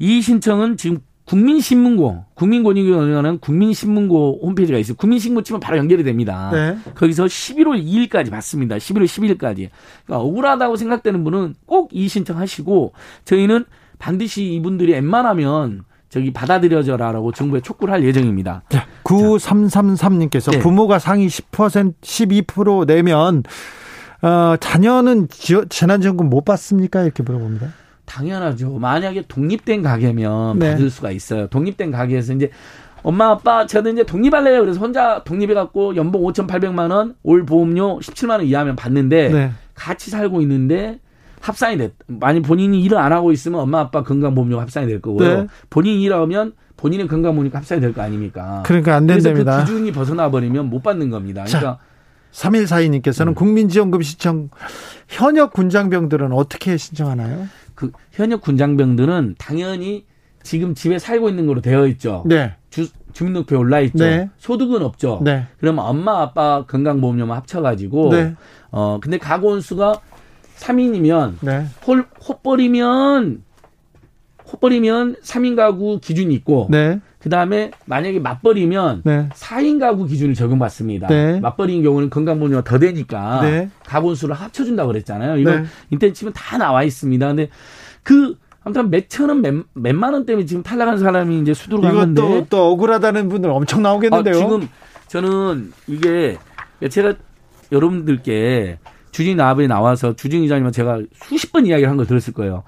이의 0.00 0.20
신청은 0.20 0.76
지금 0.76 0.98
국민신문고, 1.26 2.24
국민권익위원회는 2.34 3.38
국민신문고 3.38 4.40
홈페이지가 4.42 4.78
있어요. 4.78 4.96
국민신문 4.96 5.44
치면 5.44 5.60
바로 5.60 5.78
연결이 5.78 6.04
됩니다. 6.04 6.50
네. 6.52 6.76
거기서 6.94 7.24
11월 7.24 7.82
2일까지 7.82 8.30
받습니다. 8.30 8.76
11월 8.76 9.04
10일까지. 9.04 9.70
그러니까 10.04 10.18
억울하다고 10.18 10.76
생각되는 10.76 11.24
분은 11.24 11.54
꼭 11.66 11.90
이의 11.92 12.08
신청하시고 12.08 12.92
저희는 13.24 13.64
반드시 13.98 14.44
이분들이 14.52 14.92
웬만하면 14.92 15.84
저기 16.10 16.32
받아들여져라라고 16.32 17.32
정부에 17.32 17.60
촉구를 17.60 17.92
할 17.92 18.04
예정입니다. 18.04 18.62
자, 18.68 18.86
9333님께서 19.02 20.52
네. 20.52 20.58
부모가 20.60 20.98
상위 20.98 21.26
10% 21.26 21.94
12% 22.00 22.86
내면 22.86 23.42
어, 24.22 24.56
자녀는 24.58 25.28
재난지원금 25.68 26.30
못 26.30 26.44
받습니까? 26.44 27.02
이렇게 27.02 27.22
물어봅니다. 27.22 27.66
당연하죠. 28.06 28.78
만약에 28.78 29.22
독립된 29.28 29.82
가게면 29.82 30.58
네. 30.58 30.70
받을 30.72 30.90
수가 30.90 31.10
있어요. 31.10 31.46
독립된 31.48 31.90
가게에서 31.90 32.34
이제 32.34 32.50
엄마 33.02 33.30
아빠 33.30 33.66
저는 33.66 33.94
이제 33.94 34.04
독립할래요. 34.04 34.60
그래서 34.60 34.80
혼자 34.80 35.22
독립해 35.24 35.54
갖고 35.54 35.94
연봉 35.96 36.22
5,800만 36.22 36.90
원, 36.90 37.14
올 37.22 37.44
보험료 37.44 37.98
17만 38.00 38.30
원 38.30 38.44
이하면 38.44 38.76
받는데 38.76 39.28
네. 39.30 39.50
같이 39.74 40.10
살고 40.10 40.40
있는데 40.42 40.98
합산이 41.40 41.76
됐. 41.76 41.92
만약 42.06 42.40
본인이 42.42 42.80
일을 42.82 42.96
안 42.96 43.12
하고 43.12 43.30
있으면 43.32 43.60
엄마 43.60 43.80
아빠 43.80 44.02
건강보험료가 44.02 44.62
합산이 44.62 44.86
될 44.86 45.00
거고요. 45.02 45.40
네. 45.42 45.46
본인이 45.68 46.02
일하면 46.02 46.52
본인의 46.78 47.06
건강보험료가 47.08 47.58
합산이 47.58 47.80
될 47.82 47.92
거 47.92 48.00
아닙니까? 48.02 48.62
그러니까 48.64 48.94
안 48.96 49.06
된답니다. 49.06 49.52
그래서 49.52 49.58
그 49.66 49.72
기준이 49.72 49.92
벗어나 49.92 50.30
버리면 50.30 50.70
못 50.70 50.82
받는 50.82 51.10
겁니다. 51.10 51.44
그러니까 51.46 51.78
자. 51.78 51.78
3142님께서는 52.32 53.28
음. 53.28 53.34
국민지원금 53.34 54.02
신청 54.02 54.48
현역 55.08 55.52
군장병들은 55.52 56.32
어떻게 56.32 56.76
신청하나요? 56.76 57.46
그 57.74 57.90
현역 58.12 58.40
군장병들은 58.40 59.36
당연히 59.38 60.04
지금 60.42 60.74
집에 60.74 60.98
살고 60.98 61.28
있는 61.28 61.46
걸로 61.46 61.60
되어 61.60 61.86
있죠. 61.88 62.22
네. 62.26 62.54
주, 62.70 62.88
주민등록표에 63.12 63.58
올라 63.58 63.80
있죠. 63.80 64.04
네. 64.04 64.30
소득은 64.38 64.82
없죠. 64.82 65.20
네. 65.24 65.46
그러면 65.58 65.84
엄마 65.86 66.20
아빠 66.20 66.64
건강보험료만 66.66 67.36
합쳐가지고 67.38 68.10
네. 68.10 68.34
어 68.70 68.98
근데 69.00 69.18
가구 69.18 69.48
원수가 69.48 70.00
3인이면 70.56 71.36
네. 71.40 71.66
홀 71.86 72.06
헛벌이면 72.28 73.42
헛벌이면 74.54 75.16
3인 75.22 75.56
가구 75.56 75.98
기준이 76.00 76.34
있고 76.34 76.68
네. 76.70 77.00
그 77.18 77.28
다음에 77.30 77.70
만약에 77.86 78.20
맞벌이면 78.20 79.02
네. 79.04 79.28
4인 79.32 79.80
가구 79.80 80.06
기준을 80.06 80.34
적용받습니다. 80.34 81.08
네. 81.08 81.40
맞벌이인 81.40 81.82
경우는 81.82 82.10
건강보험료가 82.10 82.64
더 82.64 82.78
되니까 82.78 83.40
네. 83.42 83.70
가본수를 83.86 84.34
합쳐준다고 84.34 84.88
그랬잖아요. 84.88 85.36
네. 85.36 85.64
인터넷 85.90 86.12
치면 86.12 86.32
다 86.34 86.58
나와 86.58 86.82
있습니다. 86.82 87.26
근데 87.26 87.48
그 88.02 88.36
아무튼 88.62 88.90
몇천 88.90 89.28
원, 89.28 89.42
몇, 89.42 89.54
몇만 89.74 90.12
원 90.14 90.24
때문에 90.26 90.46
지금 90.46 90.62
탈락한 90.62 90.98
사람이 90.98 91.40
이제 91.40 91.52
수두로 91.52 91.82
가는데 91.82 92.22
이것도 92.22 92.46
또 92.48 92.72
억울하다는 92.72 93.28
분들 93.28 93.50
엄청 93.50 93.82
나오겠는데요. 93.82 94.34
아, 94.34 94.38
지금 94.38 94.68
저는 95.08 95.72
이게 95.86 96.38
제가 96.88 97.14
여러분들께 97.72 98.78
주진 99.12 99.36
나압에 99.36 99.66
나와서 99.66 100.16
주진 100.16 100.42
기자님은 100.42 100.72
제가 100.72 101.00
수십 101.14 101.52
번 101.52 101.66
이야기를 101.66 101.88
한 101.88 101.96
걸 101.96 102.06
들었을 102.06 102.32
거예요. 102.32 102.64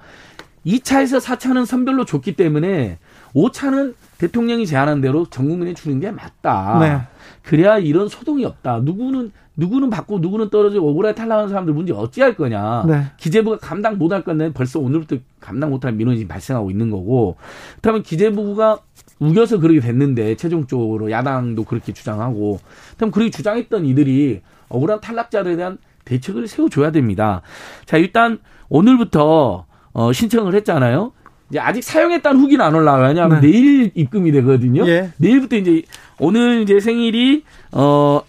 2차에서 0.67 1.21
4차는 1.21 1.65
선별로 1.65 2.03
줬기 2.05 2.33
때문에 2.35 2.99
오차는 3.33 3.95
대통령이 4.17 4.67
제안한 4.67 5.01
대로 5.01 5.25
전 5.29 5.47
국민에 5.47 5.73
주는 5.73 5.99
게 5.99 6.11
맞다. 6.11 6.77
네. 6.79 7.01
그래야 7.43 7.77
이런 7.77 8.09
소동이 8.09 8.43
없다. 8.45 8.81
누구는 8.83 9.31
누구는 9.55 9.89
받고 9.89 10.19
누구는 10.19 10.49
떨어지고 10.49 10.89
억울하게 10.91 11.15
탈락하는 11.15 11.49
사람들 11.49 11.73
문제 11.73 11.93
어찌할 11.93 12.35
거냐. 12.35 12.85
네. 12.87 13.03
기재부가 13.17 13.57
감당 13.57 13.97
못할 13.97 14.23
건데 14.23 14.51
벌써 14.53 14.79
오늘부터 14.79 15.17
감당 15.39 15.69
못할 15.71 15.93
민원이 15.93 16.27
발생하고 16.27 16.69
있는 16.69 16.91
거고. 16.91 17.37
그렇다면 17.81 18.03
기재부가 18.03 18.79
우겨서 19.19 19.59
그렇게 19.59 19.79
됐는데 19.79 20.35
최종적으로 20.35 21.09
야당도 21.09 21.63
그렇게 21.63 21.93
주장하고. 21.93 22.59
그럼 22.97 23.11
그렇게 23.11 23.31
주장했던 23.31 23.85
이들이 23.85 24.41
억울한 24.69 24.99
탈락자들에 24.99 25.55
대한 25.55 25.77
대책을 26.05 26.47
세워줘야 26.47 26.91
됩니다. 26.91 27.41
자 27.85 27.97
일단 27.97 28.39
오늘부터 28.69 29.65
어, 29.97 30.13
신청을 30.13 30.53
했잖아요. 30.53 31.11
이제 31.49 31.59
아직 31.59 31.83
사용했다는 31.83 32.39
후기는 32.39 32.63
안 32.63 32.75
올라와요. 32.75 33.07
왜냐하면 33.07 33.41
네. 33.41 33.47
내일 33.47 33.91
입금이 33.95 34.31
되거든요. 34.33 34.87
예. 34.87 35.09
내일부터 35.17 35.55
이제 35.55 35.81
오늘 36.19 36.61
이제 36.61 36.79
생일이 36.79 37.43
어 37.71 38.21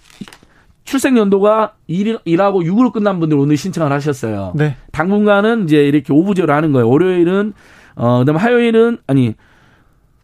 출생 0.84 1.18
연도가 1.18 1.74
1일, 1.90 2.22
1하고 2.24 2.64
6으로 2.64 2.90
끝난 2.90 3.20
분들 3.20 3.36
오늘 3.36 3.58
신청을 3.58 3.92
하셨어요. 3.92 4.52
네. 4.54 4.76
당분간은 4.92 5.64
이제 5.64 5.86
이렇게 5.86 6.10
오부제로 6.10 6.54
하는 6.54 6.72
거예요. 6.72 6.88
월요일은 6.88 7.52
어 7.96 8.20
그다음에 8.20 8.38
화요일은 8.38 8.98
아니 9.06 9.34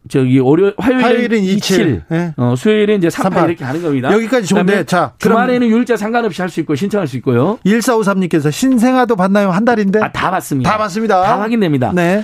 저기 0.08 0.38
월요 0.38 0.72
화요일은, 0.76 1.04
화요일은 1.04 1.38
27, 1.42 2.02
네. 2.08 2.34
어 2.36 2.54
수요일은 2.56 2.98
이제 2.98 3.08
38, 3.08 3.32
38 3.32 3.50
이렇게 3.50 3.64
하는 3.64 3.82
겁니다. 3.82 4.12
여기까지 4.12 4.46
좋은데 4.46 4.84
자 4.84 5.12
주말에는 5.18 5.66
율자 5.66 5.96
상관없이 5.96 6.42
할 6.42 6.50
수 6.50 6.60
있고 6.60 6.74
신청할 6.74 7.06
수 7.08 7.16
있고요. 7.16 7.58
1453님께서 7.64 8.52
신생아도 8.52 9.16
받나요? 9.16 9.50
한 9.50 9.64
달인데? 9.64 10.00
아, 10.02 10.12
다 10.12 10.30
받습니다. 10.30 10.70
다 10.70 10.78
받습니다. 10.78 11.22
다 11.22 11.40
확인됩니다. 11.40 11.92
네. 11.94 12.22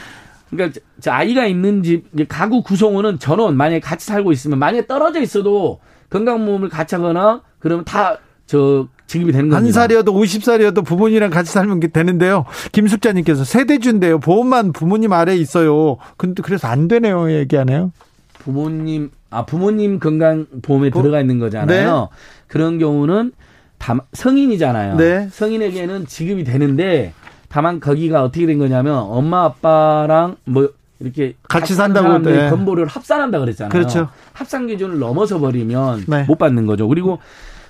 그러니까 0.50 0.80
아이가 1.06 1.46
있는 1.46 1.82
집 1.82 2.04
가구 2.28 2.62
구성원은 2.62 3.18
전원 3.18 3.56
만약에 3.56 3.80
같이 3.80 4.06
살고 4.06 4.32
있으면 4.32 4.58
만약에 4.58 4.86
떨어져 4.86 5.20
있어도 5.20 5.80
건강보험을 6.10 6.68
같이 6.68 6.94
하거나 6.94 7.40
그러면 7.58 7.84
다 7.84 8.18
저 8.50 8.88
지급이 9.10 9.32
되는 9.32 9.48
겁니다. 9.48 9.56
한 9.56 9.72
살이어도 9.72 10.12
50살이어도 10.12 10.84
부모님이랑 10.84 11.30
같이 11.30 11.52
살면 11.52 11.80
되는데요. 11.92 12.44
김숙자님께서 12.70 13.42
세대주인데요. 13.42 14.20
보험만 14.20 14.72
부모님 14.72 15.12
아래 15.12 15.34
있어요. 15.34 15.96
근데 16.16 16.44
그래서 16.44 16.68
안 16.68 16.86
되네요. 16.86 17.28
얘기하네요. 17.32 17.90
부모님 18.34 19.10
아 19.30 19.44
부모님 19.44 19.98
건강 19.98 20.46
보험에 20.62 20.90
보, 20.90 21.02
들어가 21.02 21.20
있는 21.20 21.40
거잖아요. 21.40 22.08
네. 22.08 22.16
그런 22.46 22.78
경우는 22.78 23.32
다, 23.78 23.98
성인이잖아요. 24.12 24.96
네. 24.96 25.28
성인에게는 25.32 26.06
지급이 26.06 26.44
되는데 26.44 27.12
다만 27.48 27.80
거기가 27.80 28.22
어떻게 28.22 28.46
된 28.46 28.60
거냐면 28.60 28.94
엄마 28.94 29.42
아빠랑 29.44 30.36
뭐 30.44 30.70
이렇게 31.00 31.34
같이 31.48 31.74
산다고 31.74 32.18
네. 32.18 32.48
건보료를 32.48 32.86
합산한다 32.86 33.40
그랬잖아요. 33.40 33.70
그렇죠. 33.70 34.08
합산 34.34 34.68
기준을 34.68 35.00
넘어서 35.00 35.40
버리면 35.40 36.04
네. 36.06 36.22
못 36.28 36.38
받는 36.38 36.66
거죠. 36.66 36.86
그리고 36.86 37.18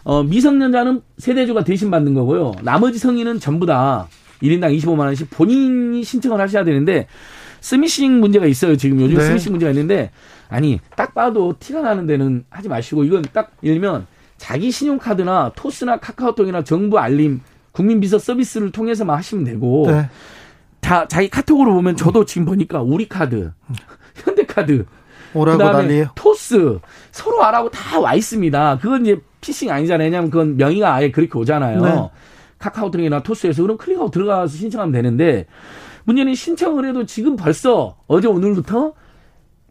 어, 0.04 0.22
미성년자는 0.22 1.02
세대주가 1.18 1.64
대신 1.64 1.90
받는 1.90 2.14
거고요. 2.14 2.52
나머지 2.62 2.98
성인은 2.98 3.38
전부 3.40 3.66
다 3.66 4.08
1인당 4.42 4.76
25만 4.78 5.00
원씩 5.00 5.30
본인이 5.30 6.02
신청을 6.02 6.40
하셔야 6.40 6.64
되는데 6.64 7.06
스미싱 7.60 8.20
문제가 8.20 8.46
있어요. 8.46 8.76
지금 8.76 9.00
요즘 9.00 9.18
네. 9.18 9.24
스미싱 9.24 9.52
문제가 9.52 9.70
있는데 9.72 10.10
아니 10.48 10.80
딱 10.96 11.14
봐도 11.14 11.54
티가 11.58 11.82
나는 11.82 12.06
데는 12.06 12.44
하지 12.48 12.68
마시고 12.68 13.04
이건 13.04 13.22
딱 13.32 13.52
예를 13.62 13.80
들면 13.80 14.06
자기 14.38 14.70
신용카드나 14.70 15.52
토스나 15.54 15.98
카카오톡이나 15.98 16.64
정부 16.64 16.98
알림 16.98 17.40
국민비서 17.72 18.18
서비스를 18.18 18.72
통해서만 18.72 19.16
하시면 19.18 19.44
되고 19.44 19.84
네. 19.88 20.08
다 20.80 21.06
자기 21.06 21.28
카톡으로 21.28 21.74
보면 21.74 21.96
저도 21.96 22.24
지금 22.24 22.46
보니까 22.46 22.80
우리 22.80 23.06
카드, 23.06 23.52
현대카드, 24.16 24.86
그다음에 25.58 26.06
토스 26.14 26.78
서로 27.12 27.44
알아고 27.44 27.68
다 27.70 28.00
와 28.00 28.14
있습니다. 28.14 28.78
그건 28.80 29.04
이제 29.04 29.20
피싱 29.50 29.72
아니잖아요. 29.72 30.06
왜냐하면 30.06 30.30
그건 30.30 30.56
명의가 30.56 30.94
아예 30.94 31.10
그렇게 31.10 31.36
오잖아요. 31.36 31.82
네. 31.82 32.10
카카오톡이나 32.60 33.22
토스에서 33.24 33.62
그럼 33.62 33.76
클릭하고 33.78 34.10
들어가서 34.10 34.56
신청하면 34.56 34.92
되는데 34.92 35.46
문제는 36.04 36.34
신청을 36.36 36.88
해도 36.88 37.04
지금 37.04 37.34
벌써 37.34 37.96
어제 38.06 38.28
오늘부터 38.28 38.92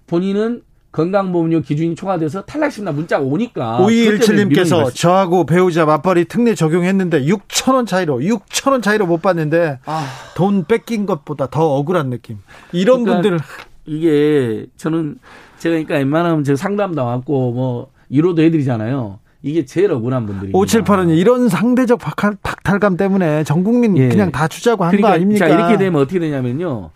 본인은 0.07 0.63
건강보험료 0.91 1.61
기준이 1.61 1.95
초과돼서 1.95 2.43
탈락심나 2.43 2.91
문자가 2.91 3.23
오니까 3.23 3.77
5217님께서 3.81 4.93
저하고 4.93 5.45
배우자 5.45 5.85
맞벌이 5.85 6.25
특례 6.25 6.55
적용했는데 6.55 7.21
6천 7.25 7.75
원 7.75 7.85
차이로 7.85 8.19
6천 8.19 8.71
원 8.71 8.81
차이로 8.81 9.05
못 9.05 9.21
받는데 9.21 9.79
아. 9.85 10.07
돈 10.35 10.65
뺏긴 10.65 11.05
것보다 11.05 11.47
더 11.47 11.75
억울한 11.75 12.09
느낌. 12.09 12.39
이런 12.73 13.03
그러니까 13.03 13.29
분들 13.29 13.45
이게 13.85 14.65
저는 14.77 15.19
제가 15.59 15.73
그러니까 15.73 15.95
웬만하면 15.95 16.43
제 16.43 16.55
상담 16.55 16.91
나왔고 16.91 17.51
뭐 17.53 17.91
이로도 18.09 18.41
해드리잖아요. 18.41 19.19
이게 19.41 19.65
제일 19.65 19.91
억울한 19.91 20.25
분들이. 20.25 20.51
5785는 20.51 21.17
이런 21.17 21.47
상대적 21.47 21.99
박탈감 21.99 22.97
때문에 22.97 23.43
전 23.45 23.63
국민 23.63 23.97
예. 23.97 24.09
그냥 24.09 24.31
다 24.31 24.47
주자고 24.47 24.83
한거 24.83 24.97
그러니까 24.97 25.15
아닙니까? 25.15 25.47
자, 25.47 25.53
이렇게 25.53 25.77
되면 25.77 26.01
어떻게 26.01 26.19
되냐면요. 26.19 26.89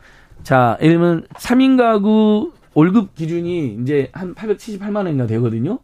자, 0.44 0.78
예를 0.82 0.96
들면 0.98 1.28
3인 1.36 1.78
가구 1.78 2.52
월급 2.74 3.16
기준이 3.16 3.78
이제 3.82 4.10
한 4.14 4.36
878만 4.36 4.98
원인가 4.98 5.26
되거든요. 5.28 5.80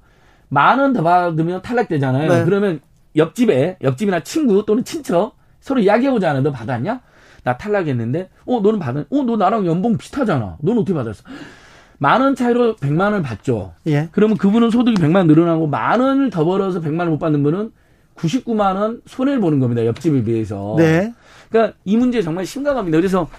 만 0.49 0.80
원 0.80 0.93
더 0.93 1.01
받으면 1.03 1.62
탈락되잖아요. 1.62 2.30
네. 2.30 2.43
그러면 2.45 2.80
옆집에 3.16 3.78
옆집이나 3.82 4.22
친구 4.22 4.66
또는 4.66 4.84
친척 4.84 5.36
서로 5.62 5.80
이야기해보잖아요. 5.80 6.41
너 6.43 6.51
받았냐? 6.51 7.01
나 7.43 7.57
탈락했는데, 7.57 8.30
어, 8.47 8.60
너는 8.60 8.80
받은, 8.80 9.05
어, 9.10 9.24
너 9.24 9.38
나랑 9.38 9.66
연봉 9.66 9.97
비슷하잖아. 9.97 10.57
너는 10.62 10.82
어떻게 10.82 10.93
받았어? 10.93 11.24
만 12.00 12.22
원 12.22 12.36
차이로 12.36 12.78
100만 12.78 13.02
원을 13.02 13.22
받죠. 13.22 13.74
예. 13.88 14.10
그러면 14.12 14.38
그분은 14.38 14.72
소득이 14.72 14.95
100만 15.00 15.18
원 15.18 15.28
늘어나고 15.28 15.68
만 15.68 16.00
원을 16.00 16.30
더 16.30 16.45
벌어서 16.45 16.82
100만 16.82 17.02
원못 17.02 17.20
받는 17.20 17.43
분은 17.43 17.72
99만 18.16 18.76
원 18.76 19.02
손해를 19.06 19.39
보는 19.39 19.60
겁니다. 19.60 19.86
옆집에 19.86 20.24
비해서. 20.24 20.76
네. 20.78 21.14
그러니까 21.50 21.78
이 21.86 21.97
문제 21.97 22.22
정말 22.22 22.45
심각합니다. 22.45 22.97
그래서 22.97 23.30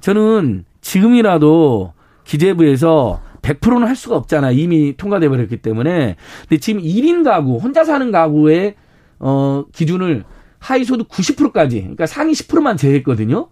저는 0.00 0.64
지금이라도 0.80 1.92
기재부에서 2.24 3.20
100%는 3.42 3.86
할 3.86 3.96
수가 3.96 4.16
없잖아. 4.16 4.50
이미 4.50 4.96
통과돼 4.96 5.28
버렸기 5.28 5.58
때문에. 5.58 6.16
근데 6.48 6.60
지금 6.60 6.82
1인 6.82 7.24
가구, 7.24 7.56
혼자 7.58 7.84
사는 7.84 8.10
가구의 8.10 8.74
어 9.18 9.64
기준을 9.72 10.24
하위 10.58 10.84
소득 10.84 11.08
90%까지, 11.08 11.80
그러니까 11.80 12.06
상위 12.06 12.32
10%만 12.32 12.76
제했거든요. 12.76 13.48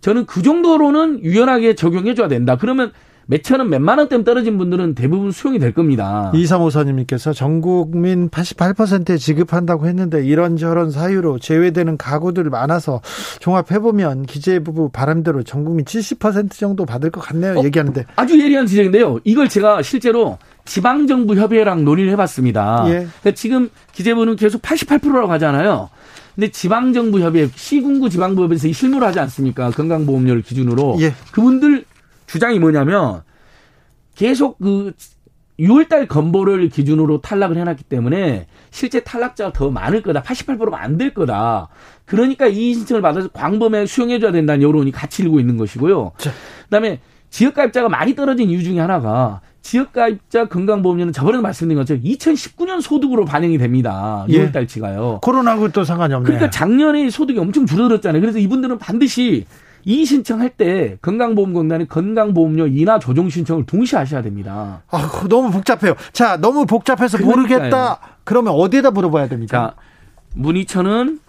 저는 0.00 0.26
그 0.26 0.42
정도로는 0.42 1.22
유연하게 1.22 1.74
적용해 1.74 2.14
줘야 2.14 2.28
된다. 2.28 2.56
그러면 2.56 2.92
몇천 3.26 3.58
원, 3.60 3.70
몇만 3.70 3.98
원대 3.98 4.22
떨어진 4.22 4.56
분들은 4.56 4.94
대부분 4.94 5.32
수용이 5.32 5.58
될 5.58 5.72
겁니다. 5.72 6.30
2354님께서 6.34 7.34
전 7.34 7.60
국민 7.60 8.28
88%에 8.30 9.16
지급한다고 9.16 9.86
했는데 9.86 10.24
이런저런 10.24 10.90
사유로 10.90 11.40
제외되는 11.40 11.96
가구들 11.96 12.44
많아서 12.44 13.00
종합해보면 13.40 14.26
기재부 14.26 14.90
바람대로 14.90 15.42
전 15.42 15.64
국민 15.64 15.84
70% 15.84 16.52
정도 16.52 16.86
받을 16.86 17.10
것 17.10 17.20
같네요. 17.20 17.58
어, 17.58 17.64
얘기하는데. 17.64 18.04
아주 18.14 18.40
예리한 18.40 18.66
지적인데요. 18.66 19.18
이걸 19.24 19.48
제가 19.48 19.82
실제로 19.82 20.38
지방정부 20.64 21.36
협의회랑 21.36 21.84
논의를 21.84 22.12
해봤습니다. 22.12 22.84
예. 22.86 22.90
그러니까 22.92 23.30
지금 23.34 23.70
기재부는 23.92 24.36
계속 24.36 24.62
88%라고 24.62 25.32
하잖아요. 25.32 25.90
근데 26.34 26.50
지방정부 26.50 27.20
협의회, 27.20 27.48
시군구 27.54 28.10
지방부협에서 28.10 28.70
실무를 28.70 29.08
하지 29.08 29.18
않습니까? 29.20 29.70
건강보험료를 29.70 30.42
기준으로. 30.42 30.98
예. 31.00 31.14
그분들 31.32 31.84
주장이 32.26 32.58
뭐냐면 32.58 33.22
계속 34.14 34.58
그 34.58 34.92
6월달 35.58 36.06
건보를 36.06 36.68
기준으로 36.68 37.22
탈락을 37.22 37.56
해놨기 37.56 37.84
때문에 37.84 38.46
실제 38.70 39.00
탈락자가 39.00 39.52
더 39.52 39.70
많을 39.70 40.02
거다. 40.02 40.22
88%가 40.22 40.82
안 40.82 40.98
될 40.98 41.14
거다. 41.14 41.68
그러니까 42.04 42.46
이 42.46 42.74
신청을 42.74 43.00
받아서 43.00 43.28
광범에 43.28 43.86
수용해줘야 43.86 44.32
된다는 44.32 44.62
여론이 44.62 44.92
같이 44.92 45.22
일고 45.22 45.40
있는 45.40 45.56
것이고요. 45.56 46.12
자. 46.18 46.30
그다음에 46.64 47.00
지역가입자가 47.30 47.88
많이 47.88 48.14
떨어진 48.14 48.50
이유 48.50 48.62
중에 48.62 48.78
하나가 48.80 49.40
지역가입자 49.62 50.46
건강보험료는 50.46 51.12
저번에 51.12 51.38
말씀드린 51.40 51.78
것처럼 51.78 52.02
2019년 52.02 52.80
소득으로 52.80 53.24
반영이 53.24 53.58
됩니다. 53.58 54.24
6월 54.28 54.52
달치가요. 54.52 55.14
예. 55.14 55.18
코로나하고 55.22 55.70
또 55.72 55.84
상관이 55.84 56.14
없네요. 56.14 56.26
그러니까 56.26 56.50
작년에 56.50 57.08
소득이 57.10 57.38
엄청 57.38 57.66
줄어들었잖아요. 57.66 58.20
그래서 58.20 58.38
이분들은 58.38 58.78
반드시 58.78 59.46
이 59.88 60.04
신청할 60.04 60.50
때 60.50 60.96
건강보험공단이 61.00 61.86
건강보험료 61.88 62.66
인하 62.66 62.98
조정 62.98 63.30
신청을 63.30 63.66
동시에 63.66 64.00
하셔야 64.00 64.20
됩니다. 64.20 64.82
아, 64.90 65.08
너무 65.28 65.52
복잡해요. 65.52 65.94
자, 66.12 66.36
너무 66.36 66.66
복잡해서 66.66 67.18
그러니까요. 67.18 67.58
모르겠다. 67.60 67.98
그러면 68.24 68.52
어디에다 68.54 68.90
물어봐야 68.90 69.28
됩니까? 69.28 69.74
자, 69.76 69.80
문의처는 70.34 71.20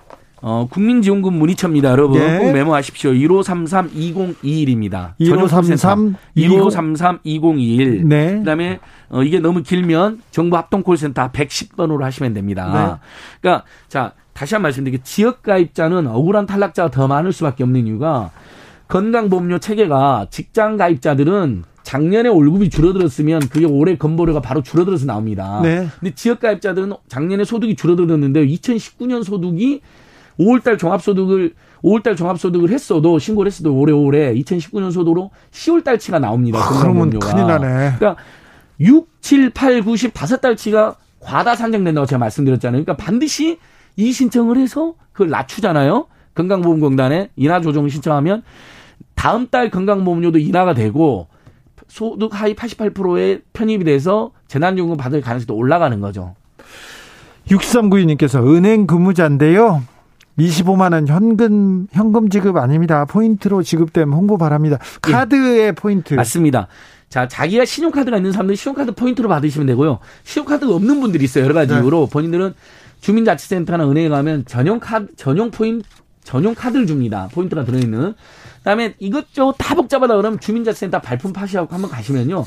어, 0.42 0.68
국민지원금 0.72 1.34
문의처입니다. 1.34 1.92
여러분 1.92 2.20
네. 2.20 2.40
꼭 2.40 2.52
메모하십시오. 2.52 3.12
1533-2021입니다. 3.12 5.14
1533-2021. 5.20 8.06
네. 8.06 8.38
그다음에 8.40 8.80
어, 9.10 9.24
이게 9.24 9.40
너무 9.40 9.64
길면 9.64 10.22
정부 10.32 10.58
합동 10.58 10.84
콜센터 10.84 11.32
110번으로 11.32 12.02
하시면 12.02 12.34
됩니다. 12.34 13.00
네. 13.02 13.08
그러니까 13.42 13.66
자 13.88 14.14
다시 14.34 14.54
한 14.54 14.62
번 14.62 14.68
말씀드리게 14.68 15.02
지역 15.04 15.42
가입자는 15.42 16.06
억울한 16.08 16.46
탈락자가 16.46 16.92
더 16.92 17.08
많을 17.08 17.32
수밖에 17.34 17.64
없는 17.64 17.88
이유가 17.88 18.30
건강보험료 18.88 19.60
체계가 19.60 20.28
직장 20.30 20.78
가입자들은 20.78 21.64
작년에 21.84 22.28
월급이 22.30 22.70
줄어들었으면 22.70 23.48
그게 23.48 23.66
올해 23.66 23.98
건보료가 23.98 24.42
바로 24.42 24.62
줄어들어서 24.62 25.06
나옵니다. 25.06 25.62
네. 25.64 25.88
근데 26.00 26.14
지역 26.16 26.42
가입자들은 26.42 26.94
작년에 27.08 27.46
소득이 27.46 27.76
줄어들었는데 27.76 28.46
2019년 28.46 29.24
소득이 29.24 29.82
5월달 30.38 30.78
종합소득을 30.78 31.54
5월달 31.84 32.18
종합소득을 32.18 32.72
했어도 32.72 33.20
신고를 33.20 33.50
했어도 33.50 33.74
올해 33.74 33.94
올해 33.94 34.34
2019년 34.36 34.92
소득으로 34.92 35.32
10월달치가 35.52 36.20
나옵니다. 36.20 36.60
아, 36.60 36.82
그러면 36.82 37.10
큰일 37.20 37.48
나네. 37.48 37.94
그러니까 37.98 38.18
6, 38.80 39.08
7, 39.22 39.52
8, 39.52 39.84
9, 39.84 39.96
10 39.96 40.14
다섯 40.14 40.42
달치가 40.42 40.96
과다 41.20 41.56
산정된다고 41.56 42.06
제가 42.06 42.20
말씀드렸잖아요. 42.20 42.84
그러니까 42.84 43.04
반드시 43.04 43.60
이 43.96 44.12
신청을 44.12 44.58
해서 44.58 44.96
그걸 45.14 45.30
낮추잖아요. 45.30 46.08
건강보험공단에 46.36 47.30
인하 47.36 47.62
조정 47.62 47.90
신청하면 47.90 48.44
다음 49.18 49.48
달 49.48 49.70
건강보험료도 49.70 50.38
인하가 50.38 50.74
되고 50.74 51.28
소득 51.88 52.40
하위 52.40 52.56
88%에 52.56 53.42
편입이 53.52 53.84
돼서 53.84 54.32
재난지원금 54.48 54.96
받을 54.96 55.22
가능성도 55.22 55.56
올라가는 55.56 56.00
거죠. 56.00 56.36
6392님께서 57.50 58.46
은행 58.48 58.88
근무자인데요. 58.88 59.84
25만 60.38 60.94
원 60.94 61.08
현금 61.08 61.88
현금 61.92 62.30
지급 62.30 62.58
아닙니다. 62.58 63.06
포인트로 63.06 63.64
지급되면 63.64 64.14
홍보 64.14 64.38
바랍니다. 64.38 64.78
카드의 65.02 65.60
예. 65.60 65.72
포인트. 65.72 66.14
맞습니다. 66.14 66.68
자, 67.10 67.28
자기가 67.28 67.66
신용카드가 67.66 68.18
있는 68.18 68.32
사람들은 68.32 68.56
신용카드 68.56 68.94
포인트로 68.94 69.30
받으시면 69.30 69.66
되고요. 69.66 69.98
신용카드가 70.26 70.76
없는 70.76 71.00
분들이 71.00 71.24
있어요. 71.24 71.46
여러 71.46 71.56
가지 71.56 71.74
네. 71.74 71.80
이유로 71.80 72.08
본인들은 72.08 72.54
주민자치센터나 73.02 73.90
은행에 73.90 74.10
가면 74.10 74.46
전용 74.46 74.80
카드 74.80 75.08
전용 75.16 75.50
포인트 75.50 75.88
전용 76.24 76.54
카드를 76.54 76.86
줍니다. 76.86 77.30
포인트가 77.32 77.64
들어있는. 77.64 78.14
그다음에 78.68 78.96
이것저것 79.00 79.56
다 79.58 79.76
복잡하다 79.76 80.18
그러면 80.18 80.40
주민자치센터 80.42 81.00
발품 81.00 81.32
파시하고 81.32 81.74
한번 81.74 81.90
가시면요. 81.90 82.46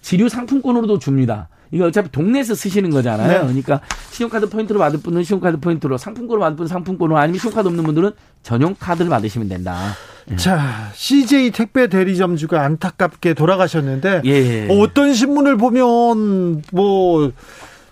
지류 0.00 0.28
상품권으로도 0.28 1.00
줍니다. 1.00 1.48
이거 1.72 1.86
어차피 1.86 2.12
동네에서 2.12 2.54
쓰시는 2.54 2.90
거잖아요. 2.90 3.28
네. 3.28 3.38
그러니까 3.40 3.80
신용카드 4.12 4.48
포인트로 4.48 4.78
받을 4.78 5.00
분은 5.00 5.24
신용카드 5.24 5.58
포인트로, 5.58 5.98
상품권으로 5.98 6.40
받을 6.40 6.56
분은 6.56 6.68
상품권으로, 6.68 7.18
아니면 7.18 7.40
신용카드 7.40 7.66
없는 7.66 7.82
분들은 7.82 8.12
전용 8.44 8.76
카드를 8.78 9.10
받으시면 9.10 9.48
된다. 9.48 9.94
예. 10.30 10.36
자, 10.36 10.92
CJ 10.94 11.50
택배 11.50 11.88
대리점주가 11.88 12.62
안타깝게 12.62 13.34
돌아가셨는데 13.34 14.22
예. 14.24 14.68
어떤 14.70 15.14
신문을 15.14 15.56
보면 15.56 16.62
뭐 16.70 17.32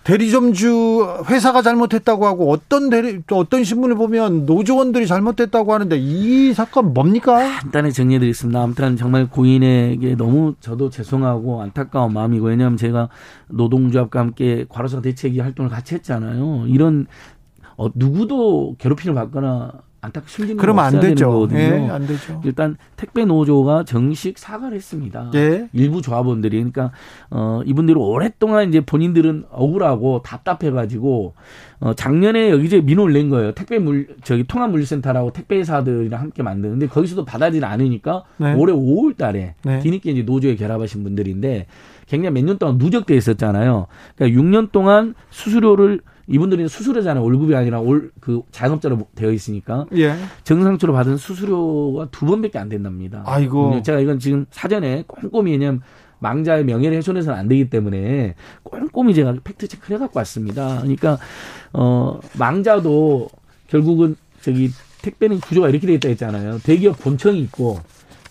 대리점주 0.04 1.24
회사가 1.30 1.62
잘못했다고 1.62 2.26
하고 2.26 2.52
어떤 2.52 2.90
대리 2.90 3.22
또 3.26 3.38
어떤 3.38 3.64
신문을 3.64 3.96
보면 3.96 4.44
노조원들이 4.44 5.06
잘못했다고 5.06 5.72
하는데 5.72 5.96
이 5.98 6.52
사건 6.52 6.92
뭡니까? 6.92 7.58
간단히 7.60 7.90
정리해드리겠습니다. 7.90 8.62
아무튼 8.62 8.96
정말 8.96 9.28
고인에게 9.28 10.14
너무 10.16 10.54
저도 10.60 10.90
죄송하고 10.90 11.62
안타까운 11.62 12.12
마음이고 12.12 12.46
왜냐하면 12.46 12.76
제가 12.76 13.08
노동조합과 13.48 14.20
함께 14.20 14.66
과로사 14.68 15.00
대책위 15.00 15.40
활동을 15.40 15.70
같이 15.70 15.94
했잖아요. 15.94 16.66
이런 16.68 17.06
어, 17.76 17.88
누구도 17.94 18.76
괴롭힘을 18.78 19.14
받거나 19.14 19.72
안타깝게 20.04 20.54
그러면 20.56 20.84
안 20.84 21.00
되죠. 21.00 21.48
예, 21.52 21.88
안 21.90 22.06
되죠. 22.06 22.40
일단 22.44 22.76
택배 22.96 23.24
노조가 23.24 23.84
정식 23.84 24.38
사과를 24.38 24.76
했습니다. 24.76 25.30
예. 25.34 25.68
일부 25.72 26.02
조합원들이 26.02 26.56
그러니까 26.56 26.90
어 27.30 27.60
이분들이 27.64 27.98
오랫동안 27.98 28.68
이제 28.68 28.80
본인들은 28.80 29.44
억울하고 29.50 30.22
답답해 30.22 30.70
가지고 30.70 31.34
어 31.80 31.94
작년에 31.94 32.50
여기 32.50 32.66
이제 32.66 32.80
민원을 32.80 33.12
낸 33.12 33.30
거예요. 33.30 33.52
택배 33.52 33.78
물 33.78 34.08
저기 34.22 34.44
통합 34.44 34.70
물류센터라고 34.70 35.32
택배사들이랑 35.32 36.20
함께 36.20 36.42
만드는데 36.42 36.86
거기서도 36.88 37.24
받아지는 37.24 37.66
않으니까 37.68 38.24
네. 38.38 38.54
올해 38.54 38.72
5월 38.72 39.16
달에 39.16 39.54
네. 39.64 39.80
뒤늦게 39.80 40.10
이제 40.12 40.22
노조에 40.22 40.56
결합하신 40.56 41.02
분들인데 41.02 41.66
굉장히 42.06 42.34
몇 42.34 42.44
년 42.44 42.58
동안 42.58 42.76
누적돼 42.78 43.16
있었잖아요. 43.16 43.86
그러니까 44.16 44.40
6년 44.40 44.70
동안 44.72 45.14
수수료를 45.30 46.00
이분들이 46.26 46.68
수수료잖아요. 46.68 47.22
월급이 47.24 47.54
아니라 47.54 47.80
올 47.80 48.10
그 48.20 48.42
자영업자로 48.50 49.06
되어 49.14 49.30
있으니까 49.32 49.86
예. 49.96 50.14
정상적으로 50.44 50.94
받은 50.96 51.16
수수료가 51.18 52.08
두 52.10 52.24
번밖에 52.26 52.58
안 52.58 52.68
된답니다. 52.68 53.22
아이고. 53.26 53.82
제가 53.82 54.00
이건 54.00 54.18
지금 54.18 54.46
사전에 54.50 55.04
꼼꼼히 55.06 55.52
왜냐면 55.52 55.82
망자의 56.20 56.64
명예를 56.64 56.96
훼손해서는 56.98 57.38
안 57.38 57.48
되기 57.48 57.68
때문에 57.68 58.34
꼼꼼히 58.62 59.14
제가 59.14 59.34
팩트 59.44 59.68
체크를 59.68 59.96
해갖고 59.96 60.18
왔습니다. 60.20 60.78
그러니까 60.78 61.18
어 61.74 62.18
망자도 62.38 63.28
결국은 63.68 64.16
저기 64.40 64.70
택배는 65.02 65.40
구조가 65.40 65.68
이렇게 65.68 65.86
되어 65.86 65.96
있다 65.96 66.08
했잖아요. 66.08 66.60
대기업 66.62 66.98
본청이 67.00 67.40
있고 67.42 67.80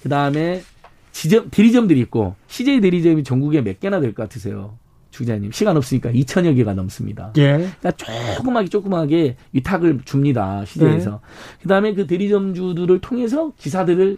그 0.01 0.09
다음에 0.09 0.63
지점 1.11 1.49
대리점들이 1.51 1.99
있고 2.01 2.33
CJ 2.47 2.81
대리점이 2.81 3.23
전국에 3.23 3.61
몇 3.61 3.79
개나 3.79 3.99
될 3.99 4.13
것 4.15 4.23
같으세요? 4.23 4.73
주기자님 5.14 5.51
시간 5.51 5.78
없으니까 5.78 6.11
2천여 6.11 6.55
개가 6.55 6.74
넘습니다. 6.74 7.32
예. 7.38 7.70
그러니까 7.80 7.91
조그맣게 7.91 8.70
조그맣게 8.70 9.36
위탁을 9.53 9.99
줍니다 10.05 10.66
시대에서. 10.66 11.22
예. 11.24 11.61
그다음에 11.61 11.93
그 11.93 12.07
대리점주들을 12.07 12.99
통해서 12.99 13.53
기사들을 13.57 14.18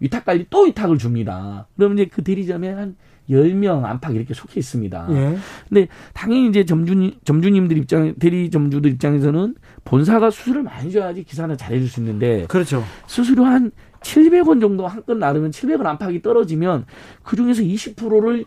위탁 0.00 0.24
관리 0.24 0.46
또 0.48 0.62
위탁을 0.62 0.96
줍니다. 0.98 1.68
그러면 1.76 1.98
이제 1.98 2.08
그 2.10 2.24
대리점에 2.24 2.70
한 2.72 2.96
10명 3.30 3.84
안팎 3.84 4.14
이렇게 4.14 4.32
속해 4.34 4.54
있습니다. 4.58 5.06
예. 5.10 5.36
근데 5.68 5.88
당연히 6.14 6.48
이제 6.48 6.64
점주님, 6.64 7.12
점주님들 7.24 7.76
입장, 7.76 8.14
대리점주들 8.14 8.90
입장에서는 8.92 9.54
본사가 9.84 10.30
수수료를 10.30 10.62
많이 10.62 10.90
줘야지 10.90 11.24
기사는 11.24 11.54
잘해줄 11.56 11.88
수 11.88 12.00
있는데. 12.00 12.46
그렇죠. 12.48 12.82
수수료 13.06 13.44
한 13.44 13.70
700원 14.00 14.60
정도 14.62 14.86
한 14.88 15.02
건 15.02 15.18
나르면 15.18 15.50
700원 15.50 15.84
안팎이 15.86 16.22
떨어지면 16.22 16.86
그 17.22 17.36
중에서 17.36 17.62
20%를 17.62 18.46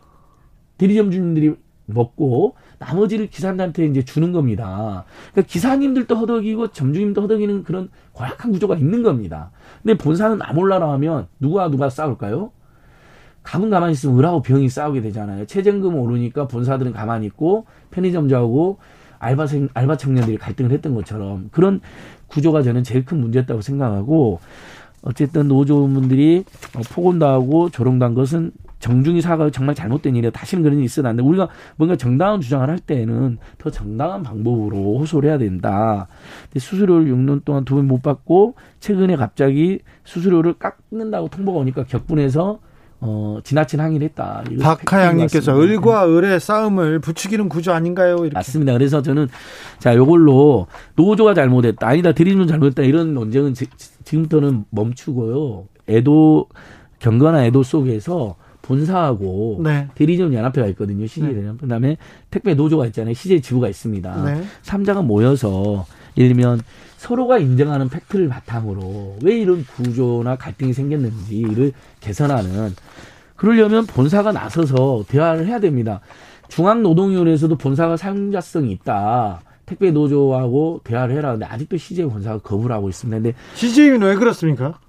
대리점주님들이 0.77 1.55
먹고 1.85 2.55
나머지를 2.79 3.27
기사님한테 3.27 3.85
이제 3.85 4.03
주는 4.03 4.31
겁니다. 4.31 5.05
그러니까 5.31 5.51
기사님들도 5.51 6.15
허덕이고 6.15 6.69
점주님도 6.69 7.21
허덕이는 7.21 7.63
그런 7.63 7.89
고약한 8.11 8.51
구조가 8.51 8.75
있는 8.75 9.03
겁니다. 9.03 9.51
근데 9.83 9.97
본사는 9.97 10.37
나 10.37 10.53
몰라라 10.53 10.91
하면 10.93 11.27
누가 11.39 11.69
누가 11.69 11.89
싸울까요? 11.89 12.51
가면 13.43 13.69
가만히 13.69 13.93
있으면 13.93 14.17
을하고 14.17 14.41
병이 14.41 14.67
싸우게 14.69 15.01
되잖아요. 15.01 15.45
최저임금 15.45 15.95
오르니까 15.95 16.47
본사들은 16.47 16.93
가만히 16.93 17.27
있고 17.27 17.65
편의점주하고 17.91 18.79
알바생 19.19 19.69
알바 19.73 19.97
청년들이 19.97 20.37
갈등을 20.37 20.71
했던 20.71 20.95
것처럼 20.95 21.49
그런 21.51 21.79
구조가 22.27 22.63
저는 22.63 22.83
제일 22.83 23.05
큰 23.05 23.21
문제였다고 23.21 23.61
생각하고 23.61 24.39
어쨌든 25.03 25.47
노조분들이 25.47 26.43
폭언당하고 26.91 27.69
조롱당 27.69 28.15
것은 28.15 28.51
정중히 28.85 29.19
사과가 29.19 29.49
정말 29.49 29.73
잘못된 29.73 30.15
일이야. 30.15 30.29
다시는 30.29 30.61
그런 30.61 30.77
일이 30.77 30.85
있어도 30.85 31.07
안 31.07 31.15
돼. 31.15 31.23
우리가 31.23 31.47
뭔가 31.75 31.95
정당한 31.95 32.39
주장을 32.39 32.69
할 32.69 32.77
때는 32.77 33.39
더 33.57 33.71
정당한 33.71 34.21
방법으로 34.21 34.99
호소를 34.99 35.27
해야 35.29 35.39
된다. 35.39 36.07
근데 36.51 36.59
수수료를 36.59 37.07
6년 37.11 37.43
동안 37.43 37.65
두 37.65 37.75
번 37.77 37.87
못 37.87 38.03
받고 38.03 38.53
최근에 38.81 39.15
갑자기 39.15 39.79
수수료를 40.03 40.53
깎는다고 40.59 41.29
통보가 41.29 41.57
오니까 41.61 41.83
격분해서 41.85 42.59
어, 43.01 43.39
지나친 43.43 43.79
항의를 43.79 44.05
했다. 44.09 44.43
박하양님께서 44.61 45.59
을과 45.59 46.07
을의 46.07 46.39
싸움을 46.39 46.99
부추기는 46.99 47.49
구조 47.49 47.73
아닌가요? 47.73 48.17
이렇게. 48.17 48.33
맞습니다. 48.35 48.73
그래서 48.73 49.01
저는 49.01 49.27
자, 49.79 49.95
요걸로 49.95 50.67
노조가 50.95 51.33
잘못했다. 51.33 51.87
아니다. 51.87 52.11
대리점 52.11 52.45
잘못했다. 52.45 52.83
이런 52.83 53.15
논쟁은 53.15 53.55
지, 53.55 53.65
지금부터는 54.03 54.65
멈추고요. 54.69 55.65
애도, 55.89 56.47
경건한 56.99 57.43
애도 57.45 57.63
속에서 57.63 58.35
본사하고 58.65 59.61
네. 59.63 59.87
대리점 59.95 60.33
연합회가 60.33 60.67
있거든요. 60.69 61.05
CJ 61.05 61.29
네. 61.29 61.35
대리점. 61.35 61.57
그다음에 61.57 61.97
택배 62.31 62.55
노조가 62.55 62.87
있잖아요. 62.87 63.13
CJ 63.13 63.41
지부가 63.41 63.69
있습니다. 63.69 64.23
네. 64.23 64.43
3자가 64.63 65.05
모여서 65.05 65.85
예를 66.17 66.33
들면 66.33 66.61
서로가 66.97 67.37
인정하는 67.37 67.89
팩트를 67.89 68.27
바탕으로 68.29 69.17
왜 69.21 69.37
이런 69.37 69.63
구조나 69.65 70.35
갈등이 70.35 70.73
생겼는지를 70.73 71.73
개선하는 71.99 72.73
그러려면 73.35 73.85
본사가 73.85 74.31
나서서 74.31 75.05
대화를 75.07 75.45
해야 75.45 75.59
됩니다. 75.59 76.01
중앙노동위원회에서도 76.47 77.57
본사가 77.57 77.97
사용자성이 77.97 78.71
있다. 78.71 79.41
택배 79.65 79.91
노조하고 79.91 80.81
대화를 80.83 81.15
해라. 81.15 81.31
근데 81.31 81.45
아직도 81.45 81.77
CJ 81.77 82.05
본사가 82.05 82.39
거부를 82.39 82.75
하고 82.75 82.89
있습니다. 82.89 83.17
근데 83.17 83.33
CJ는 83.55 84.01
왜 84.07 84.15
그렇습니까? 84.15 84.79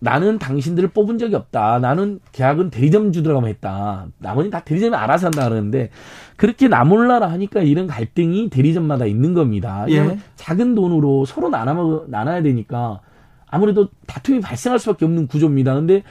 나는 0.00 0.38
당신들을 0.38 0.90
뽑은 0.90 1.18
적이 1.18 1.36
없다. 1.36 1.78
나는 1.78 2.20
계약은 2.32 2.70
대리점주들하고만 2.70 3.50
했다. 3.50 4.06
나머지 4.18 4.50
다 4.50 4.60
대리점이 4.60 4.96
알아서 4.96 5.26
한다 5.26 5.48
그러는데 5.48 5.90
그렇게 6.36 6.68
나몰라라 6.68 7.30
하니까 7.30 7.60
이런 7.60 7.86
갈등이 7.86 8.48
대리점마다 8.48 9.04
있는 9.04 9.34
겁니다. 9.34 9.84
예. 9.90 10.18
작은 10.36 10.74
돈으로 10.74 11.26
서로 11.26 11.50
나눠 11.50 12.04
나눠야 12.08 12.42
되니까 12.42 13.00
아무래도 13.46 13.88
다툼이 14.06 14.40
발생할 14.40 14.78
수밖에 14.78 15.04
없는 15.04 15.26
구조입니다. 15.26 15.74
근데 15.74 16.02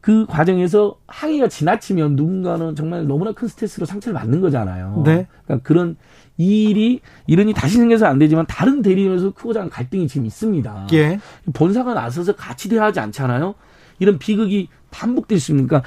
그 0.00 0.24
과정에서 0.26 0.96
항의가 1.06 1.48
지나치면 1.48 2.16
누군가는 2.16 2.74
정말 2.74 3.06
너무나 3.06 3.32
큰 3.32 3.48
스트레스로 3.48 3.84
상처를 3.86 4.18
받는 4.18 4.40
거잖아요. 4.40 5.02
네. 5.04 5.26
그러니까 5.44 5.66
그런 5.66 5.96
이 6.38 6.64
일이 6.64 7.00
이런 7.26 7.48
일이 7.48 7.54
다시 7.54 7.76
생겨서 7.76 8.06
안 8.06 8.18
되지만 8.18 8.46
다른 8.46 8.80
대리점에서 8.80 9.32
크고 9.32 9.52
작은 9.52 9.68
갈등이 9.68 10.08
지금 10.08 10.26
있습니다. 10.26 10.86
예. 10.94 11.20
본사가 11.52 11.92
나서서 11.92 12.34
같이 12.34 12.70
대화하지 12.70 12.98
않잖아요. 13.00 13.54
이런 13.98 14.18
비극이 14.18 14.68
반복될 14.90 15.38
수 15.38 15.52
있으니까 15.52 15.82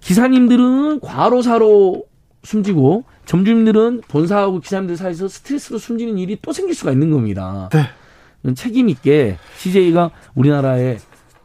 기사님들은 0.00 1.00
과로사로 1.00 2.04
숨지고 2.44 3.04
점주님들은 3.26 4.02
본사하고 4.06 4.60
기사님들 4.60 4.96
사이에서 4.96 5.26
스트레스로 5.26 5.78
숨지는 5.78 6.18
일이 6.18 6.38
또 6.40 6.52
생길 6.52 6.76
수가 6.76 6.92
있는 6.92 7.10
겁니다. 7.10 7.68
네. 7.72 8.54
책임 8.54 8.88
있게 8.88 9.36
CJ가 9.56 10.12
우리나라에 10.36 10.98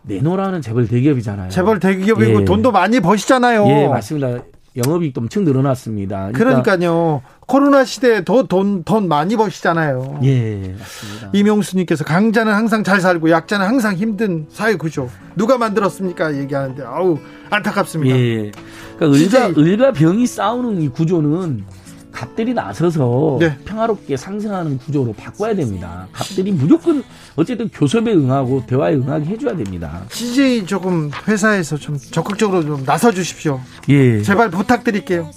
내노라는 0.04 0.62
재벌 0.62 0.88
대기업이잖아요. 0.88 1.50
재벌 1.50 1.80
대기업이고 1.80 2.42
예. 2.42 2.46
돈도 2.46 2.72
많이 2.72 3.00
버시잖아요. 3.00 3.66
예, 3.68 3.88
맞습니다. 3.88 4.44
영업이익도 4.76 5.22
엄청 5.22 5.44
늘어났습니다. 5.44 6.32
그러니까 6.34 6.64
그러니까 6.64 6.86
요. 6.88 7.22
코로나 7.46 7.84
시대에 7.84 8.24
더 8.24 8.44
돈, 8.44 8.84
돈 8.84 9.08
많이 9.08 9.36
버시잖아요. 9.36 10.22
예, 10.24 10.76
맞습니다. 10.80 11.30
이명수님께서 11.34 12.04
강자는 12.04 12.52
항상 12.54 12.84
잘 12.84 13.00
살고 13.00 13.30
약자는 13.30 13.66
항상 13.68 13.96
힘든 13.96 14.48
사회 14.50 14.76
구조. 14.76 15.10
누가 15.36 15.58
만들었습니까? 15.58 16.36
얘기하는데, 16.38 16.84
아우, 16.84 17.20
안타깝습니다. 17.52 18.18
예. 18.18 18.52
그러니까 18.98 19.20
을과, 19.20 19.62
을과 19.62 19.92
병이 19.92 20.26
싸우는 20.26 20.82
이 20.82 20.90
구조는 20.90 21.66
갑들이 22.14 22.54
나서서 22.54 23.38
네. 23.40 23.58
평화롭게 23.66 24.16
상생하는 24.16 24.78
구조로 24.78 25.14
바꿔야 25.14 25.56
됩니다. 25.56 26.08
갑들이 26.14 26.52
무조건 26.52 27.04
어쨌든 27.36 27.68
교섭에 27.70 28.14
응하고 28.14 28.66
대화에 28.68 28.94
응하게 28.96 29.26
해줘야 29.26 29.56
됩니다. 29.56 30.04
CJ 30.10 30.66
조금 30.68 31.10
회사에서 31.28 31.76
좀 31.76 31.98
적극적으로 31.98 32.64
좀 32.64 32.86
나서 32.86 33.12
주십시오. 33.12 33.60
예. 33.90 34.22
제발 34.22 34.52
부탁드릴게요. 34.52 35.30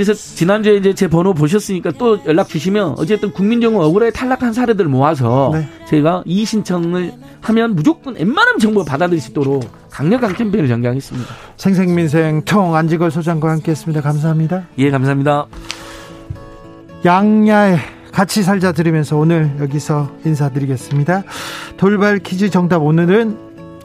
그래서 0.00 0.14
지난주에 0.14 0.76
이제 0.76 0.94
제 0.94 1.08
번호 1.08 1.34
보셨으니까 1.34 1.90
또 1.98 2.18
연락 2.24 2.48
주시면 2.48 2.94
어쨌든 2.96 3.32
국민정부 3.32 3.84
억울하게 3.84 4.12
탈락한 4.12 4.54
사례들 4.54 4.86
모아서 4.86 5.50
네. 5.52 5.68
제가 5.90 6.22
이의 6.24 6.46
신청을 6.46 7.12
하면 7.42 7.74
무조건 7.74 8.14
웬만하면 8.14 8.58
정부 8.60 8.82
받아들일 8.82 9.20
수 9.20 9.32
있도록 9.32 9.62
강력한 9.90 10.32
캠페인을 10.32 10.70
전개하겠습니다. 10.70 11.28
생생민생 11.58 12.46
청 12.46 12.74
안지걸 12.74 13.10
소장과 13.10 13.50
함께했습니다. 13.50 14.00
감사합니다. 14.00 14.68
예, 14.78 14.90
감사합니다. 14.90 15.44
양야의 17.04 17.78
같이 18.10 18.42
살자 18.42 18.72
들으면서 18.72 19.18
오늘 19.18 19.50
여기서 19.60 20.16
인사드리겠습니다. 20.24 21.24
돌발 21.76 22.20
퀴즈 22.20 22.48
정답 22.48 22.78
오늘은 22.78 23.36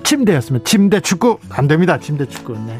침대였습니다. 0.03 0.63
침대 0.63 1.01
축구 1.01 1.39
안 1.49 1.68
됩니다. 1.68 1.99
침대 1.99 2.26
축구. 2.26 2.53
네. 2.66 2.80